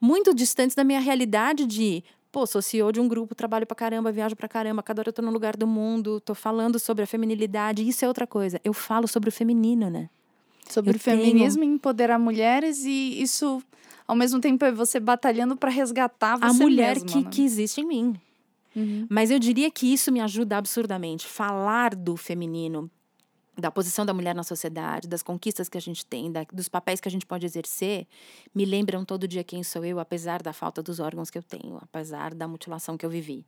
muito 0.00 0.34
distantes 0.34 0.74
da 0.74 0.84
minha 0.84 1.00
realidade 1.00 1.66
de 1.66 2.04
pô, 2.30 2.44
sou 2.46 2.60
CEO 2.60 2.90
de 2.90 2.98
um 2.98 3.06
grupo, 3.06 3.32
trabalho 3.32 3.64
pra 3.64 3.76
caramba, 3.76 4.10
viajo 4.10 4.34
pra 4.34 4.48
caramba, 4.48 4.82
cada 4.82 5.00
hora 5.00 5.08
eu 5.10 5.12
tô 5.12 5.22
num 5.22 5.30
lugar 5.30 5.56
do 5.56 5.68
mundo, 5.68 6.20
tô 6.20 6.34
falando 6.34 6.80
sobre 6.80 7.04
a 7.04 7.06
feminilidade, 7.06 7.88
isso 7.88 8.04
é 8.04 8.08
outra 8.08 8.26
coisa. 8.26 8.60
Eu 8.64 8.72
falo 8.72 9.06
sobre 9.06 9.28
o 9.28 9.32
feminino, 9.32 9.88
né? 9.88 10.10
Sobre 10.68 10.94
eu 10.94 10.98
feminismo 10.98 11.60
tenho... 11.60 11.72
e 11.72 11.74
empoderar 11.76 12.18
mulheres 12.18 12.84
e 12.84 13.20
isso 13.20 13.62
ao 14.06 14.16
mesmo 14.16 14.40
tempo 14.40 14.64
é 14.64 14.72
você 14.72 14.98
batalhando 15.00 15.56
para 15.56 15.70
resgatar 15.70 16.36
você 16.36 16.44
a 16.44 16.52
mulher 16.52 16.94
mesma, 16.94 17.08
que, 17.08 17.24
né? 17.24 17.30
que 17.30 17.42
existe 17.42 17.80
em 17.80 17.86
mim. 17.86 18.20
Uhum. 18.74 19.06
Mas 19.08 19.30
eu 19.30 19.38
diria 19.38 19.70
que 19.70 19.92
isso 19.92 20.10
me 20.10 20.20
ajuda 20.20 20.56
absurdamente. 20.56 21.26
Falar 21.26 21.94
do 21.94 22.16
feminino, 22.16 22.90
da 23.56 23.70
posição 23.70 24.04
da 24.04 24.12
mulher 24.12 24.34
na 24.34 24.42
sociedade, 24.42 25.08
das 25.08 25.22
conquistas 25.22 25.68
que 25.68 25.78
a 25.78 25.80
gente 25.80 26.04
tem, 26.04 26.30
da, 26.30 26.44
dos 26.52 26.68
papéis 26.68 27.00
que 27.00 27.08
a 27.08 27.10
gente 27.10 27.24
pode 27.24 27.46
exercer, 27.46 28.06
me 28.54 28.64
lembram 28.64 29.04
todo 29.04 29.28
dia 29.28 29.44
quem 29.44 29.62
sou 29.62 29.84
eu, 29.84 30.00
apesar 30.00 30.42
da 30.42 30.52
falta 30.52 30.82
dos 30.82 30.98
órgãos 30.98 31.30
que 31.30 31.38
eu 31.38 31.42
tenho, 31.42 31.78
apesar 31.80 32.34
da 32.34 32.48
mutilação 32.48 32.96
que 32.96 33.06
eu 33.06 33.10
vivi. 33.10 33.44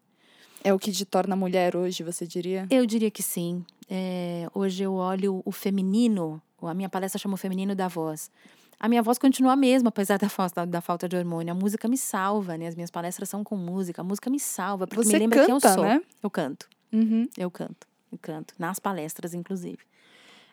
É 0.62 0.72
o 0.72 0.78
que 0.78 0.90
te 0.90 1.04
torna 1.04 1.36
mulher 1.36 1.76
hoje, 1.76 2.02
você 2.02 2.26
diria? 2.26 2.66
Eu 2.70 2.86
diria 2.86 3.10
que 3.10 3.22
sim. 3.22 3.64
É, 3.88 4.48
hoje 4.54 4.82
eu 4.82 4.94
olho 4.94 5.42
o 5.44 5.52
feminino, 5.52 6.42
a 6.62 6.74
minha 6.74 6.88
palestra 6.88 7.18
chama 7.18 7.34
o 7.34 7.36
feminino 7.36 7.74
da 7.74 7.88
voz. 7.88 8.30
A 8.78 8.88
minha 8.88 9.02
voz 9.02 9.18
continua 9.18 9.52
a 9.52 9.56
mesma, 9.56 9.88
apesar 9.88 10.18
da 10.20 10.28
falta, 10.28 10.66
da 10.66 10.80
falta 10.80 11.08
de 11.08 11.16
hormônio. 11.16 11.52
A 11.52 11.54
música 11.54 11.88
me 11.88 11.96
salva, 11.96 12.56
né? 12.56 12.66
As 12.66 12.74
minhas 12.74 12.90
palestras 12.90 13.28
são 13.28 13.42
com 13.42 13.56
música. 13.56 14.02
A 14.02 14.04
música 14.04 14.30
me 14.30 14.38
salva, 14.38 14.86
porque 14.86 15.04
você 15.04 15.14
me 15.14 15.18
lembra 15.20 15.40
canta, 15.40 15.46
quem 15.46 15.54
eu 15.54 15.74
sou. 15.74 15.84
Né? 15.84 16.00
Eu 16.22 16.30
canto. 16.30 16.68
Uhum. 16.92 17.28
Eu 17.36 17.50
canto. 17.50 17.86
Eu 18.12 18.18
canto. 18.18 18.54
Nas 18.58 18.78
palestras, 18.78 19.34
inclusive. 19.34 19.78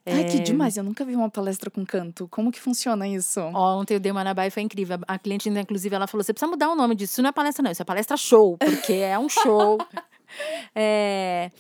Ai, 0.06 0.22
é... 0.22 0.24
que 0.26 0.40
demais. 0.40 0.76
Eu 0.76 0.84
nunca 0.84 1.06
vi 1.06 1.16
uma 1.16 1.30
palestra 1.30 1.70
com 1.70 1.86
canto. 1.86 2.28
Como 2.30 2.52
que 2.52 2.60
funciona 2.60 3.08
isso? 3.08 3.40
Ontem 3.40 3.94
eu 3.96 4.00
dei 4.00 4.12
uma 4.12 4.24
na 4.24 4.48
e 4.48 4.50
foi 4.50 4.64
incrível. 4.64 4.98
A 5.08 5.18
cliente, 5.18 5.50
inclusive, 5.50 5.96
ela 5.96 6.08
falou: 6.08 6.24
você 6.24 6.34
precisa 6.34 6.50
mudar 6.50 6.70
o 6.70 6.76
nome 6.76 6.96
disso. 6.96 7.14
Isso 7.14 7.22
não 7.22 7.30
é 7.30 7.34
palestra, 7.34 7.64
não. 7.64 7.72
Isso 7.72 7.82
é 7.82 7.86
palestra 7.86 8.18
show, 8.18 8.58
porque 8.58 8.94
é 8.94 9.18
um 9.18 9.30
show. 9.30 9.78
É, 10.76 11.52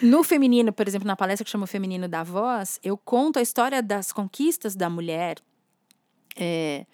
no 0.00 0.24
feminino, 0.24 0.72
por 0.72 0.88
exemplo, 0.88 1.06
na 1.06 1.14
palestra 1.14 1.44
que 1.44 1.50
chama 1.50 1.64
o 1.64 1.66
Feminino 1.66 2.08
da 2.08 2.22
Voz, 2.22 2.80
eu 2.82 2.96
conto 2.96 3.38
a 3.38 3.42
história 3.42 3.82
das 3.82 4.12
conquistas 4.12 4.74
da 4.74 4.88
mulher, 4.88 5.36
é, 6.36 6.86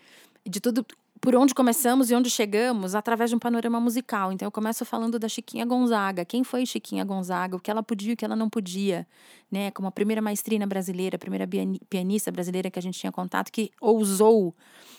de 0.45 0.61
tudo, 0.61 0.85
por 1.21 1.35
onde 1.35 1.55
começamos 1.55 2.11
e 2.11 2.15
onde 2.15 2.31
chegamos, 2.31 2.95
através 2.95 3.31
de 3.31 3.37
um 3.37 3.39
panorama 3.39 3.81
musical. 3.81 4.33
Então, 4.33 4.47
eu 4.47 4.53
começo 4.53 4.85
falando 4.85 5.19
da 5.19 5.29
Chiquinha 5.29 5.65
Gonzaga. 5.65 6.25
Quem 6.25 6.45
foi 6.45 6.65
Chiquinha 6.65 7.05
Gonzaga? 7.05 7.57
O 7.57 7.61
que 7.61 7.71
ela 7.71 7.83
podia 7.83 8.11
e 8.11 8.15
o 8.15 8.17
que 8.17 8.25
ela 8.25 8.37
não 8.37 8.49
podia. 8.49 9.07
Né? 9.51 9.71
Como 9.71 9.89
a 9.89 9.91
primeira 9.91 10.21
maestrina 10.21 10.67
brasileira, 10.67 11.17
a 11.17 11.19
primeira 11.19 11.49
pianista 11.89 12.31
brasileira 12.31 12.71
que 12.71 12.79
a 12.79 12.83
gente 12.83 12.99
tinha 12.99 13.11
contato, 13.13 13.51
que 13.51 13.71
ousou 13.81 14.55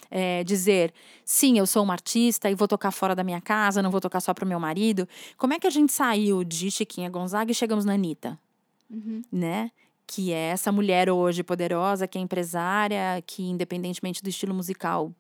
é, 0.09 0.43
dizer: 0.43 0.93
sim, 1.23 1.57
eu 1.57 1.67
sou 1.67 1.83
uma 1.83 1.93
artista 1.93 2.49
e 2.49 2.55
vou 2.55 2.67
tocar 2.67 2.91
fora 2.91 3.15
da 3.15 3.23
minha 3.23 3.41
casa, 3.41 3.81
não 3.81 3.91
vou 3.91 4.01
tocar 4.01 4.19
só 4.19 4.33
para 4.33 4.45
o 4.45 4.47
meu 4.47 4.59
marido. 4.59 5.07
Como 5.37 5.53
é 5.53 5.59
que 5.59 5.67
a 5.67 5.71
gente 5.71 5.93
saiu 5.93 6.43
de 6.43 6.69
Chiquinha 6.71 7.09
Gonzaga 7.09 7.51
e 7.51 7.55
chegamos 7.55 7.85
na 7.85 7.93
Anitta? 7.93 8.37
Uhum. 8.89 9.21
Né? 9.31 9.71
Que 10.07 10.33
é 10.33 10.49
essa 10.49 10.71
mulher 10.71 11.09
hoje 11.09 11.43
poderosa, 11.43 12.07
que 12.07 12.17
é 12.17 12.21
empresária, 12.21 13.23
que, 13.25 13.43
independentemente 13.43 14.23
do 14.23 14.29
estilo 14.29 14.55
musical, 14.55 15.13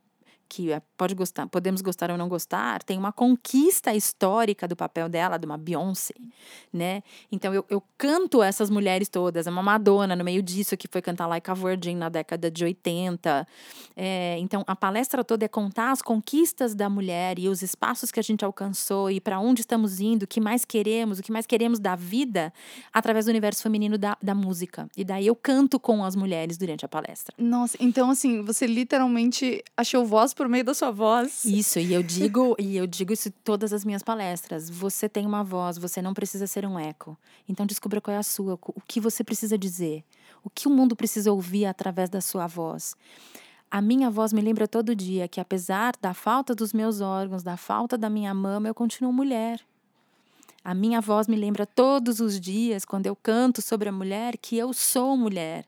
que 0.49 0.71
é, 0.71 0.81
pode 0.97 1.13
gostar, 1.13 1.47
podemos 1.47 1.81
gostar 1.81 2.09
ou 2.09 2.17
não 2.17 2.27
gostar, 2.27 2.81
tem 2.81 2.97
uma 2.97 3.13
conquista 3.13 3.93
histórica 3.93 4.67
do 4.67 4.75
papel 4.75 5.07
dela, 5.07 5.37
de 5.37 5.45
uma 5.45 5.57
Beyoncé, 5.57 6.15
né? 6.73 7.03
Então 7.31 7.53
eu, 7.53 7.63
eu 7.69 7.83
canto 7.97 8.41
essas 8.41 8.69
mulheres 8.69 9.07
todas, 9.07 9.45
é 9.45 9.49
uma 9.51 9.61
Madonna 9.61 10.15
no 10.15 10.23
meio 10.23 10.41
disso 10.41 10.75
que 10.75 10.87
foi 10.87 11.01
cantar 11.01 11.27
Like 11.27 11.49
a 11.51 11.53
Virgin 11.53 11.95
na 11.95 12.09
década 12.09 12.49
de 12.49 12.63
80. 12.63 13.47
É, 13.95 14.37
então 14.39 14.63
a 14.65 14.75
palestra 14.75 15.23
toda 15.23 15.45
é 15.45 15.47
contar 15.47 15.91
as 15.91 16.01
conquistas 16.01 16.73
da 16.73 16.89
mulher 16.89 17.37
e 17.37 17.47
os 17.47 17.61
espaços 17.61 18.11
que 18.11 18.19
a 18.19 18.23
gente 18.23 18.43
alcançou 18.43 19.11
e 19.11 19.21
para 19.21 19.39
onde 19.39 19.61
estamos 19.61 19.99
indo, 19.99 20.23
o 20.23 20.27
que 20.27 20.41
mais 20.41 20.65
queremos, 20.65 21.19
o 21.19 21.23
que 21.23 21.31
mais 21.31 21.45
queremos 21.45 21.79
da 21.79 21.95
vida 21.95 22.51
através 22.91 23.25
do 23.25 23.29
universo 23.29 23.61
feminino 23.61 23.97
da, 23.97 24.17
da 24.21 24.33
música. 24.33 24.89
E 24.97 25.03
daí 25.03 25.27
eu 25.27 25.35
canto 25.35 25.79
com 25.79 26.03
as 26.03 26.15
mulheres 26.15 26.57
durante 26.57 26.83
a 26.83 26.87
palestra. 26.87 27.35
Nossa, 27.37 27.77
então 27.79 28.09
assim, 28.09 28.41
você 28.41 28.65
literalmente 28.65 29.63
achou 29.77 30.03
voz 30.05 30.33
por 30.39 30.47
meio 30.47 30.63
da 30.63 30.73
sua 30.73 30.89
voz. 30.89 31.43
Isso, 31.43 31.79
e 31.79 31.93
eu 31.93 32.01
digo, 32.01 32.55
e 32.57 32.77
eu 32.77 32.87
digo 32.87 33.11
isso 33.11 33.27
em 33.27 33.33
todas 33.43 33.73
as 33.73 33.83
minhas 33.83 34.01
palestras. 34.01 34.69
Você 34.69 35.09
tem 35.09 35.25
uma 35.25 35.43
voz, 35.43 35.77
você 35.77 36.01
não 36.01 36.13
precisa 36.13 36.47
ser 36.47 36.65
um 36.65 36.79
eco. 36.79 37.17
Então 37.45 37.65
descubra 37.65 37.99
qual 37.99 38.15
é 38.15 38.17
a 38.17 38.23
sua, 38.23 38.53
o 38.53 38.81
que 38.87 39.01
você 39.01 39.21
precisa 39.21 39.57
dizer, 39.57 40.01
o 40.41 40.49
que 40.49 40.65
o 40.65 40.71
mundo 40.71 40.95
precisa 40.95 41.29
ouvir 41.29 41.65
através 41.65 42.09
da 42.09 42.21
sua 42.21 42.47
voz. 42.47 42.95
A 43.69 43.81
minha 43.81 44.09
voz 44.09 44.31
me 44.31 44.39
lembra 44.39 44.65
todo 44.65 44.95
dia 44.95 45.27
que 45.27 45.41
apesar 45.41 45.93
da 46.01 46.13
falta 46.13 46.55
dos 46.55 46.71
meus 46.71 47.01
órgãos, 47.01 47.43
da 47.43 47.57
falta 47.57 47.97
da 47.97 48.09
minha 48.09 48.33
mama, 48.33 48.69
eu 48.69 48.73
continuo 48.73 49.11
mulher. 49.11 49.59
A 50.63 50.73
minha 50.73 51.01
voz 51.01 51.27
me 51.27 51.35
lembra 51.35 51.65
todos 51.65 52.21
os 52.21 52.39
dias, 52.39 52.85
quando 52.85 53.07
eu 53.07 53.15
canto 53.15 53.61
sobre 53.61 53.89
a 53.89 53.91
mulher, 53.91 54.37
que 54.37 54.57
eu 54.57 54.71
sou 54.71 55.17
mulher. 55.17 55.65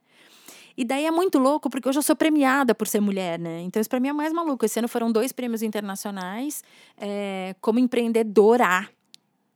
E 0.82 0.84
daí 0.84 1.05
é 1.05 1.11
muito 1.11 1.38
louco, 1.38 1.69
porque 1.69 1.88
hoje 1.88 1.99
eu 1.99 2.01
sou 2.01 2.15
premiada 2.15 2.73
por 2.73 2.88
ser 2.88 2.99
mulher, 2.99 3.38
né? 3.38 3.61
Então 3.61 3.79
isso 3.79 3.88
para 3.88 3.99
mim 3.99 4.07
é 4.07 4.13
mais 4.13 4.34
maluco. 4.34 4.65
Esse 4.65 4.79
ano 4.79 4.88
foram 4.88 5.11
dois 5.11 5.32
prêmios 5.32 5.61
internacionais 5.61 6.63
é, 6.97 7.55
como 7.61 7.77
empreendedora, 7.77 8.89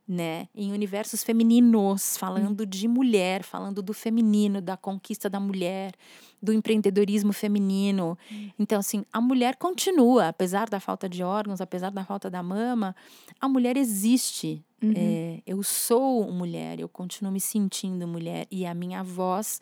né? 0.06 0.46
Em 0.54 0.72
universos 0.72 1.24
femininos, 1.24 2.16
falando 2.16 2.60
hum. 2.60 2.66
de 2.66 2.86
mulher, 2.86 3.42
falando 3.42 3.82
do 3.82 3.92
feminino, 3.92 4.60
da 4.60 4.76
conquista 4.76 5.28
da 5.28 5.40
mulher, 5.40 5.94
do 6.40 6.52
empreendedorismo 6.52 7.32
feminino. 7.32 8.16
Hum. 8.30 8.50
Então, 8.56 8.78
assim, 8.78 9.04
a 9.12 9.20
mulher 9.20 9.56
continua, 9.56 10.28
apesar 10.28 10.70
da 10.70 10.78
falta 10.78 11.08
de 11.08 11.24
órgãos, 11.24 11.60
apesar 11.60 11.90
da 11.90 12.04
falta 12.04 12.30
da 12.30 12.40
mama, 12.40 12.94
a 13.40 13.48
mulher 13.48 13.76
existe 13.76 14.62
Uhum. 14.82 14.92
É, 14.94 15.40
eu 15.46 15.62
sou 15.62 16.30
mulher, 16.30 16.78
eu 16.78 16.86
continuo 16.86 17.32
me 17.32 17.40
sentindo 17.40 18.06
mulher 18.06 18.46
e 18.50 18.66
a 18.66 18.74
minha 18.74 19.02
voz 19.02 19.58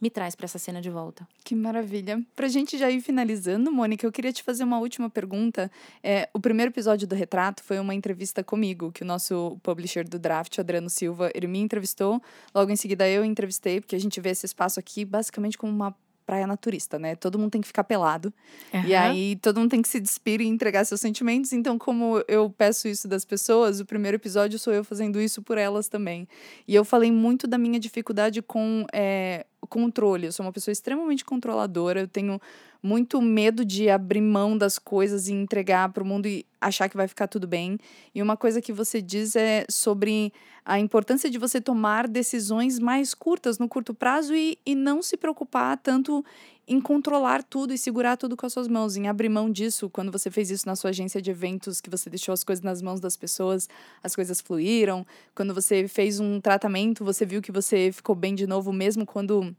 me 0.00 0.08
traz 0.08 0.34
para 0.34 0.46
essa 0.46 0.58
cena 0.58 0.80
de 0.80 0.90
volta. 0.90 1.26
Que 1.44 1.54
maravilha. 1.54 2.22
Para 2.34 2.46
a 2.46 2.48
gente 2.48 2.78
já 2.78 2.90
ir 2.90 3.00
finalizando, 3.00 3.70
Mônica, 3.70 4.06
eu 4.06 4.12
queria 4.12 4.32
te 4.32 4.42
fazer 4.42 4.64
uma 4.64 4.78
última 4.78 5.10
pergunta. 5.10 5.70
É, 6.02 6.28
o 6.32 6.40
primeiro 6.40 6.72
episódio 6.72 7.06
do 7.06 7.14
Retrato 7.14 7.62
foi 7.62 7.78
uma 7.78 7.94
entrevista 7.94 8.42
comigo, 8.42 8.90
que 8.92 9.02
o 9.02 9.06
nosso 9.06 9.58
publisher 9.62 10.08
do 10.08 10.18
Draft, 10.18 10.58
Adriano 10.58 10.88
Silva, 10.88 11.30
ele 11.34 11.46
me 11.46 11.58
entrevistou. 11.58 12.22
Logo 12.54 12.70
em 12.70 12.76
seguida 12.76 13.08
eu 13.08 13.24
entrevistei, 13.24 13.80
porque 13.80 13.96
a 13.96 14.00
gente 14.00 14.20
vê 14.20 14.30
esse 14.30 14.46
espaço 14.46 14.80
aqui 14.80 15.04
basicamente 15.04 15.58
como 15.58 15.72
uma 15.72 15.94
praia 16.30 16.46
naturista, 16.46 16.96
né? 16.96 17.16
Todo 17.16 17.40
mundo 17.40 17.50
tem 17.50 17.60
que 17.60 17.66
ficar 17.66 17.82
pelado. 17.82 18.32
Uhum. 18.72 18.84
E 18.84 18.94
aí 18.94 19.34
todo 19.42 19.58
mundo 19.58 19.70
tem 19.70 19.82
que 19.82 19.88
se 19.88 19.98
despir 19.98 20.40
e 20.40 20.46
entregar 20.46 20.84
seus 20.84 21.00
sentimentos. 21.00 21.52
Então, 21.52 21.76
como 21.76 22.22
eu 22.28 22.48
peço 22.48 22.86
isso 22.86 23.08
das 23.08 23.24
pessoas, 23.24 23.80
o 23.80 23.84
primeiro 23.84 24.16
episódio 24.16 24.56
sou 24.56 24.72
eu 24.72 24.84
fazendo 24.84 25.20
isso 25.20 25.42
por 25.42 25.58
elas 25.58 25.88
também. 25.88 26.28
E 26.68 26.74
eu 26.74 26.84
falei 26.84 27.10
muito 27.10 27.48
da 27.48 27.58
minha 27.58 27.80
dificuldade 27.80 28.40
com 28.42 28.86
é, 28.92 29.44
controle. 29.68 30.26
Eu 30.26 30.32
sou 30.32 30.44
uma 30.44 30.52
pessoa 30.52 30.72
extremamente 30.72 31.24
controladora. 31.24 32.00
Eu 32.00 32.08
tenho 32.08 32.40
muito 32.82 33.20
medo 33.20 33.64
de 33.64 33.90
abrir 33.90 34.20
mão 34.20 34.56
das 34.56 34.78
coisas 34.78 35.28
e 35.28 35.32
entregar 35.32 35.92
para 35.92 36.02
o 36.02 36.06
mundo 36.06 36.26
e 36.26 36.46
achar 36.60 36.88
que 36.88 36.96
vai 36.96 37.06
ficar 37.06 37.26
tudo 37.26 37.46
bem. 37.46 37.78
E 38.14 38.22
uma 38.22 38.36
coisa 38.36 38.60
que 38.60 38.72
você 38.72 39.02
diz 39.02 39.36
é 39.36 39.64
sobre 39.68 40.32
a 40.64 40.78
importância 40.78 41.28
de 41.30 41.38
você 41.38 41.60
tomar 41.60 42.06
decisões 42.06 42.78
mais 42.78 43.14
curtas, 43.14 43.58
no 43.58 43.68
curto 43.68 43.92
prazo, 43.92 44.34
e, 44.34 44.58
e 44.64 44.74
não 44.74 45.02
se 45.02 45.16
preocupar 45.16 45.76
tanto 45.78 46.24
em 46.70 46.80
controlar 46.80 47.42
tudo 47.42 47.74
e 47.74 47.78
segurar 47.78 48.16
tudo 48.16 48.36
com 48.36 48.46
as 48.46 48.52
suas 48.52 48.68
mãos, 48.68 48.96
em 48.96 49.08
abrir 49.08 49.28
mão 49.28 49.50
disso. 49.50 49.90
Quando 49.90 50.12
você 50.12 50.30
fez 50.30 50.52
isso 50.52 50.68
na 50.68 50.76
sua 50.76 50.90
agência 50.90 51.20
de 51.20 51.28
eventos, 51.28 51.80
que 51.80 51.90
você 51.90 52.08
deixou 52.08 52.32
as 52.32 52.44
coisas 52.44 52.62
nas 52.62 52.80
mãos 52.80 53.00
das 53.00 53.16
pessoas, 53.16 53.68
as 54.00 54.14
coisas 54.14 54.40
fluíram. 54.40 55.04
Quando 55.34 55.52
você 55.52 55.88
fez 55.88 56.20
um 56.20 56.40
tratamento, 56.40 57.04
você 57.04 57.26
viu 57.26 57.42
que 57.42 57.50
você 57.50 57.90
ficou 57.90 58.14
bem 58.14 58.36
de 58.36 58.46
novo, 58.46 58.72
mesmo 58.72 59.04
quando 59.04 59.52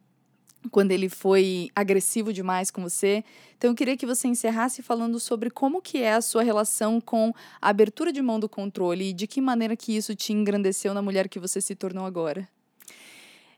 quando 0.69 0.91
ele 0.91 1.09
foi 1.09 1.69
agressivo 1.75 2.31
demais 2.31 2.69
com 2.69 2.83
você. 2.83 3.25
Então 3.57 3.71
eu 3.71 3.75
queria 3.75 3.97
que 3.97 4.05
você 4.05 4.27
encerrasse 4.27 4.83
falando 4.83 5.19
sobre 5.19 5.49
como 5.49 5.81
que 5.81 5.97
é 5.97 6.13
a 6.13 6.21
sua 6.21 6.43
relação 6.43 7.01
com 7.01 7.33
a 7.59 7.69
abertura 7.69 8.13
de 8.13 8.21
mão 8.21 8.39
do 8.39 8.47
controle 8.47 9.09
e 9.09 9.13
de 9.13 9.25
que 9.25 9.41
maneira 9.41 9.75
que 9.75 9.97
isso 9.97 10.15
te 10.15 10.31
engrandeceu 10.31 10.93
na 10.93 11.01
mulher 11.01 11.27
que 11.27 11.39
você 11.39 11.59
se 11.59 11.75
tornou 11.75 12.05
agora. 12.05 12.47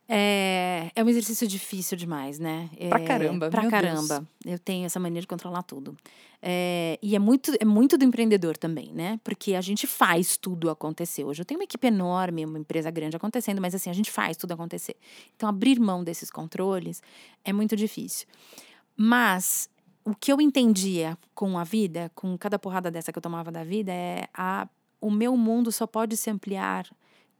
É, 0.07 0.91
é 0.95 1.03
um 1.03 1.07
exercício 1.07 1.47
difícil 1.47 1.97
demais, 1.97 2.37
né? 2.37 2.69
É, 2.77 2.89
pra 2.89 2.99
caramba. 2.99 3.49
Pra 3.49 3.69
caramba. 3.69 4.25
Deus. 4.41 4.53
Eu 4.53 4.59
tenho 4.59 4.85
essa 4.85 4.99
mania 4.99 5.21
de 5.21 5.27
controlar 5.27 5.63
tudo. 5.63 5.95
É, 6.41 6.99
e 7.01 7.15
é 7.15 7.19
muito, 7.19 7.53
é 7.57 7.63
muito 7.63 7.97
do 7.97 8.03
empreendedor 8.03 8.57
também, 8.57 8.91
né? 8.91 9.17
Porque 9.23 9.55
a 9.55 9.61
gente 9.61 9.87
faz 9.87 10.35
tudo 10.35 10.69
acontecer. 10.69 11.23
Hoje 11.23 11.41
eu 11.41 11.45
tenho 11.45 11.59
uma 11.59 11.63
equipe 11.63 11.87
enorme, 11.87 12.45
uma 12.45 12.59
empresa 12.59 12.91
grande 12.91 13.15
acontecendo, 13.15 13.61
mas 13.61 13.73
assim, 13.73 13.89
a 13.89 13.93
gente 13.93 14.11
faz 14.11 14.35
tudo 14.35 14.51
acontecer. 14.51 14.97
Então, 15.35 15.47
abrir 15.47 15.79
mão 15.79 16.03
desses 16.03 16.29
controles 16.29 17.01
é 17.45 17.53
muito 17.53 17.75
difícil. 17.77 18.27
Mas 18.97 19.69
o 20.03 20.13
que 20.13 20.33
eu 20.33 20.41
entendia 20.41 21.17
com 21.33 21.57
a 21.57 21.63
vida, 21.63 22.11
com 22.13 22.37
cada 22.37 22.59
porrada 22.59 22.91
dessa 22.91 23.11
que 23.11 23.17
eu 23.17 23.23
tomava 23.23 23.49
da 23.49 23.63
vida, 23.63 23.93
é 23.93 24.27
a, 24.33 24.67
o 24.99 25.09
meu 25.09 25.37
mundo 25.37 25.71
só 25.71 25.87
pode 25.87 26.17
se 26.17 26.29
ampliar 26.29 26.85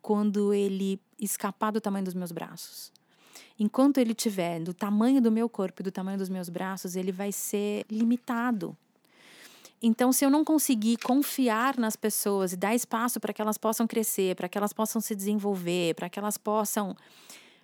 quando 0.03 0.53
ele 0.53 0.99
escapar 1.17 1.71
do 1.71 1.81
tamanho 1.81 2.03
dos 2.03 2.13
meus 2.13 2.31
braços. 2.31 2.91
Enquanto 3.57 3.99
ele 3.99 4.13
tiver 4.13 4.59
do 4.59 4.73
tamanho 4.73 5.21
do 5.21 5.31
meu 5.31 5.47
corpo 5.47 5.81
e 5.81 5.83
do 5.83 5.91
tamanho 5.91 6.17
dos 6.17 6.27
meus 6.27 6.49
braços, 6.49 6.97
ele 6.97 7.11
vai 7.11 7.31
ser 7.31 7.85
limitado. 7.89 8.75
Então, 9.81 10.11
se 10.11 10.25
eu 10.25 10.29
não 10.29 10.43
conseguir 10.43 10.97
confiar 10.97 11.77
nas 11.77 11.95
pessoas 11.95 12.51
e 12.51 12.57
dar 12.57 12.75
espaço 12.75 13.19
para 13.19 13.33
que 13.33 13.41
elas 13.41 13.57
possam 13.57 13.87
crescer, 13.87 14.35
para 14.35 14.49
que 14.49 14.57
elas 14.57 14.73
possam 14.73 15.01
se 15.01 15.15
desenvolver, 15.15 15.95
para 15.95 16.09
que 16.09 16.19
elas 16.19 16.37
possam 16.37 16.95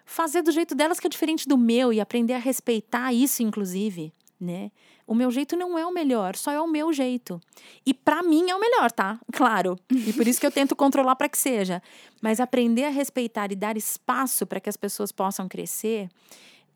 fazer 0.06 0.42
do 0.42 0.52
jeito 0.52 0.74
delas 0.74 1.00
que 1.00 1.08
é 1.08 1.10
diferente 1.10 1.48
do 1.48 1.58
meu 1.58 1.92
e 1.92 2.00
aprender 2.00 2.34
a 2.34 2.40
respeitar 2.40 3.14
isso, 3.14 3.44
inclusive, 3.44 4.14
né? 4.40 4.72
O 5.10 5.16
meu 5.16 5.32
jeito 5.32 5.58
não 5.58 5.76
é 5.76 5.84
o 5.84 5.92
melhor, 5.92 6.36
só 6.36 6.52
é 6.52 6.62
o 6.62 6.68
meu 6.68 6.94
jeito. 6.94 7.42
E 7.84 7.96
para 7.96 8.22
mim 8.22 8.48
é 8.52 8.56
o 8.56 8.60
melhor, 8.60 8.92
tá? 8.92 9.20
Claro. 9.34 9.76
E 9.90 10.14
por 10.14 10.28
isso 10.28 10.40
que 10.40 10.46
eu 10.46 10.52
tento 10.52 10.76
controlar 10.76 11.16
para 11.16 11.28
que 11.28 11.36
seja. 11.36 11.82
Mas 12.22 12.40
aprender 12.40 12.84
a 12.84 12.90
respeitar 12.90 13.52
e 13.52 13.56
dar 13.56 13.76
espaço 13.76 14.46
para 14.46 14.60
que 14.60 14.70
as 14.70 14.78
pessoas 14.78 15.12
possam 15.12 15.48
crescer 15.48 16.10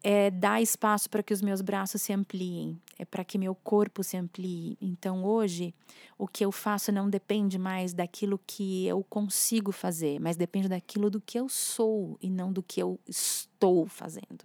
é 0.03 0.31
dar 0.31 0.59
espaço 0.63 1.11
para 1.11 1.21
que 1.21 1.31
os 1.31 1.43
meus 1.43 1.61
braços 1.61 2.01
se 2.01 2.11
ampliem, 2.11 2.81
é 2.97 3.05
para 3.05 3.23
que 3.23 3.37
meu 3.37 3.53
corpo 3.53 4.03
se 4.03 4.17
amplie. 4.17 4.77
Então 4.81 5.23
hoje, 5.23 5.71
o 6.17 6.27
que 6.27 6.43
eu 6.43 6.51
faço 6.51 6.91
não 6.91 7.07
depende 7.07 7.59
mais 7.59 7.93
daquilo 7.93 8.41
que 8.47 8.87
eu 8.87 9.03
consigo 9.03 9.71
fazer, 9.71 10.19
mas 10.19 10.35
depende 10.35 10.67
daquilo 10.67 11.07
do 11.07 11.21
que 11.21 11.39
eu 11.39 11.47
sou 11.47 12.17
e 12.19 12.31
não 12.31 12.51
do 12.51 12.63
que 12.63 12.81
eu 12.81 12.99
estou 13.07 13.85
fazendo. 13.85 14.43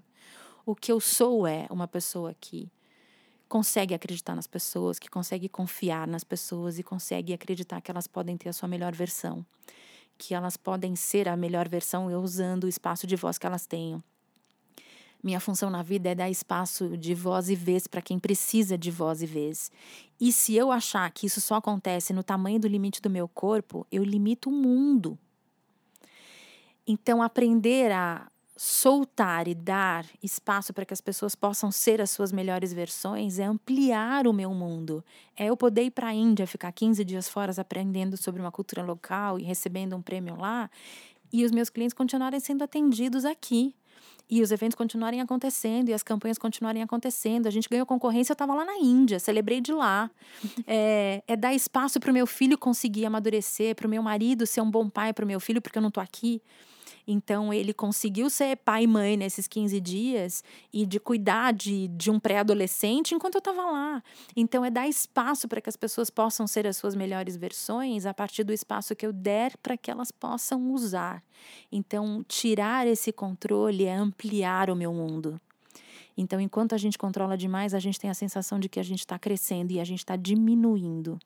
O 0.67 0.75
que 0.77 0.93
eu 0.93 1.01
sou 1.01 1.47
é 1.47 1.67
uma 1.71 1.89
pessoa 1.89 2.37
que 2.39 2.71
consegue 3.49 3.95
acreditar 3.95 4.35
nas 4.35 4.47
pessoas, 4.47 4.99
que 4.99 5.09
consegue 5.09 5.49
confiar 5.49 6.07
nas 6.07 6.23
pessoas 6.23 6.79
e 6.79 6.83
consegue 6.83 7.33
acreditar 7.33 7.81
que 7.81 7.91
elas 7.91 8.07
podem 8.07 8.37
ter 8.37 8.49
a 8.49 8.53
sua 8.53 8.69
melhor 8.69 8.95
versão, 8.95 9.45
que 10.17 10.35
elas 10.35 10.57
podem 10.57 10.95
ser 10.95 11.29
a 11.29 11.37
melhor 11.37 11.69
versão 11.69 12.07
usando 12.23 12.65
o 12.65 12.69
espaço 12.69 13.07
de 13.07 13.17
voz 13.17 13.39
que 13.39 13.47
elas 13.47 13.67
tenham. 13.67 14.03
Minha 15.23 15.41
função 15.41 15.69
na 15.69 15.83
vida 15.83 16.11
é 16.11 16.15
dar 16.15 16.31
espaço 16.31 16.97
de 16.97 17.13
voz 17.13 17.49
e 17.49 17.57
vez 17.57 17.89
para 17.89 18.01
quem 18.01 18.21
precisa 18.21 18.79
de 18.79 18.91
voz 18.91 19.21
e 19.21 19.27
vez. 19.27 19.71
E 20.21 20.33
se 20.33 20.55
eu 20.55 20.71
achar 20.71 21.11
que 21.11 21.27
isso 21.27 21.41
só 21.41 21.57
acontece 21.57 22.13
no 22.13 22.23
tamanho 22.23 22.61
do 22.61 22.69
limite 22.69 23.03
do 23.03 23.11
meu 23.11 23.27
corpo, 23.27 23.85
eu 23.91 24.05
limito 24.05 24.49
o 24.49 24.53
mundo. 24.53 25.19
Então, 26.87 27.21
aprender 27.21 27.91
a 27.91 28.31
soltar 28.61 29.47
e 29.47 29.55
dar 29.55 30.05
espaço 30.21 30.75
para 30.75 30.85
que 30.85 30.93
as 30.93 31.01
pessoas 31.01 31.37
possam 31.37 31.71
ser 31.71 32.01
as 32.01 32.11
suas 32.11 32.33
melhores 32.33 32.73
versões 32.73 33.39
é 33.39 33.45
ampliar 33.45 34.27
o 34.27 34.33
meu 34.33 34.53
mundo. 34.53 35.05
É 35.37 35.47
eu 35.47 35.57
poder 35.57 35.85
ir 35.85 35.93
para 35.93 36.09
a 36.09 36.13
Índia, 36.13 36.45
ficar 36.45 36.73
15 36.73 37.05
dias 37.05 37.29
fora 37.29 37.53
aprendendo 37.57 38.17
sobre 38.17 38.41
uma 38.41 38.51
cultura 38.51 38.83
local 38.83 39.39
e 39.39 39.45
recebendo 39.45 39.95
um 39.95 40.03
prêmio 40.03 40.37
lá, 40.37 40.69
e 41.33 41.45
os 41.45 41.53
meus 41.53 41.71
clientes 41.71 41.95
continuarem 41.95 42.41
sendo 42.41 42.65
atendidos 42.65 43.25
aqui. 43.25 43.77
E 44.29 44.43
os 44.43 44.51
eventos 44.51 44.75
continuarem 44.75 45.21
acontecendo, 45.21 45.89
e 45.89 45.95
as 45.95 46.03
campanhas 46.03 46.37
continuarem 46.37 46.83
acontecendo. 46.83 47.47
A 47.47 47.51
gente 47.51 47.69
ganhou 47.69 47.87
concorrência, 47.87 48.33
eu 48.33 48.35
estava 48.35 48.55
lá 48.55 48.65
na 48.65 48.77
Índia, 48.77 49.21
celebrei 49.21 49.61
de 49.61 49.73
lá. 49.73 50.11
É, 50.67 51.23
é 51.27 51.37
dar 51.37 51.55
espaço 51.55 51.99
para 51.99 52.11
o 52.11 52.15
meu 52.15 52.27
filho 52.27 52.59
conseguir 52.59 53.07
amadurecer, 53.07 53.75
para 53.75 53.87
o 53.87 53.91
meu 53.91 54.03
marido 54.03 54.47
ser 54.47 54.61
um 54.61 54.71
bom 54.71 54.89
pai 54.91 55.13
para 55.13 55.25
o 55.25 55.29
meu 55.29 55.41
filho, 55.41 55.63
porque 55.63 55.79
eu 55.79 55.83
não 55.83 55.89
estou 55.89 56.03
aqui. 56.03 56.43
Então, 57.11 57.55
ele 57.55 57.73
conseguiu 57.73 58.29
ser 58.29 58.55
pai 58.59 58.85
e 58.85 58.87
mãe 58.87 59.17
nesses 59.17 59.49
15 59.49 59.81
dias 59.81 60.45
e 60.71 60.85
de 60.85 61.01
cuidar 61.01 61.55
de, 61.55 61.89
de 61.89 62.11
um 62.11 62.21
pré-adolescente 62.21 63.15
enquanto 63.15 63.37
eu 63.37 63.39
estava 63.39 63.63
lá. 63.63 64.03
Então, 64.37 64.63
é 64.63 64.69
dar 64.69 64.87
espaço 64.87 65.49
para 65.49 65.59
que 65.59 65.71
as 65.71 65.77
pessoas 65.77 66.11
possam 66.11 66.47
ser 66.47 66.67
as 66.67 66.77
suas 66.77 66.95
melhores 66.95 67.35
versões 67.35 68.05
a 68.05 68.13
partir 68.13 68.45
do 68.45 68.53
espaço 68.53 68.95
que 68.95 69.07
eu 69.07 69.13
der 69.15 69.57
para 69.63 69.75
que 69.75 69.91
elas 69.91 70.13
possam 70.13 70.71
usar. 70.71 71.25
Então, 71.73 72.23
tirar 72.29 72.87
esse 72.87 73.11
controle 73.11 73.87
é 73.87 73.95
ampliar 73.95 74.69
o 74.69 74.77
meu 74.77 74.93
mundo. 74.93 75.41
Então, 76.15 76.39
enquanto 76.39 76.75
a 76.75 76.79
gente 76.79 76.99
controla 76.99 77.39
demais, 77.39 77.73
a 77.73 77.79
gente 77.79 77.99
tem 77.99 78.11
a 78.11 78.15
sensação 78.15 78.61
de 78.61 78.69
que 78.69 78.79
a 78.79 78.83
gente 78.83 78.99
está 78.99 79.19
crescendo 79.19 79.73
e 79.73 79.81
a 79.81 79.85
gente 79.85 80.01
está 80.01 80.15
diminuindo. 80.15 81.19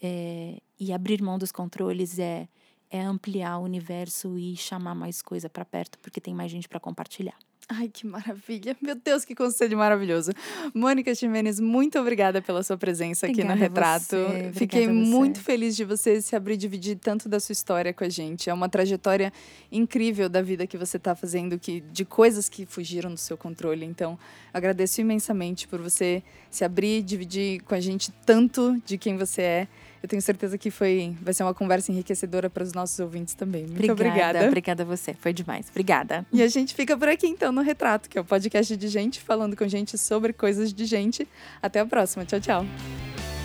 É, 0.00 0.58
e 0.80 0.90
abrir 0.90 1.20
mão 1.20 1.36
dos 1.36 1.52
controles 1.52 2.18
é 2.18 2.48
é 2.90 3.00
ampliar 3.00 3.58
o 3.58 3.64
universo 3.64 4.38
e 4.38 4.56
chamar 4.56 4.94
mais 4.94 5.22
coisa 5.22 5.48
para 5.48 5.64
perto, 5.64 5.98
porque 5.98 6.20
tem 6.20 6.34
mais 6.34 6.50
gente 6.50 6.68
para 6.68 6.80
compartilhar. 6.80 7.36
Ai, 7.68 7.88
que 7.88 8.06
maravilha. 8.06 8.76
Meu 8.80 8.94
Deus, 8.94 9.24
que 9.24 9.34
conselho 9.34 9.76
maravilhoso. 9.76 10.30
Mônica 10.72 11.12
Ximenes, 11.12 11.58
muito 11.58 11.98
obrigada 11.98 12.40
pela 12.40 12.62
sua 12.62 12.76
presença 12.76 13.26
obrigada 13.26 13.52
aqui 13.52 13.58
no 13.58 13.60
Retrato. 13.60 14.16
Fiquei 14.52 14.86
muito 14.86 15.40
feliz 15.40 15.74
de 15.74 15.84
você 15.84 16.22
se 16.22 16.36
abrir 16.36 16.54
e 16.54 16.56
dividir 16.56 16.96
tanto 16.96 17.28
da 17.28 17.40
sua 17.40 17.52
história 17.52 17.92
com 17.92 18.04
a 18.04 18.08
gente. 18.08 18.48
É 18.48 18.54
uma 18.54 18.68
trajetória 18.68 19.32
incrível 19.70 20.28
da 20.28 20.40
vida 20.40 20.64
que 20.64 20.78
você 20.78 20.96
está 20.96 21.16
fazendo, 21.16 21.58
que, 21.58 21.80
de 21.80 22.04
coisas 22.04 22.48
que 22.48 22.64
fugiram 22.64 23.10
do 23.10 23.18
seu 23.18 23.36
controle. 23.36 23.84
Então, 23.84 24.16
agradeço 24.54 25.00
imensamente 25.00 25.66
por 25.66 25.80
você 25.80 26.22
se 26.48 26.64
abrir 26.64 26.98
e 26.98 27.02
dividir 27.02 27.62
com 27.62 27.74
a 27.74 27.80
gente 27.80 28.12
tanto 28.24 28.80
de 28.86 28.96
quem 28.96 29.16
você 29.16 29.42
é. 29.42 29.68
Eu 30.06 30.08
tenho 30.08 30.22
certeza 30.22 30.56
que 30.56 30.70
foi, 30.70 31.16
vai 31.20 31.34
ser 31.34 31.42
uma 31.42 31.52
conversa 31.52 31.90
enriquecedora 31.90 32.48
para 32.48 32.62
os 32.62 32.72
nossos 32.72 32.96
ouvintes 33.00 33.34
também. 33.34 33.62
Muito 33.62 33.90
obrigada. 33.90 34.20
Obrigada, 34.20 34.46
obrigada 34.46 34.82
a 34.84 34.86
você. 34.86 35.14
Foi 35.14 35.32
demais. 35.32 35.66
Obrigada. 35.68 36.24
E 36.32 36.44
a 36.44 36.46
gente 36.46 36.76
fica 36.76 36.96
por 36.96 37.08
aqui 37.08 37.26
então 37.26 37.50
no 37.50 37.60
Retrato, 37.60 38.08
que 38.08 38.16
é 38.16 38.20
o 38.20 38.24
podcast 38.24 38.76
de 38.76 38.86
gente 38.86 39.20
falando 39.20 39.56
com 39.56 39.66
gente 39.66 39.98
sobre 39.98 40.32
coisas 40.32 40.72
de 40.72 40.84
gente. 40.84 41.26
Até 41.60 41.80
a 41.80 41.86
próxima. 41.86 42.24
Tchau, 42.24 42.38
tchau. 42.38 43.35